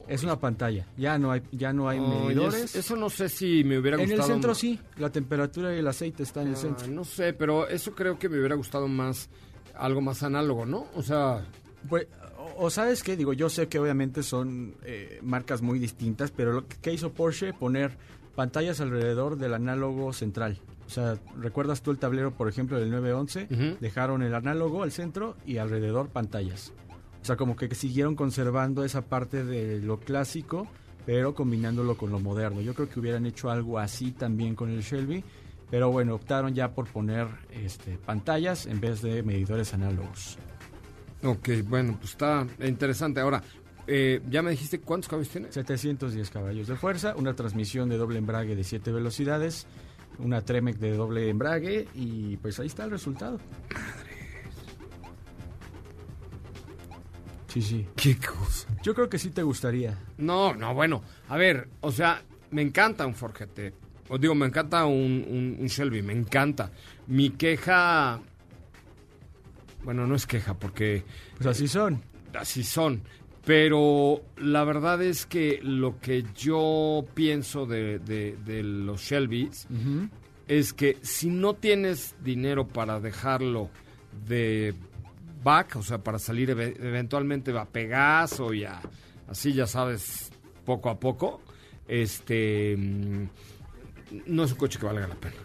es 0.08 0.22
una 0.24 0.38
pantalla. 0.40 0.86
Ya 0.98 1.18
no 1.18 1.32
hay, 1.32 1.42
ya 1.52 1.74
no 1.74 1.90
hay 1.90 2.00
medidores. 2.00 2.66
es- 2.66 2.76
eso 2.76 2.96
no 2.96 3.10
sé 3.10 3.30
si 3.30 3.64
me 3.64 3.80
hubiera 3.80 3.98
en 3.98 4.04
gustado. 4.04 4.28
el 4.28 4.34
centro 4.34 4.50
más. 4.52 4.58
sí, 4.60 4.80
la 4.98 5.10
temperatura 5.10 5.74
y 5.76 5.80
el 5.80 5.88
aceite 5.88 6.22
está 6.22 6.42
en 6.44 6.50
el 6.50 6.54
Ah, 6.54 6.58
centro. 6.58 6.88
no 6.88 7.04
sé, 7.04 7.34
pero 7.34 7.68
eso 7.68 7.96
creo 7.96 8.20
que 8.20 8.30
me 8.30 8.38
hubiera 8.38 8.54
gustado 8.56 8.88
más, 8.88 9.30
algo 9.76 10.02
más 10.02 10.24
análogo, 10.24 10.66
¿no? 10.66 10.86
O 10.96 11.04
sea, 11.04 11.46
Pues, 11.90 12.08
o, 12.38 12.66
o 12.66 12.70
sabes 12.70 13.04
qué, 13.04 13.16
digo, 13.18 13.34
yo 13.34 13.50
sé 13.50 13.68
que 13.68 13.80
obviamente 13.80 14.24
son 14.24 14.76
eh, 14.84 15.20
marcas 15.22 15.62
muy 15.62 15.80
distintas, 15.80 16.32
pero 16.32 16.52
lo 16.54 16.68
que 16.68 16.94
hizo 16.94 17.12
Porsche, 17.14 17.54
poner 17.54 17.98
pantallas 18.36 18.82
alrededor 18.82 19.38
del 19.38 19.54
análogo 19.54 20.14
central. 20.14 20.60
O 20.86 20.90
sea, 20.90 21.18
¿recuerdas 21.40 21.82
tú 21.82 21.92
el 21.92 21.98
tablero, 21.98 22.32
por 22.32 22.48
ejemplo, 22.50 22.80
del 22.80 22.92
911? 22.92 23.48
Ujú. 23.52 23.78
Dejaron 23.80 24.22
el 24.22 24.36
análogo 24.36 24.84
al 24.84 24.92
centro 24.92 25.36
y 25.46 25.58
alrededor 25.58 26.10
pantallas. 26.10 26.74
O 27.22 27.26
sea, 27.26 27.38
como 27.38 27.56
que 27.56 27.74
siguieron 27.74 28.16
conservando 28.16 28.84
esa 28.84 29.02
parte 29.04 29.46
de 29.46 29.80
lo 29.80 30.00
clásico, 30.00 30.68
pero 31.06 31.34
combinándolo 31.36 31.96
con 31.96 32.12
lo 32.12 32.20
moderno. 32.20 32.60
Yo 32.62 32.74
creo 32.74 32.90
que 32.90 33.00
hubieran 33.00 33.26
hecho 33.26 33.50
algo 33.50 33.80
así 33.80 34.12
también 34.12 34.56
con 34.56 34.70
el 34.70 34.82
Shelby, 34.82 35.24
pero 35.74 35.90
bueno, 35.90 36.14
optaron 36.14 36.54
ya 36.54 36.72
por 36.76 36.88
poner 36.88 37.28
este, 37.50 37.98
pantallas 37.98 38.68
en 38.68 38.80
vez 38.80 39.02
de 39.02 39.24
medidores 39.24 39.74
análogos. 39.74 40.38
ok, 41.24 41.50
bueno, 41.66 41.98
pues 42.00 42.12
está 42.12 42.46
interesante. 42.64 43.22
Ahora, 43.22 43.42
eh, 43.88 44.22
ya 44.30 44.44
me 44.44 44.52
dijiste 44.52 44.82
cuántos 44.82 45.10
caballos 45.10 45.32
tiene. 45.32 45.52
710 45.52 46.30
caballos 46.30 46.68
de 46.68 46.76
fuerza, 46.76 47.16
una 47.16 47.34
transmisión 47.34 47.90
de 47.90 47.98
doble 47.98 48.20
embrague 48.20 48.56
de 48.56 48.64
7 48.64 48.92
velocidades, 48.92 49.66
una 50.20 50.42
Tremec 50.42 50.78
de 50.78 50.96
doble 50.96 51.28
embrague 51.28 51.88
y 51.96 52.38
pues 52.38 52.60
ahí 52.60 52.68
está 52.68 52.84
el 52.84 52.92
resultado. 52.92 53.40
Sí, 57.48 57.64
sí. 57.64 57.88
¿Qué 57.96 58.18
cosa? 58.18 58.68
Yo 58.84 58.94
creo 58.94 59.10
que 59.10 59.18
sí 59.18 59.32
te 59.32 59.42
gustaría. 59.42 59.98
No, 60.20 60.54
no, 60.54 60.76
bueno, 60.76 61.02
a 61.30 61.36
ver, 61.36 61.68
o 61.82 61.92
sea, 61.92 62.22
me 62.52 62.62
encanta 62.62 63.08
un 63.08 63.16
Ford 63.16 63.34
GT. 63.34 63.74
Os 64.14 64.22
digo, 64.22 64.36
me 64.36 64.46
encanta 64.46 64.86
un, 64.86 65.26
un- 65.28 65.58
un 65.60 65.68
Shelby, 65.68 66.02
me 66.04 66.14
encanta. 66.14 66.72
Mi 67.08 67.32
queja, 67.32 68.22
bueno, 69.84 70.06
no 70.08 70.16
es 70.16 70.26
queja 70.28 70.54
porque 70.54 71.04
Pues 71.38 71.48
así 71.48 71.68
son. 71.68 72.02
así 72.34 72.64
son. 72.64 73.02
Pero 73.46 74.22
la 74.38 74.64
verdad 74.64 75.02
es 75.04 75.26
que 75.26 75.60
lo 75.64 76.00
que 76.00 76.24
yo 76.36 77.04
pienso 77.14 77.66
de, 77.66 78.00
de- 78.00 78.38
de 78.46 78.64
los 78.64 79.02
Shelbys 79.02 79.68
es 80.48 80.74
que 80.74 80.98
si 81.02 81.30
no 81.30 81.56
tienes 81.56 82.16
dinero 82.24 82.68
para 82.68 83.00
dejarlo 83.02 83.70
de 84.28 84.74
back, 85.44 85.76
o 85.76 85.82
sea, 85.84 85.98
para 85.98 86.20
salir 86.20 86.52
eve- 86.52 86.76
eventualmente 86.80 87.52
a 87.58 87.66
Pegaso 87.66 88.54
y 88.54 88.64
a, 88.64 88.80
así 89.28 89.54
ya 89.54 89.68
sabes, 89.68 90.32
poco 90.66 90.90
a 90.90 90.98
poco, 91.00 91.42
este 91.88 92.78
mm, 92.78 93.24
no 94.28 94.44
es 94.44 94.52
un 94.52 94.58
coche 94.58 94.80
que 94.80 94.86
valga 94.86 95.08
la 95.08 95.16
pena. 95.16 95.36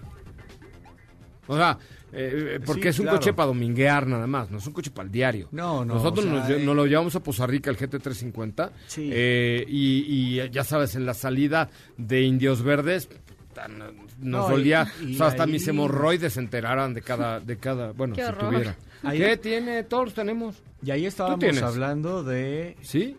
O 1.47 1.57
sea, 1.57 1.79
eh, 2.13 2.57
eh, 2.57 2.61
porque 2.65 2.83
Sí, 2.85 2.89
es 2.89 2.99
un 2.99 3.05
claro. 3.07 3.19
coche 3.19 3.33
para 3.33 3.47
dominguear 3.47 4.07
nada 4.07 4.27
más, 4.27 4.51
no 4.51 4.59
es 4.59 4.67
un 4.67 4.73
coche 4.75 4.91
para 4.91 5.07
el 5.07 5.13
diario. 5.13 5.49
No, 5.53 5.85
no, 5.85 5.95
Nosotros 5.95 6.27
o 6.27 6.29
sea, 6.29 6.39
nos, 6.41 6.51
eh, 6.51 6.59
nos 6.63 6.77
lo 6.77 6.87
llevamos 6.87 7.15
a 7.17 7.23
Poza 7.23 7.47
Rica, 7.47 7.71
el 7.71 7.77
GT350, 7.79 8.71
Sí. 8.87 9.09
eh, 9.13 9.65
y, 9.67 10.39
y 10.41 10.51
ya 10.51 10.63
sabes, 10.65 10.95
en 10.95 11.07
la 11.07 11.15
salida 11.15 11.71
de 11.97 12.23
Indios 12.23 12.63
Verdes, 12.63 13.07
puta, 13.07 13.67
no- 13.69 13.87
nos 13.93 14.07
No, 14.19 14.49
dolía, 14.49 14.87
y 15.03 15.15
o 15.15 15.19
sea, 15.19 15.29
hasta 15.29 15.45
ahí- 15.45 15.53
mis 15.53 15.67
hemorroides 15.69 16.35
se 16.35 16.41
enteraran 16.41 16.93
de 16.93 17.01
cada, 17.03 17.41
de 17.41 17.57
cada, 17.57 17.93
bueno, 17.93 18.15
Qué 18.15 18.23
si 18.25 18.29
horror. 18.29 18.51
tuviera. 18.51 18.77
Ahí- 19.05 19.19
¿Qué 19.19 19.37
tiene? 19.37 19.85
Todos 19.85 20.13
tenemos. 20.13 20.57
Y 20.83 20.91
ahí 20.91 21.07
estábamos 21.07 21.63
hablando 21.63 22.25
de... 22.25 22.77
¿Sí? 22.83 23.17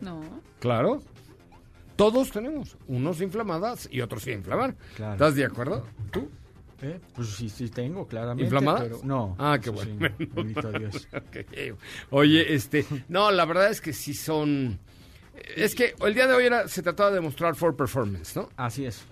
No. 0.00 0.20
Claro. 0.60 1.02
Todos 1.96 2.30
tenemos. 2.30 2.76
Unos 2.86 3.20
inflamadas 3.20 3.88
y 3.90 4.00
otros 4.00 4.22
sin 4.22 4.34
inflamar. 4.34 4.76
Claro. 4.96 5.12
¿Estás 5.14 5.34
de 5.34 5.44
acuerdo? 5.44 5.86
¿Tú? 6.10 6.28
eh, 6.82 7.00
Pues 7.14 7.28
sí, 7.30 7.48
sí 7.48 7.68
tengo, 7.70 8.06
claramente. 8.06 8.44
¿Inflamadas? 8.44 8.82
pero- 8.82 9.00
no. 9.02 9.34
Ah, 9.38 9.58
qué 9.62 9.70
eso 9.70 9.82
sí, 9.82 9.92
bueno. 9.98 10.14
bendito 10.34 10.72
Dios. 10.72 11.08
Oye, 12.10 12.54
este, 12.54 12.84
no, 13.08 13.30
la 13.30 13.44
verdad 13.44 13.70
es 13.70 13.80
que 13.80 13.92
sí 13.92 14.14
son... 14.14 14.78
Es 15.54 15.74
que 15.74 15.94
el 16.00 16.14
día 16.14 16.26
de 16.26 16.34
hoy 16.34 16.44
era, 16.46 16.66
se 16.68 16.82
trataba 16.82 17.10
de 17.10 17.20
mostrar 17.20 17.54
for 17.54 17.74
performance, 17.76 18.36
¿no? 18.36 18.48
Así 18.56 18.84
es. 18.86 19.02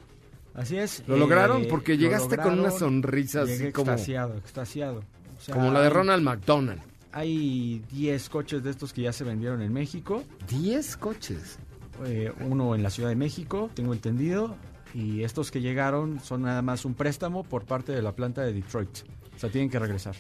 Así 0.55 0.77
es. 0.79 1.03
¿Lo 1.07 1.17
lograron? 1.17 1.63
eh, 1.63 1.67
Porque 1.69 1.95
lo 1.95 2.01
llegaste 2.01 2.37
con 2.37 2.47
una 2.53 2.55
lograron. 2.69 2.79
sonrisa 2.79 3.43
así 3.43 3.73
como- 3.73 3.93
extasiado, 3.93 4.37
extasiado. 4.39 4.99
O 5.37 5.41
sea, 5.41 5.55
Como 5.55 5.71
la 5.73 5.81
de 5.83 5.91
Ronald 5.91 6.23
McDonald. 6.23 6.81
Hay 7.13 7.83
10 7.93 8.29
coches 8.29 8.63
de 8.63 8.71
estos 8.71 8.93
que 8.93 9.03
ya 9.03 9.13
se 9.13 9.25
vendieron 9.25 9.63
en 9.63 9.73
México. 9.73 10.25
10 10.49 10.97
coches. 10.97 11.59
Eh, 12.07 12.33
uno 12.41 12.75
en 12.75 12.83
la 12.83 12.91
Ciudad 12.91 13.09
de 13.09 13.17
México, 13.17 13.71
tengo 13.75 13.93
entendido. 13.93 14.57
Y 14.95 15.23
estos 15.23 15.51
que 15.51 15.61
llegaron 15.61 16.21
son 16.21 16.43
nada 16.43 16.63
más 16.63 16.85
un 16.85 16.95
préstamo 16.95 17.43
por 17.43 17.65
parte 17.65 17.93
de 17.93 18.01
la 18.03 18.13
planta 18.13 18.43
de 18.43 18.53
Detroit. 18.53 18.91
O 19.35 19.39
sea, 19.39 19.51
tienen 19.51 19.69
que 19.69 19.79
regresar. 19.81 20.15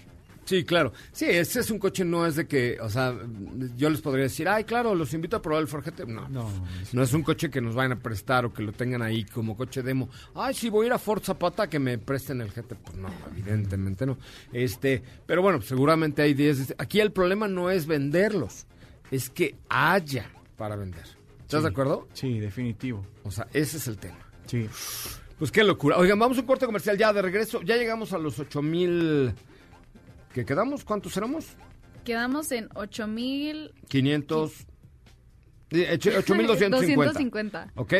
Sí, 0.44 0.64
claro. 0.64 0.92
Sí, 1.12 1.24
ese 1.26 1.60
es 1.60 1.70
un 1.70 1.78
coche, 1.78 2.04
no 2.04 2.26
es 2.26 2.36
de 2.36 2.46
que, 2.46 2.78
o 2.80 2.90
sea, 2.90 3.14
yo 3.76 3.88
les 3.88 4.02
podría 4.02 4.24
decir, 4.24 4.46
ay, 4.46 4.64
claro, 4.64 4.94
los 4.94 5.14
invito 5.14 5.36
a 5.36 5.42
probar 5.42 5.62
el 5.62 5.68
Ford 5.68 5.84
GT. 5.84 6.06
No, 6.06 6.28
No, 6.28 6.50
no 6.92 7.02
es 7.02 7.12
un 7.14 7.22
coche 7.22 7.50
que 7.50 7.60
nos 7.62 7.74
vayan 7.74 7.92
a 7.92 7.98
prestar 8.00 8.44
o 8.44 8.52
que 8.52 8.62
lo 8.62 8.72
tengan 8.72 9.00
ahí 9.00 9.24
como 9.24 9.56
coche 9.56 9.82
demo. 9.82 10.10
Ay, 10.34 10.52
sí, 10.52 10.68
voy 10.68 10.84
a 10.84 10.86
ir 10.88 10.92
a 10.92 10.98
Ford 10.98 11.22
Zapata 11.22 11.68
que 11.70 11.78
me 11.78 11.96
presten 11.96 12.40
el 12.42 12.50
GT. 12.50 12.74
Pues 12.74 12.96
no, 12.96 13.08
evidentemente 13.30 14.04
no. 14.04 14.18
Este, 14.52 15.02
pero 15.24 15.40
bueno, 15.40 15.62
seguramente 15.62 16.20
hay 16.20 16.34
10. 16.34 16.74
Aquí 16.78 17.00
el 17.00 17.12
problema 17.12 17.48
no 17.48 17.70
es 17.70 17.86
venderlos, 17.86 18.66
es 19.10 19.30
que 19.30 19.54
haya 19.70 20.26
para 20.58 20.76
vender. 20.76 21.04
¿Estás 21.56 21.62
Sí. 21.62 21.64
de 21.64 21.70
acuerdo? 21.72 22.08
Sí, 22.12 22.38
definitivo. 22.40 23.06
O 23.24 23.30
sea, 23.30 23.46
ese 23.52 23.76
es 23.78 23.86
el 23.88 23.98
tema. 23.98 24.18
Sí. 24.46 24.68
Pues 25.38 25.50
qué 25.50 25.64
locura. 25.64 25.96
Oigan, 25.98 26.18
vamos 26.18 26.38
a 26.38 26.40
un 26.42 26.46
corte 26.46 26.66
comercial 26.66 26.96
ya 26.98 27.12
de 27.12 27.22
regreso. 27.22 27.60
Ya 27.62 27.76
llegamos 27.76 28.12
a 28.12 28.18
los 28.18 28.38
8000. 28.38 29.34
¿Qué 30.32 30.44
quedamos? 30.44 30.84
¿Cuántos 30.84 31.16
éramos? 31.16 31.46
Quedamos 32.04 32.50
en 32.52 32.68
8000. 32.74 33.72
500. 33.88 34.52
eh, 35.70 35.90
ocho- 35.94 36.10
8250. 36.18 36.76
250. 36.76 37.72
¿Ok? 37.76 37.94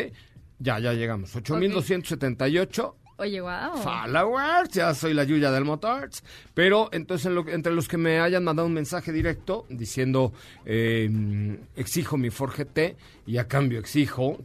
Ya, 0.59 0.79
ya 0.79 0.93
llegamos. 0.93 1.35
8278. 1.35 2.95
Oye, 3.17 3.39
wow. 3.39 3.77
Followers, 3.81 4.69
ya 4.71 4.93
soy 4.93 5.13
la 5.13 5.23
Yuya 5.23 5.49
del 5.51 5.63
Motors. 5.63 6.23
Pero 6.53 6.89
entonces, 6.91 7.27
en 7.27 7.35
lo- 7.35 7.47
entre 7.47 7.73
los 7.73 7.87
que 7.87 7.97
me 7.97 8.19
hayan 8.19 8.43
mandado 8.43 8.67
un 8.67 8.73
mensaje 8.73 9.11
directo 9.13 9.65
diciendo 9.69 10.33
eh, 10.65 11.57
exijo 11.75 12.17
mi 12.17 12.29
Ford 12.29 12.51
GT 12.57 12.97
y 13.25 13.37
a 13.37 13.47
cambio 13.47 13.79
exijo. 13.79 14.37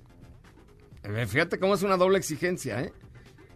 eh, 1.02 1.26
Fíjate 1.26 1.58
cómo 1.58 1.74
es 1.74 1.82
una 1.82 1.96
doble 1.96 2.18
exigencia, 2.18 2.80
¿eh? 2.82 2.92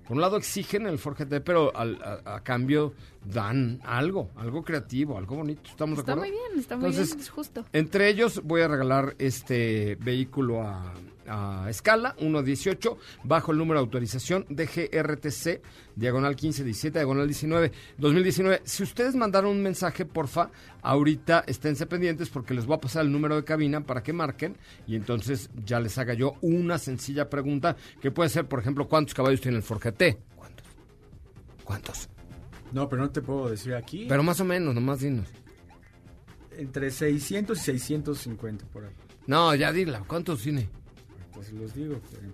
Por 0.06 0.16
un 0.16 0.20
lado 0.20 0.36
exigen 0.36 0.86
el 0.86 0.98
Ford 0.98 1.16
GT, 1.16 1.40
pero 1.40 1.74
al- 1.74 1.98
a, 2.26 2.34
a 2.36 2.40
cambio 2.42 2.92
dan 3.24 3.80
algo, 3.84 4.30
algo 4.36 4.62
creativo, 4.62 5.16
algo 5.16 5.36
bonito. 5.36 5.62
¿Estamos 5.70 5.96
de 5.96 6.00
Está 6.02 6.12
acuerdo? 6.12 6.30
muy 6.32 6.38
bien, 6.48 6.58
está 6.60 6.76
muy 6.76 6.86
Entonces, 6.90 7.14
bien, 7.14 7.20
es 7.22 7.30
justo. 7.30 7.64
Entre 7.72 8.08
ellos 8.10 8.42
voy 8.44 8.60
a 8.62 8.68
regalar 8.68 9.14
este 9.18 9.96
vehículo 10.00 10.60
a, 10.62 10.92
a 11.28 11.66
escala 11.68 12.16
1.18 12.16 12.96
bajo 13.24 13.52
el 13.52 13.58
número 13.58 13.80
de 13.80 13.84
autorización 13.84 14.46
DGRTC 14.48 15.62
diagonal 15.96 16.30
1517 16.30 16.98
diagonal 16.98 17.26
19 17.26 17.72
2019. 17.98 18.62
Si 18.64 18.82
ustedes 18.82 19.14
mandaron 19.14 19.50
un 19.52 19.62
mensaje, 19.62 20.04
porfa, 20.04 20.50
ahorita 20.82 21.44
esténse 21.46 21.86
pendientes 21.86 22.30
porque 22.30 22.54
les 22.54 22.66
voy 22.66 22.76
a 22.76 22.80
pasar 22.80 23.04
el 23.04 23.12
número 23.12 23.36
de 23.36 23.44
cabina 23.44 23.84
para 23.84 24.02
que 24.02 24.12
marquen 24.12 24.56
y 24.86 24.96
entonces 24.96 25.50
ya 25.64 25.80
les 25.80 25.96
haga 25.98 26.14
yo 26.14 26.34
una 26.40 26.78
sencilla 26.78 27.28
pregunta 27.28 27.76
que 28.00 28.10
puede 28.10 28.28
ser, 28.28 28.46
por 28.46 28.60
ejemplo, 28.60 28.88
¿cuántos 28.88 29.14
caballos 29.14 29.40
tiene 29.40 29.56
el 29.56 29.62
Ford 29.62 29.80
GT? 29.80 30.18
¿Cuántos? 30.36 30.66
¿Cuántos? 31.64 32.08
No, 32.72 32.88
pero 32.88 33.02
no 33.02 33.10
te 33.10 33.22
puedo 33.22 33.48
decir 33.48 33.74
aquí. 33.74 34.06
Pero 34.08 34.22
más 34.22 34.40
o 34.40 34.44
menos, 34.44 34.74
nomás 34.74 35.00
dinos. 35.00 35.28
Entre 36.56 36.90
600 36.90 37.56
y 37.56 37.60
650 37.60 38.66
por 38.66 38.84
ahí. 38.84 38.92
No, 39.26 39.54
ya 39.54 39.72
dila, 39.72 40.02
¿cuántos 40.06 40.42
tiene? 40.42 40.68
Los 41.52 41.74
digo. 41.74 42.00
pero- 42.10 42.32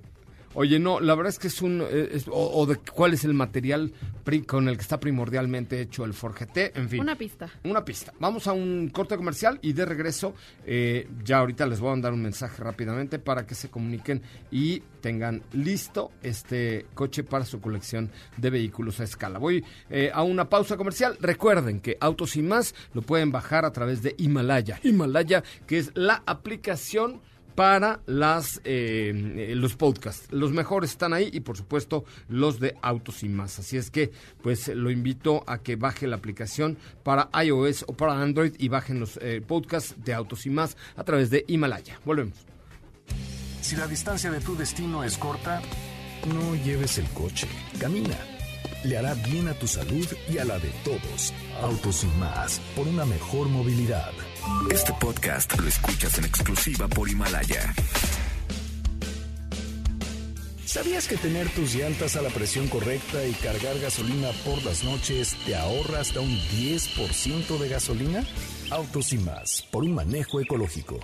Oye, 0.52 0.80
no, 0.80 0.98
la 0.98 1.14
verdad 1.14 1.30
es 1.30 1.38
que 1.38 1.46
es 1.46 1.62
un... 1.62 1.80
eh, 1.80 2.08
es- 2.10 2.26
o, 2.26 2.32
o 2.32 2.66
de 2.66 2.74
cuál 2.74 3.14
es 3.14 3.22
el 3.24 3.34
material 3.34 3.92
pri- 4.24 4.42
con 4.42 4.68
el 4.68 4.74
que 4.74 4.82
está 4.82 4.98
primordialmente 4.98 5.80
hecho 5.80 6.04
el 6.04 6.12
Ford 6.12 6.34
GT, 6.34 6.76
en 6.76 6.88
fin. 6.88 7.00
Una 7.02 7.14
pista. 7.16 7.48
Una 7.62 7.84
pista. 7.84 8.12
Vamos 8.18 8.48
a 8.48 8.52
un 8.52 8.88
corte 8.88 9.16
comercial 9.16 9.60
y 9.62 9.74
de 9.74 9.84
regreso, 9.86 10.34
eh, 10.66 11.06
ya 11.24 11.38
ahorita 11.38 11.66
les 11.68 11.78
voy 11.78 11.90
a 11.90 11.92
mandar 11.92 12.12
un 12.14 12.22
mensaje 12.22 12.60
rápidamente 12.64 13.20
para 13.20 13.46
que 13.46 13.54
se 13.54 13.70
comuniquen 13.70 14.22
y 14.50 14.80
tengan 15.00 15.40
listo 15.52 16.10
este 16.20 16.84
coche 16.94 17.22
para 17.22 17.44
su 17.44 17.60
colección 17.60 18.10
de 18.36 18.50
vehículos 18.50 18.98
a 18.98 19.04
escala. 19.04 19.38
Voy 19.38 19.64
eh, 19.88 20.10
a 20.12 20.24
una 20.24 20.48
pausa 20.48 20.76
comercial. 20.76 21.16
Recuerden 21.20 21.78
que 21.78 21.96
Autos 22.00 22.34
y 22.34 22.42
más 22.42 22.74
lo 22.92 23.02
pueden 23.02 23.30
bajar 23.30 23.64
a 23.64 23.70
través 23.70 24.02
de 24.02 24.16
Himalaya. 24.18 24.80
Himalaya, 24.82 25.44
que 25.68 25.78
es 25.78 25.92
la 25.94 26.24
aplicación 26.26 27.20
para 27.54 28.00
las 28.06 28.60
eh, 28.64 29.12
eh, 29.14 29.54
los 29.54 29.76
podcasts. 29.76 30.28
Los 30.30 30.52
mejores 30.52 30.90
están 30.90 31.12
ahí 31.12 31.30
y 31.32 31.40
por 31.40 31.56
supuesto 31.56 32.04
los 32.28 32.60
de 32.60 32.76
Autos 32.82 33.22
y 33.22 33.28
más. 33.28 33.58
Así 33.58 33.76
es 33.76 33.90
que 33.90 34.10
pues 34.42 34.68
lo 34.68 34.90
invito 34.90 35.44
a 35.46 35.58
que 35.58 35.76
baje 35.76 36.06
la 36.06 36.16
aplicación 36.16 36.78
para 37.02 37.28
iOS 37.44 37.84
o 37.86 37.92
para 37.92 38.20
Android 38.20 38.54
y 38.58 38.68
bajen 38.68 39.00
los 39.00 39.18
eh, 39.22 39.42
podcasts 39.46 39.94
de 40.04 40.14
Autos 40.14 40.46
y 40.46 40.50
más 40.50 40.76
a 40.96 41.04
través 41.04 41.30
de 41.30 41.44
Himalaya. 41.48 42.00
Volvemos. 42.04 42.38
Si 43.60 43.76
la 43.76 43.86
distancia 43.86 44.30
de 44.30 44.40
tu 44.40 44.56
destino 44.56 45.04
es 45.04 45.18
corta, 45.18 45.60
no 46.26 46.54
lleves 46.56 46.98
el 46.98 47.08
coche, 47.10 47.46
camina. 47.78 48.16
Le 48.84 48.96
hará 48.96 49.14
bien 49.14 49.48
a 49.48 49.54
tu 49.54 49.66
salud 49.66 50.06
y 50.28 50.38
a 50.38 50.44
la 50.44 50.58
de 50.58 50.70
todos. 50.84 51.34
Autos 51.60 52.04
y 52.04 52.18
más, 52.18 52.60
por 52.74 52.88
una 52.88 53.04
mejor 53.04 53.48
movilidad. 53.48 54.12
Este 54.70 54.92
podcast 55.00 55.58
lo 55.58 55.68
escuchas 55.68 56.18
en 56.18 56.24
exclusiva 56.24 56.88
por 56.88 57.08
Himalaya. 57.08 57.74
¿Sabías 60.64 61.08
que 61.08 61.16
tener 61.16 61.48
tus 61.48 61.74
llantas 61.74 62.14
a 62.16 62.22
la 62.22 62.28
presión 62.30 62.68
correcta 62.68 63.26
y 63.26 63.32
cargar 63.32 63.78
gasolina 63.80 64.30
por 64.44 64.62
las 64.64 64.84
noches 64.84 65.36
te 65.44 65.56
ahorra 65.56 66.00
hasta 66.00 66.20
un 66.20 66.30
10% 66.30 67.58
de 67.58 67.68
gasolina? 67.68 68.24
Autos 68.70 69.12
y 69.12 69.18
más, 69.18 69.66
por 69.72 69.82
un 69.82 69.94
manejo 69.94 70.40
ecológico. 70.40 71.00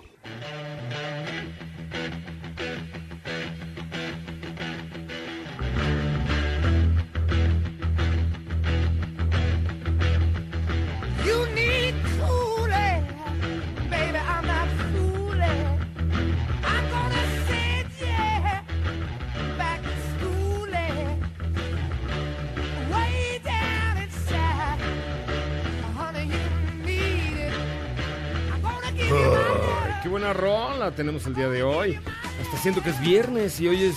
Buena 30.27 30.33
rola 30.33 30.91
tenemos 30.91 31.27
el 31.27 31.35
día 31.35 31.49
de 31.49 31.63
hoy. 31.63 31.99
Hasta 32.43 32.57
siento 32.59 32.83
que 32.83 32.91
es 32.91 33.01
viernes 33.01 33.61
y 33.61 33.69
hoy 33.69 33.85
es 33.85 33.97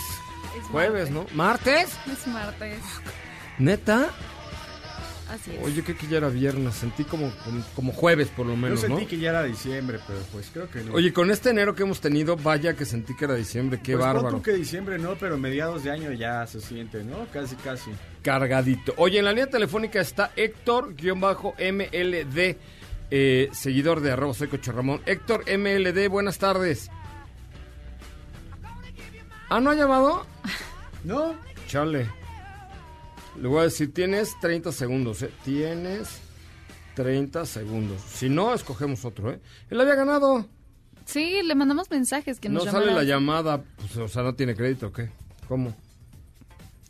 Es 0.57 0.63
jueves, 0.71 1.09
martes. 1.09 1.31
¿no? 1.31 1.37
¿Martes? 1.37 1.89
Es 2.11 2.27
martes. 2.27 2.79
¿Neta? 3.57 4.09
Así 5.29 5.51
es. 5.51 5.63
Oye, 5.63 5.83
que 5.83 5.95
que 5.95 6.07
ya 6.07 6.17
era 6.17 6.29
viernes, 6.29 6.73
sentí 6.75 7.03
como, 7.03 7.31
como, 7.43 7.63
como 7.75 7.91
jueves 7.93 8.29
por 8.29 8.45
lo 8.47 8.53
Yo 8.53 8.57
menos, 8.57 8.81
sentí 8.81 9.03
¿no? 9.03 9.07
que 9.07 9.17
ya 9.19 9.29
era 9.29 9.43
diciembre, 9.43 9.99
pero 10.07 10.19
pues 10.31 10.49
creo 10.51 10.69
que 10.69 10.81
no. 10.83 10.93
Oye, 10.93 11.13
con 11.13 11.29
este 11.29 11.51
enero 11.51 11.75
que 11.75 11.83
hemos 11.83 12.01
tenido, 12.01 12.35
vaya 12.35 12.73
que 12.75 12.85
sentí 12.85 13.15
que 13.15 13.25
era 13.25 13.35
diciembre, 13.35 13.79
qué 13.83 13.93
pues 13.93 14.05
bárbaro. 14.05 14.37
tú 14.37 14.41
que 14.41 14.53
diciembre 14.53 14.97
no, 14.97 15.15
pero 15.19 15.37
mediados 15.37 15.83
de 15.83 15.91
año 15.91 16.11
ya 16.13 16.47
se 16.47 16.59
siente, 16.61 17.03
¿no? 17.03 17.27
Casi, 17.31 17.55
casi. 17.57 17.91
Cargadito. 18.23 18.93
Oye, 18.97 19.19
en 19.19 19.25
la 19.25 19.31
línea 19.31 19.47
telefónica 19.47 20.01
está 20.01 20.31
Héctor-MLD, 20.35 21.57
eh, 23.11 23.49
seguidor 23.51 24.01
de 24.01 24.11
arroba 24.11 24.33
soy 24.33 24.47
Coche 24.47 24.71
Ramón. 24.71 25.01
Héctor 25.05 25.43
MLD, 25.47 26.09
buenas 26.09 26.37
tardes. 26.37 26.89
¿Ah, 29.49 29.59
no 29.59 29.71
ha 29.71 29.75
llamado? 29.75 30.25
¿No? 31.03 31.33
Chale. 31.67 32.09
Le 33.41 33.47
voy 33.47 33.61
a 33.61 33.63
decir, 33.63 33.93
tienes 33.93 34.37
30 34.41 34.71
segundos, 34.71 35.21
¿eh? 35.23 35.31
Tienes 35.43 36.19
30 36.95 37.45
segundos. 37.45 38.01
Si 38.01 38.29
no, 38.29 38.53
escogemos 38.53 39.05
otro, 39.05 39.31
¿eh? 39.31 39.39
Él 39.69 39.79
había 39.81 39.95
ganado. 39.95 40.45
Sí, 41.05 41.41
le 41.43 41.55
mandamos 41.55 41.89
mensajes 41.89 42.39
que 42.39 42.49
No 42.49 42.55
nos 42.55 42.65
sale 42.65 42.87
llamara. 42.87 42.97
la 42.97 43.03
llamada, 43.03 43.63
pues, 43.77 43.97
o 43.97 44.07
sea, 44.07 44.21
no 44.23 44.35
tiene 44.35 44.55
crédito, 44.55 44.87
¿o 44.87 44.91
¿qué? 44.91 45.09
¿Cómo? 45.47 45.75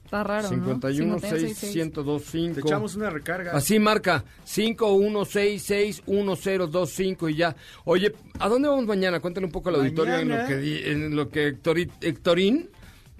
Está 0.10 0.24
raro, 0.24 0.50
51 0.50 1.14
¿no? 1.14 1.20
6 1.20 1.32
5166. 1.56 1.76
1025. 1.76 2.54
Te 2.56 2.62
echamos 2.62 2.96
una 2.96 3.12
recarga. 3.12 3.52
Así 3.52 3.78
marca 3.78 4.26
51661025 4.44 7.30
y 7.30 7.36
ya. 7.36 7.56
Oye, 7.86 8.12
¿a 8.40 8.50
dónde 8.50 8.70
vamos 8.70 8.88
mañana? 8.88 9.20
Cuéntale 9.20 9.46
un 9.46 9.52
poco 9.52 9.70
al 9.70 9.76
auditorio 9.76 10.16
en 10.18 10.30
lo 10.30 10.48
que 10.48 10.58
di- 10.58 10.82
en 10.84 11.16
lo 11.16 11.30
que 11.30 11.54
Héctorín 12.02 12.72
Se 12.72 12.79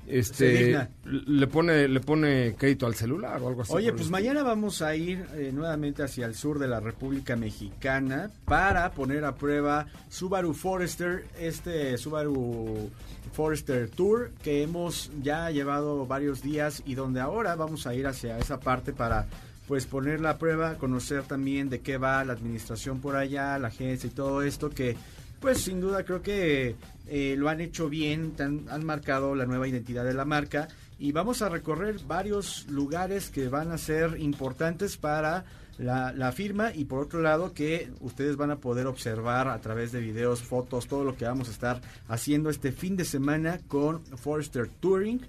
este 0.10 0.88
le 1.06 1.48
pone 1.48 1.88
le 1.88 2.00
pone 2.00 2.56
crédito 2.58 2.86
al 2.86 2.96
celular 2.96 3.42
o 3.42 3.48
algo 3.48 3.62
así. 3.62 3.74
Oye, 3.74 3.94
pues 3.94 4.10
mañana 4.10 4.44
vamos 4.44 4.82
a 4.82 4.96
ir 4.96 5.26
eh, 5.36 5.52
nuevamente 5.54 6.04
hacia 6.04 6.26
el 6.26 6.36
sur 6.36 6.60
de 6.60 6.68
la 6.68 6.80
República 6.80 7.36
Mexicana 7.36 8.32
para 8.46 8.92
poner 8.92 9.26
a 9.26 9.36
prueba 9.36 9.88
Subaru 10.10 10.54
Forester, 10.54 11.26
este 11.40 11.98
Subaru 11.98 12.90
Forester 13.32 13.90
Tour 13.90 14.32
que 14.44 14.64
hemos 14.64 15.12
ya 15.22 15.50
llevado 15.52 16.06
varios 16.06 16.42
días 16.42 16.82
y 16.86 16.96
donde 16.96 17.20
ahora 17.20 17.56
vamos 17.56 17.88
a 17.88 17.94
ir 17.94 18.08
hacia 18.08 18.38
esa 18.40 18.60
parte 18.60 18.94
para 18.94 19.28
pues 19.68 19.86
ponerla 19.86 20.32
a 20.32 20.38
prueba, 20.40 20.80
conocer 20.80 21.24
también 21.24 21.70
de 21.70 21.82
qué 21.82 21.98
va 21.98 22.26
la 22.26 22.34
administración 22.34 23.02
por 23.02 23.16
allá, 23.16 23.60
la 23.60 23.68
agencia 23.68 24.08
y 24.08 24.12
todo 24.12 24.42
esto 24.42 24.72
que 24.72 24.98
pues 25.40 25.60
sin 25.60 25.80
duda 25.80 26.04
creo 26.04 26.22
que 26.22 26.76
eh, 27.08 27.36
lo 27.38 27.50
han 27.50 27.62
hecho 27.62 27.90
bien, 27.90 28.34
han 28.40 28.86
marcado 28.86 29.36
la 29.36 29.46
nueva 29.46 29.68
identidad 29.68 30.06
de 30.06 30.14
la 30.14 30.26
marca 30.26 30.68
y 31.00 31.12
vamos 31.12 31.42
a 31.42 31.50
recorrer 31.50 32.00
varios 32.06 32.68
lugares 32.68 33.30
que 33.30 33.48
van 33.48 33.72
a 33.72 33.78
ser 33.78 34.20
importantes 34.20 34.98
para 34.98 35.46
la, 35.78 36.32
firma 36.34 36.74
y 36.74 36.86
por 36.86 37.00
otro 37.00 37.22
lado 37.22 37.54
que 37.54 37.90
ustedes 38.02 38.36
van 38.36 38.52
a 38.52 38.58
poder 38.58 38.86
observar 38.86 39.48
a 39.48 39.60
través 39.60 39.94
de 39.94 40.02
videos, 40.02 40.42
fotos, 40.42 40.88
todo 40.88 41.06
lo 41.06 41.16
que 41.16 41.26
vamos 41.26 41.48
a 41.48 41.52
estar 41.52 41.82
haciendo 42.10 42.50
este 42.50 42.74
fin 42.74 42.98
de 42.98 43.06
semana 43.06 43.60
con 43.68 44.02
Forester 44.18 44.68
Touring. 44.80 45.26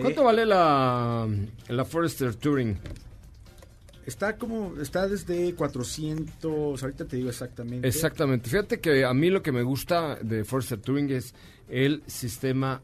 ¿Cuánto 0.00 0.24
vale 0.24 0.46
la 0.46 1.28
la 1.68 1.84
Forester 1.84 2.34
Touring? 2.34 2.78
Está 4.06 4.36
como, 4.36 4.80
está 4.80 5.06
desde 5.06 5.54
400, 5.54 6.82
ahorita 6.82 7.04
te 7.06 7.16
digo 7.16 7.28
exactamente. 7.28 7.86
Exactamente. 7.86 8.50
Fíjate 8.50 8.80
que 8.80 9.04
a 9.04 9.14
mí 9.14 9.30
lo 9.30 9.42
que 9.42 9.52
me 9.52 9.62
gusta 9.62 10.16
de 10.16 10.44
Forester 10.44 10.80
Touring 10.80 11.10
es 11.10 11.34
el 11.68 12.02
sistema 12.06 12.82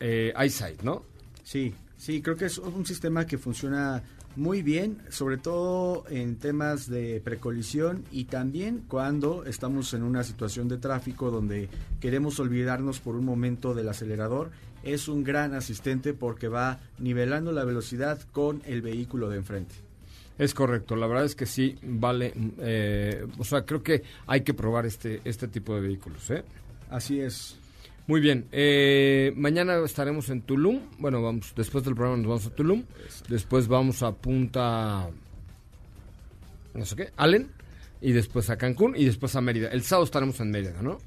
eh, 0.00 0.32
EyeSight, 0.36 0.82
¿no? 0.82 1.04
Sí, 1.42 1.74
sí, 1.96 2.22
creo 2.22 2.36
que 2.36 2.46
es 2.46 2.58
un 2.58 2.86
sistema 2.86 3.26
que 3.26 3.36
funciona 3.36 4.02
muy 4.36 4.62
bien, 4.62 4.98
sobre 5.08 5.38
todo 5.38 6.04
en 6.10 6.36
temas 6.36 6.88
de 6.88 7.20
precolisión 7.24 8.04
y 8.10 8.24
también 8.24 8.84
cuando 8.86 9.44
estamos 9.44 9.94
en 9.94 10.02
una 10.02 10.24
situación 10.24 10.68
de 10.68 10.76
tráfico 10.76 11.30
donde 11.30 11.68
queremos 12.00 12.38
olvidarnos 12.38 13.00
por 13.00 13.16
un 13.16 13.24
momento 13.24 13.74
del 13.74 13.88
acelerador. 13.88 14.50
Es 14.82 15.08
un 15.08 15.24
gran 15.24 15.54
asistente 15.54 16.12
porque 16.12 16.48
va 16.48 16.80
nivelando 16.98 17.50
la 17.50 17.64
velocidad 17.64 18.20
con 18.30 18.62
el 18.66 18.82
vehículo 18.82 19.28
de 19.28 19.38
enfrente. 19.38 19.85
Es 20.38 20.52
correcto, 20.52 20.96
la 20.96 21.06
verdad 21.06 21.24
es 21.24 21.34
que 21.34 21.46
sí 21.46 21.76
vale, 21.82 22.32
eh, 22.60 23.26
o 23.38 23.44
sea, 23.44 23.64
creo 23.64 23.82
que 23.82 24.02
hay 24.26 24.42
que 24.42 24.52
probar 24.52 24.84
este 24.84 25.22
este 25.24 25.48
tipo 25.48 25.74
de 25.74 25.80
vehículos, 25.80 26.30
¿eh? 26.30 26.44
Así 26.90 27.20
es. 27.20 27.56
Muy 28.06 28.20
bien, 28.20 28.46
eh, 28.52 29.32
mañana 29.34 29.78
estaremos 29.84 30.28
en 30.28 30.42
Tulum, 30.42 30.80
bueno, 30.98 31.22
vamos, 31.22 31.52
después 31.56 31.84
del 31.84 31.94
programa 31.94 32.18
nos 32.18 32.28
vamos 32.28 32.46
a 32.46 32.50
Tulum, 32.50 32.84
después 33.28 33.66
vamos 33.66 34.02
a 34.02 34.12
Punta, 34.12 35.08
no 36.74 36.84
sé 36.84 36.96
qué, 36.96 37.10
Allen, 37.16 37.50
y 38.00 38.12
después 38.12 38.48
a 38.50 38.56
Cancún, 38.58 38.94
y 38.96 39.06
después 39.06 39.34
a 39.34 39.40
Mérida. 39.40 39.70
El 39.70 39.82
sábado 39.82 40.04
estaremos 40.04 40.38
en 40.38 40.50
Mérida, 40.52 40.82
¿no? 40.82 40.98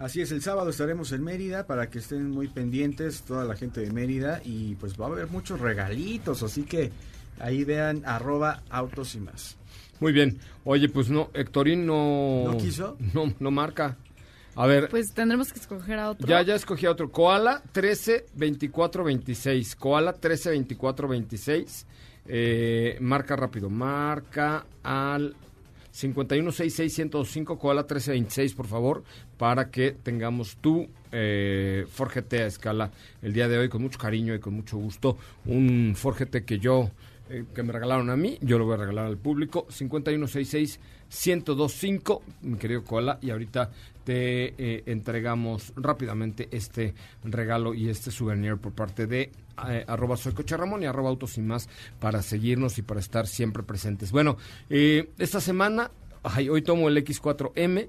Así 0.00 0.20
es, 0.20 0.32
el 0.32 0.42
sábado 0.42 0.70
estaremos 0.70 1.12
en 1.12 1.22
Mérida 1.22 1.66
para 1.66 1.90
que 1.90 1.98
estén 1.98 2.30
muy 2.30 2.48
pendientes 2.48 3.22
toda 3.22 3.44
la 3.44 3.54
gente 3.54 3.80
de 3.80 3.92
Mérida 3.92 4.40
y 4.44 4.74
pues 4.76 4.98
va 4.98 5.06
a 5.06 5.08
haber 5.08 5.28
muchos 5.28 5.60
regalitos, 5.60 6.42
así 6.42 6.62
que 6.62 6.90
ahí 7.40 7.64
vean 7.64 8.02
arroba 8.04 8.62
autos 8.70 9.14
y 9.14 9.20
más. 9.20 9.56
Muy 10.00 10.12
bien, 10.12 10.38
oye, 10.64 10.88
pues 10.88 11.10
no, 11.10 11.30
Héctorín 11.34 11.84
no... 11.84 12.44
¿No 12.46 12.56
quiso? 12.58 12.96
No, 13.14 13.32
no 13.40 13.50
marca. 13.50 13.96
A 14.54 14.66
ver, 14.66 14.88
Pues 14.88 15.12
tendremos 15.12 15.52
que 15.52 15.60
escoger 15.60 15.98
a 15.98 16.10
otro. 16.10 16.26
Ya, 16.26 16.42
ya 16.42 16.54
escogí 16.56 16.86
a 16.86 16.90
otro. 16.90 17.10
Koala 17.12 17.62
13 17.72 18.26
24 18.34 19.04
26. 19.04 19.76
Koala 19.76 20.12
13 20.12 20.50
24 20.50 21.06
26. 21.08 21.86
Eh, 22.26 22.96
marca 23.00 23.36
rápido. 23.36 23.70
Marca 23.70 24.66
al 24.82 25.36
51 25.92 26.52
66 26.52 26.92
105 26.94 27.58
Koala 27.58 27.86
13 27.86 28.12
26, 28.12 28.54
por 28.54 28.66
favor, 28.66 29.02
para 29.36 29.70
que 29.70 29.92
tengamos 29.92 30.56
tu 30.56 30.88
eh, 31.10 31.86
Ford 31.90 32.10
GT 32.14 32.34
a 32.34 32.46
escala 32.46 32.90
el 33.22 33.32
día 33.32 33.48
de 33.48 33.58
hoy 33.58 33.68
con 33.68 33.82
mucho 33.82 33.98
cariño 33.98 34.34
y 34.34 34.38
con 34.38 34.54
mucho 34.54 34.76
gusto. 34.76 35.18
Un 35.46 35.94
Ford 35.96 36.16
GT 36.18 36.44
que 36.44 36.58
yo 36.58 36.90
eh, 37.30 37.44
que 37.54 37.62
me 37.62 37.72
regalaron 37.72 38.10
a 38.10 38.16
mí, 38.16 38.38
yo 38.40 38.58
lo 38.58 38.64
voy 38.64 38.74
a 38.74 38.78
regalar 38.78 39.06
al 39.06 39.18
público. 39.18 39.66
5166 39.70 40.80
1025, 41.08 42.22
mi 42.42 42.58
querido 42.58 42.84
Koala, 42.84 43.18
y 43.22 43.30
ahorita 43.30 43.70
te 44.04 44.54
eh, 44.56 44.84
entregamos 44.86 45.72
rápidamente 45.76 46.48
este 46.50 46.94
regalo 47.24 47.74
y 47.74 47.90
este 47.90 48.10
souvenir 48.10 48.56
por 48.56 48.72
parte 48.72 49.06
de 49.06 49.30
eh, 49.68 49.84
arroba 49.86 50.16
soy 50.16 50.32
Coche 50.32 50.56
y 50.80 50.84
arroba 50.86 51.10
autos 51.10 51.36
y 51.36 51.42
más 51.42 51.68
para 52.00 52.22
seguirnos 52.22 52.78
y 52.78 52.82
para 52.82 53.00
estar 53.00 53.26
siempre 53.26 53.62
presentes. 53.62 54.10
Bueno, 54.10 54.38
eh, 54.70 55.10
esta 55.18 55.42
semana, 55.42 55.90
hoy 56.50 56.62
tomo 56.62 56.88
el 56.88 56.96
X4M 57.04 57.88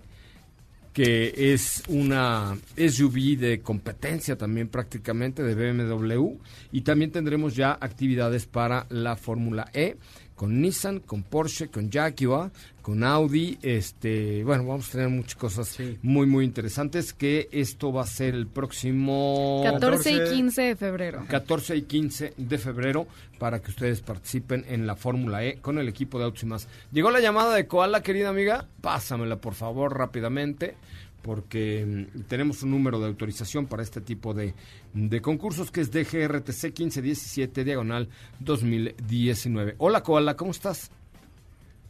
que 0.99 1.53
es 1.53 1.81
una 1.87 2.57
SUV 2.75 3.37
de 3.37 3.61
competencia 3.61 4.37
también 4.37 4.67
prácticamente 4.67 5.43
de 5.43 5.55
BMW 5.55 6.33
y 6.73 6.81
también 6.81 7.09
tendremos 7.09 7.55
ya 7.55 7.77
actividades 7.79 8.45
para 8.45 8.85
la 8.89 9.15
Fórmula 9.15 9.71
E 9.73 9.95
con 10.35 10.61
Nissan, 10.61 10.99
con 10.99 11.23
Porsche, 11.23 11.69
con 11.69 11.89
Jaguar, 11.89 12.51
con 12.89 13.03
Audi, 13.03 13.59
este, 13.61 14.43
bueno, 14.43 14.65
vamos 14.65 14.89
a 14.89 14.93
tener 14.93 15.09
muchas 15.09 15.35
cosas 15.35 15.67
Sí. 15.67 15.99
muy 16.01 16.25
muy 16.25 16.43
interesantes 16.43 17.13
que 17.13 17.47
esto 17.51 17.93
va 17.93 18.01
a 18.01 18.07
ser 18.07 18.33
el 18.33 18.47
próximo 18.47 19.61
14 19.63 20.09
y 20.11 20.17
14. 20.17 20.35
15 20.35 20.61
de 20.63 20.75
febrero. 20.75 21.25
14 21.29 21.75
y 21.75 21.81
15 21.83 22.33
de 22.35 22.57
febrero 22.57 23.05
para 23.37 23.61
que 23.61 23.69
ustedes 23.69 24.01
participen 24.01 24.65
en 24.67 24.87
la 24.87 24.95
Fórmula 24.95 25.45
E 25.45 25.59
con 25.61 25.77
el 25.77 25.87
equipo 25.87 26.17
de 26.17 26.25
Autos 26.25 26.41
y 26.41 26.45
más. 26.47 26.67
Llegó 26.91 27.11
la 27.11 27.19
llamada 27.19 27.53
de 27.53 27.67
Koala, 27.67 28.01
querida 28.01 28.29
amiga. 28.29 28.67
Pásamela, 28.81 29.35
por 29.39 29.53
favor, 29.53 29.95
rápidamente, 29.95 30.73
porque 31.21 32.07
mm, 32.15 32.21
tenemos 32.21 32.63
un 32.63 32.71
número 32.71 32.99
de 32.99 33.05
autorización 33.05 33.67
para 33.67 33.83
este 33.83 34.01
tipo 34.01 34.33
de, 34.33 34.55
de 34.95 35.21
concursos 35.21 35.69
que 35.69 35.81
es 35.81 35.91
DGRTC 35.91 36.63
1517 36.79 37.63
diagonal 37.63 38.09
2019. 38.39 39.75
Hola, 39.77 40.01
Koala, 40.01 40.35
¿cómo 40.35 40.49
estás? 40.49 40.89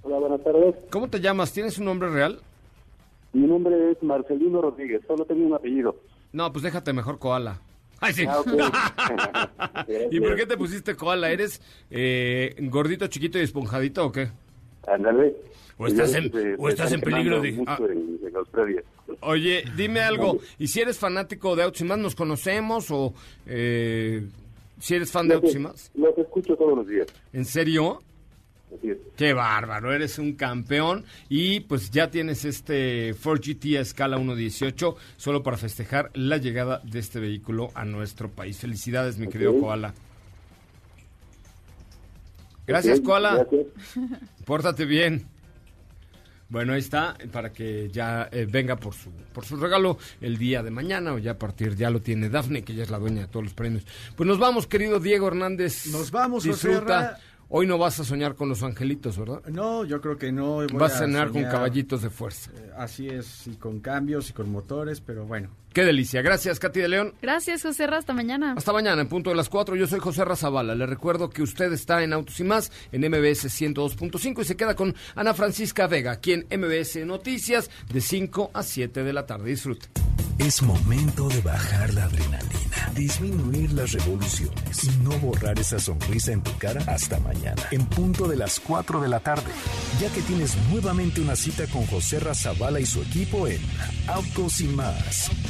Hola, 0.02 0.18
buenas 0.18 0.44
tardes. 0.44 0.76
¿Cómo 0.92 1.10
te 1.10 1.20
llamas? 1.20 1.52
¿Tienes 1.54 1.78
un 1.78 1.86
nombre 1.86 2.10
real? 2.10 2.40
Mi 3.34 3.46
nombre 3.46 3.92
es 3.92 4.02
Marcelino 4.02 4.62
Rodríguez, 4.62 5.02
solo 5.08 5.26
tengo 5.26 5.46
un 5.46 5.54
apellido. 5.54 5.96
No, 6.34 6.52
pues 6.52 6.64
déjate 6.64 6.94
mejor 6.94 7.20
Koala. 7.20 7.60
Ay, 8.00 8.14
sí. 8.14 8.26
Ah. 8.28 9.86
¿Y 10.12 10.20
por 10.20 10.36
qué 10.36 10.46
te 10.46 10.58
pusiste 10.58 10.96
Koala? 10.96 11.30
¿Eres 11.32 11.62
eh, 11.92 12.56
gordito, 12.62 13.08
chiquito 13.08 13.38
y 13.38 13.42
esponjadito 13.42 14.06
o 14.06 14.12
qué? 14.12 14.30
Ándale. 14.88 15.36
O 15.78 15.88
estás 15.88 16.14
en- 16.16 16.32
Se- 16.32 16.56
o 16.58 16.66
se 16.68 16.70
estás 16.70 16.92
en 16.92 17.00
están 17.00 17.14
peligro 17.14 17.42
de- 17.42 17.64
ah. 17.68 17.78
en, 17.80 18.20
en. 18.26 18.84
Oye, 19.22 19.64
dime 19.76 20.00
algo. 20.02 20.40
¿Y 20.58 20.68
si 20.68 20.80
eres 20.82 20.98
fanático 20.98 21.56
de 21.56 21.64
Autos 21.64 21.82
y 21.82 21.84
Más, 21.84 21.98
nos 22.00 22.16
conocemos? 22.16 22.90
¿O 22.92 23.14
eh, 23.46 24.26
si 24.80 24.96
eres 24.96 25.12
fan 25.12 25.28
de 25.28 25.36
Autos 25.36 25.54
y 25.56 25.60
Más? 25.60 25.92
Los 25.96 26.18
escucho 26.18 26.56
todos 26.56 26.78
los 26.78 26.88
días. 26.88 27.08
¿En 27.34 27.46
serio? 27.46 28.02
Así 28.76 28.92
es. 28.92 28.98
Qué 29.16 29.34
bárbaro, 29.34 29.94
eres 29.94 30.20
un 30.20 30.34
campeón. 30.34 31.06
Y 31.28 31.62
pues 31.62 31.92
ya 31.92 32.10
tienes 32.10 32.46
este 32.46 33.14
Ford 33.14 33.42
GT 33.42 33.78
a 33.78 33.82
escala 33.82 34.18
1.18 34.18 34.96
solo 35.18 35.44
para 35.44 35.58
festejar 35.58 36.12
la 36.14 36.38
llegada 36.38 36.82
de 36.84 37.00
este 37.00 37.20
vehículo 37.20 37.72
a 37.74 37.86
nuestro 37.86 38.30
país. 38.30 38.58
Felicidades, 38.58 39.18
mi 39.18 39.28
querido. 39.28 39.60
Koala. 39.60 39.94
Gracias, 42.68 43.02
Koala. 43.02 43.48
Gracias. 43.50 43.66
Pórtate 44.46 44.86
bien. 44.86 45.26
Bueno, 46.50 46.74
ahí 46.74 46.80
está, 46.80 47.16
para 47.32 47.54
que 47.54 47.90
ya 47.92 48.28
eh, 48.32 48.48
venga 48.50 48.76
por 48.76 48.96
su, 48.96 49.12
por 49.12 49.46
su 49.46 49.56
regalo 49.56 50.00
el 50.20 50.38
día 50.40 50.64
de 50.64 50.72
mañana 50.72 51.14
o 51.14 51.20
ya 51.20 51.32
a 51.32 51.38
partir, 51.38 51.76
ya 51.76 51.92
lo 51.92 52.02
tiene 52.02 52.28
Dafne, 52.28 52.64
que 52.64 52.74
ya 52.74 52.82
es 52.82 52.90
la 52.90 52.98
dueña 52.98 53.22
de 53.22 53.28
todos 53.28 53.44
los 53.44 53.54
premios. 53.54 53.86
Pues 54.16 54.28
nos 54.28 54.40
vamos, 54.40 54.66
querido 54.66 55.00
Diego 55.00 55.28
Hernández. 55.28 55.86
Nos 55.92 56.10
vamos, 56.10 56.44
José 56.48 56.70
Disfruta. 56.70 57.20
Hoy 57.50 57.66
no 57.66 57.78
vas 57.80 58.00
a 58.00 58.04
soñar 58.04 58.36
con 58.36 58.48
los 58.48 58.62
angelitos, 58.62 59.18
¿verdad? 59.18 59.44
No, 59.48 59.84
yo 59.84 60.00
creo 60.02 60.18
que 60.18 60.32
no. 60.32 60.56
voy 60.58 60.68
Vas 60.74 60.96
a 60.96 61.00
cenar 61.00 61.28
con 61.28 61.34
soñar, 61.38 61.52
caballitos 61.52 62.04
de 62.04 62.10
fuerza. 62.12 62.52
eh, 62.56 62.72
Así 62.78 63.08
es, 63.08 63.48
y 63.48 63.56
con 63.56 63.80
cambios 63.80 64.30
y 64.30 64.34
con 64.34 64.52
motores, 64.52 65.02
pero 65.02 65.26
bueno. 65.26 65.50
Qué 65.74 65.86
delicia. 65.86 66.22
Gracias, 66.22 66.60
Katy 66.60 66.80
de 66.80 66.88
León. 66.88 67.14
Gracias, 67.22 67.62
José 67.62 67.88
Ra, 67.88 67.98
hasta 67.98 68.14
mañana. 68.14 68.56
Hasta 68.58 68.74
mañana, 68.74 69.02
en 69.02 69.08
punto 69.08 69.30
de 69.30 69.36
las 69.36 69.50
4. 69.50 69.76
Yo 69.76 69.88
soy 69.88 70.00
José 70.00 70.26
Razabala. 70.26 70.76
Le 70.76 70.86
recuerdo 70.86 71.30
que 71.30 71.44
usted 71.44 71.72
está 71.74 72.04
en 72.04 72.14
Autos 72.14 72.40
y 72.40 72.44
Más, 72.44 72.72
en 72.92 73.02
MBS 73.02 73.46
102.5 73.46 74.42
y 74.42 74.46
se 74.46 74.58
queda 74.58 74.76
con 74.76 74.96
Ana 75.16 75.34
Francisca 75.34 75.88
Vega, 75.88 76.12
aquí 76.12 76.34
en 76.34 76.48
MBS 76.50 77.06
Noticias, 77.06 77.70
de 77.92 78.02
5 78.02 78.52
a 78.54 78.64
7 78.64 79.04
de 79.04 79.14
la 79.14 79.26
tarde. 79.26 79.50
Disfrute. 79.50 79.88
Es 80.40 80.62
momento 80.62 81.28
de 81.28 81.42
bajar 81.42 81.94
la 81.94 82.06
adrenalina, 82.06 82.92
disminuir 82.96 83.74
las 83.74 83.92
revoluciones 83.92 84.86
y 84.86 84.90
no 85.04 85.12
borrar 85.20 85.60
esa 85.60 85.80
sonrisa 85.80 86.32
en 86.32 86.42
tu 86.42 86.58
cara 86.58 86.82
hasta 86.88 87.20
mañana, 87.20 87.62
en 87.72 87.86
punto 87.86 88.26
de 88.26 88.38
las 88.38 88.58
4 88.62 89.02
de 89.02 89.10
la 89.10 89.20
tarde, 89.20 89.52
ya 90.00 90.10
que 90.14 90.22
tienes 90.22 90.56
nuevamente 90.72 91.20
una 91.20 91.36
cita 91.36 91.68
con 91.68 91.86
José 91.88 92.22
Razabala 92.22 92.80
y 92.80 92.86
su 92.86 93.02
equipo 93.02 93.48
en 93.48 93.60
Autos 94.08 94.62
y 94.62 94.70
más. 94.70 95.30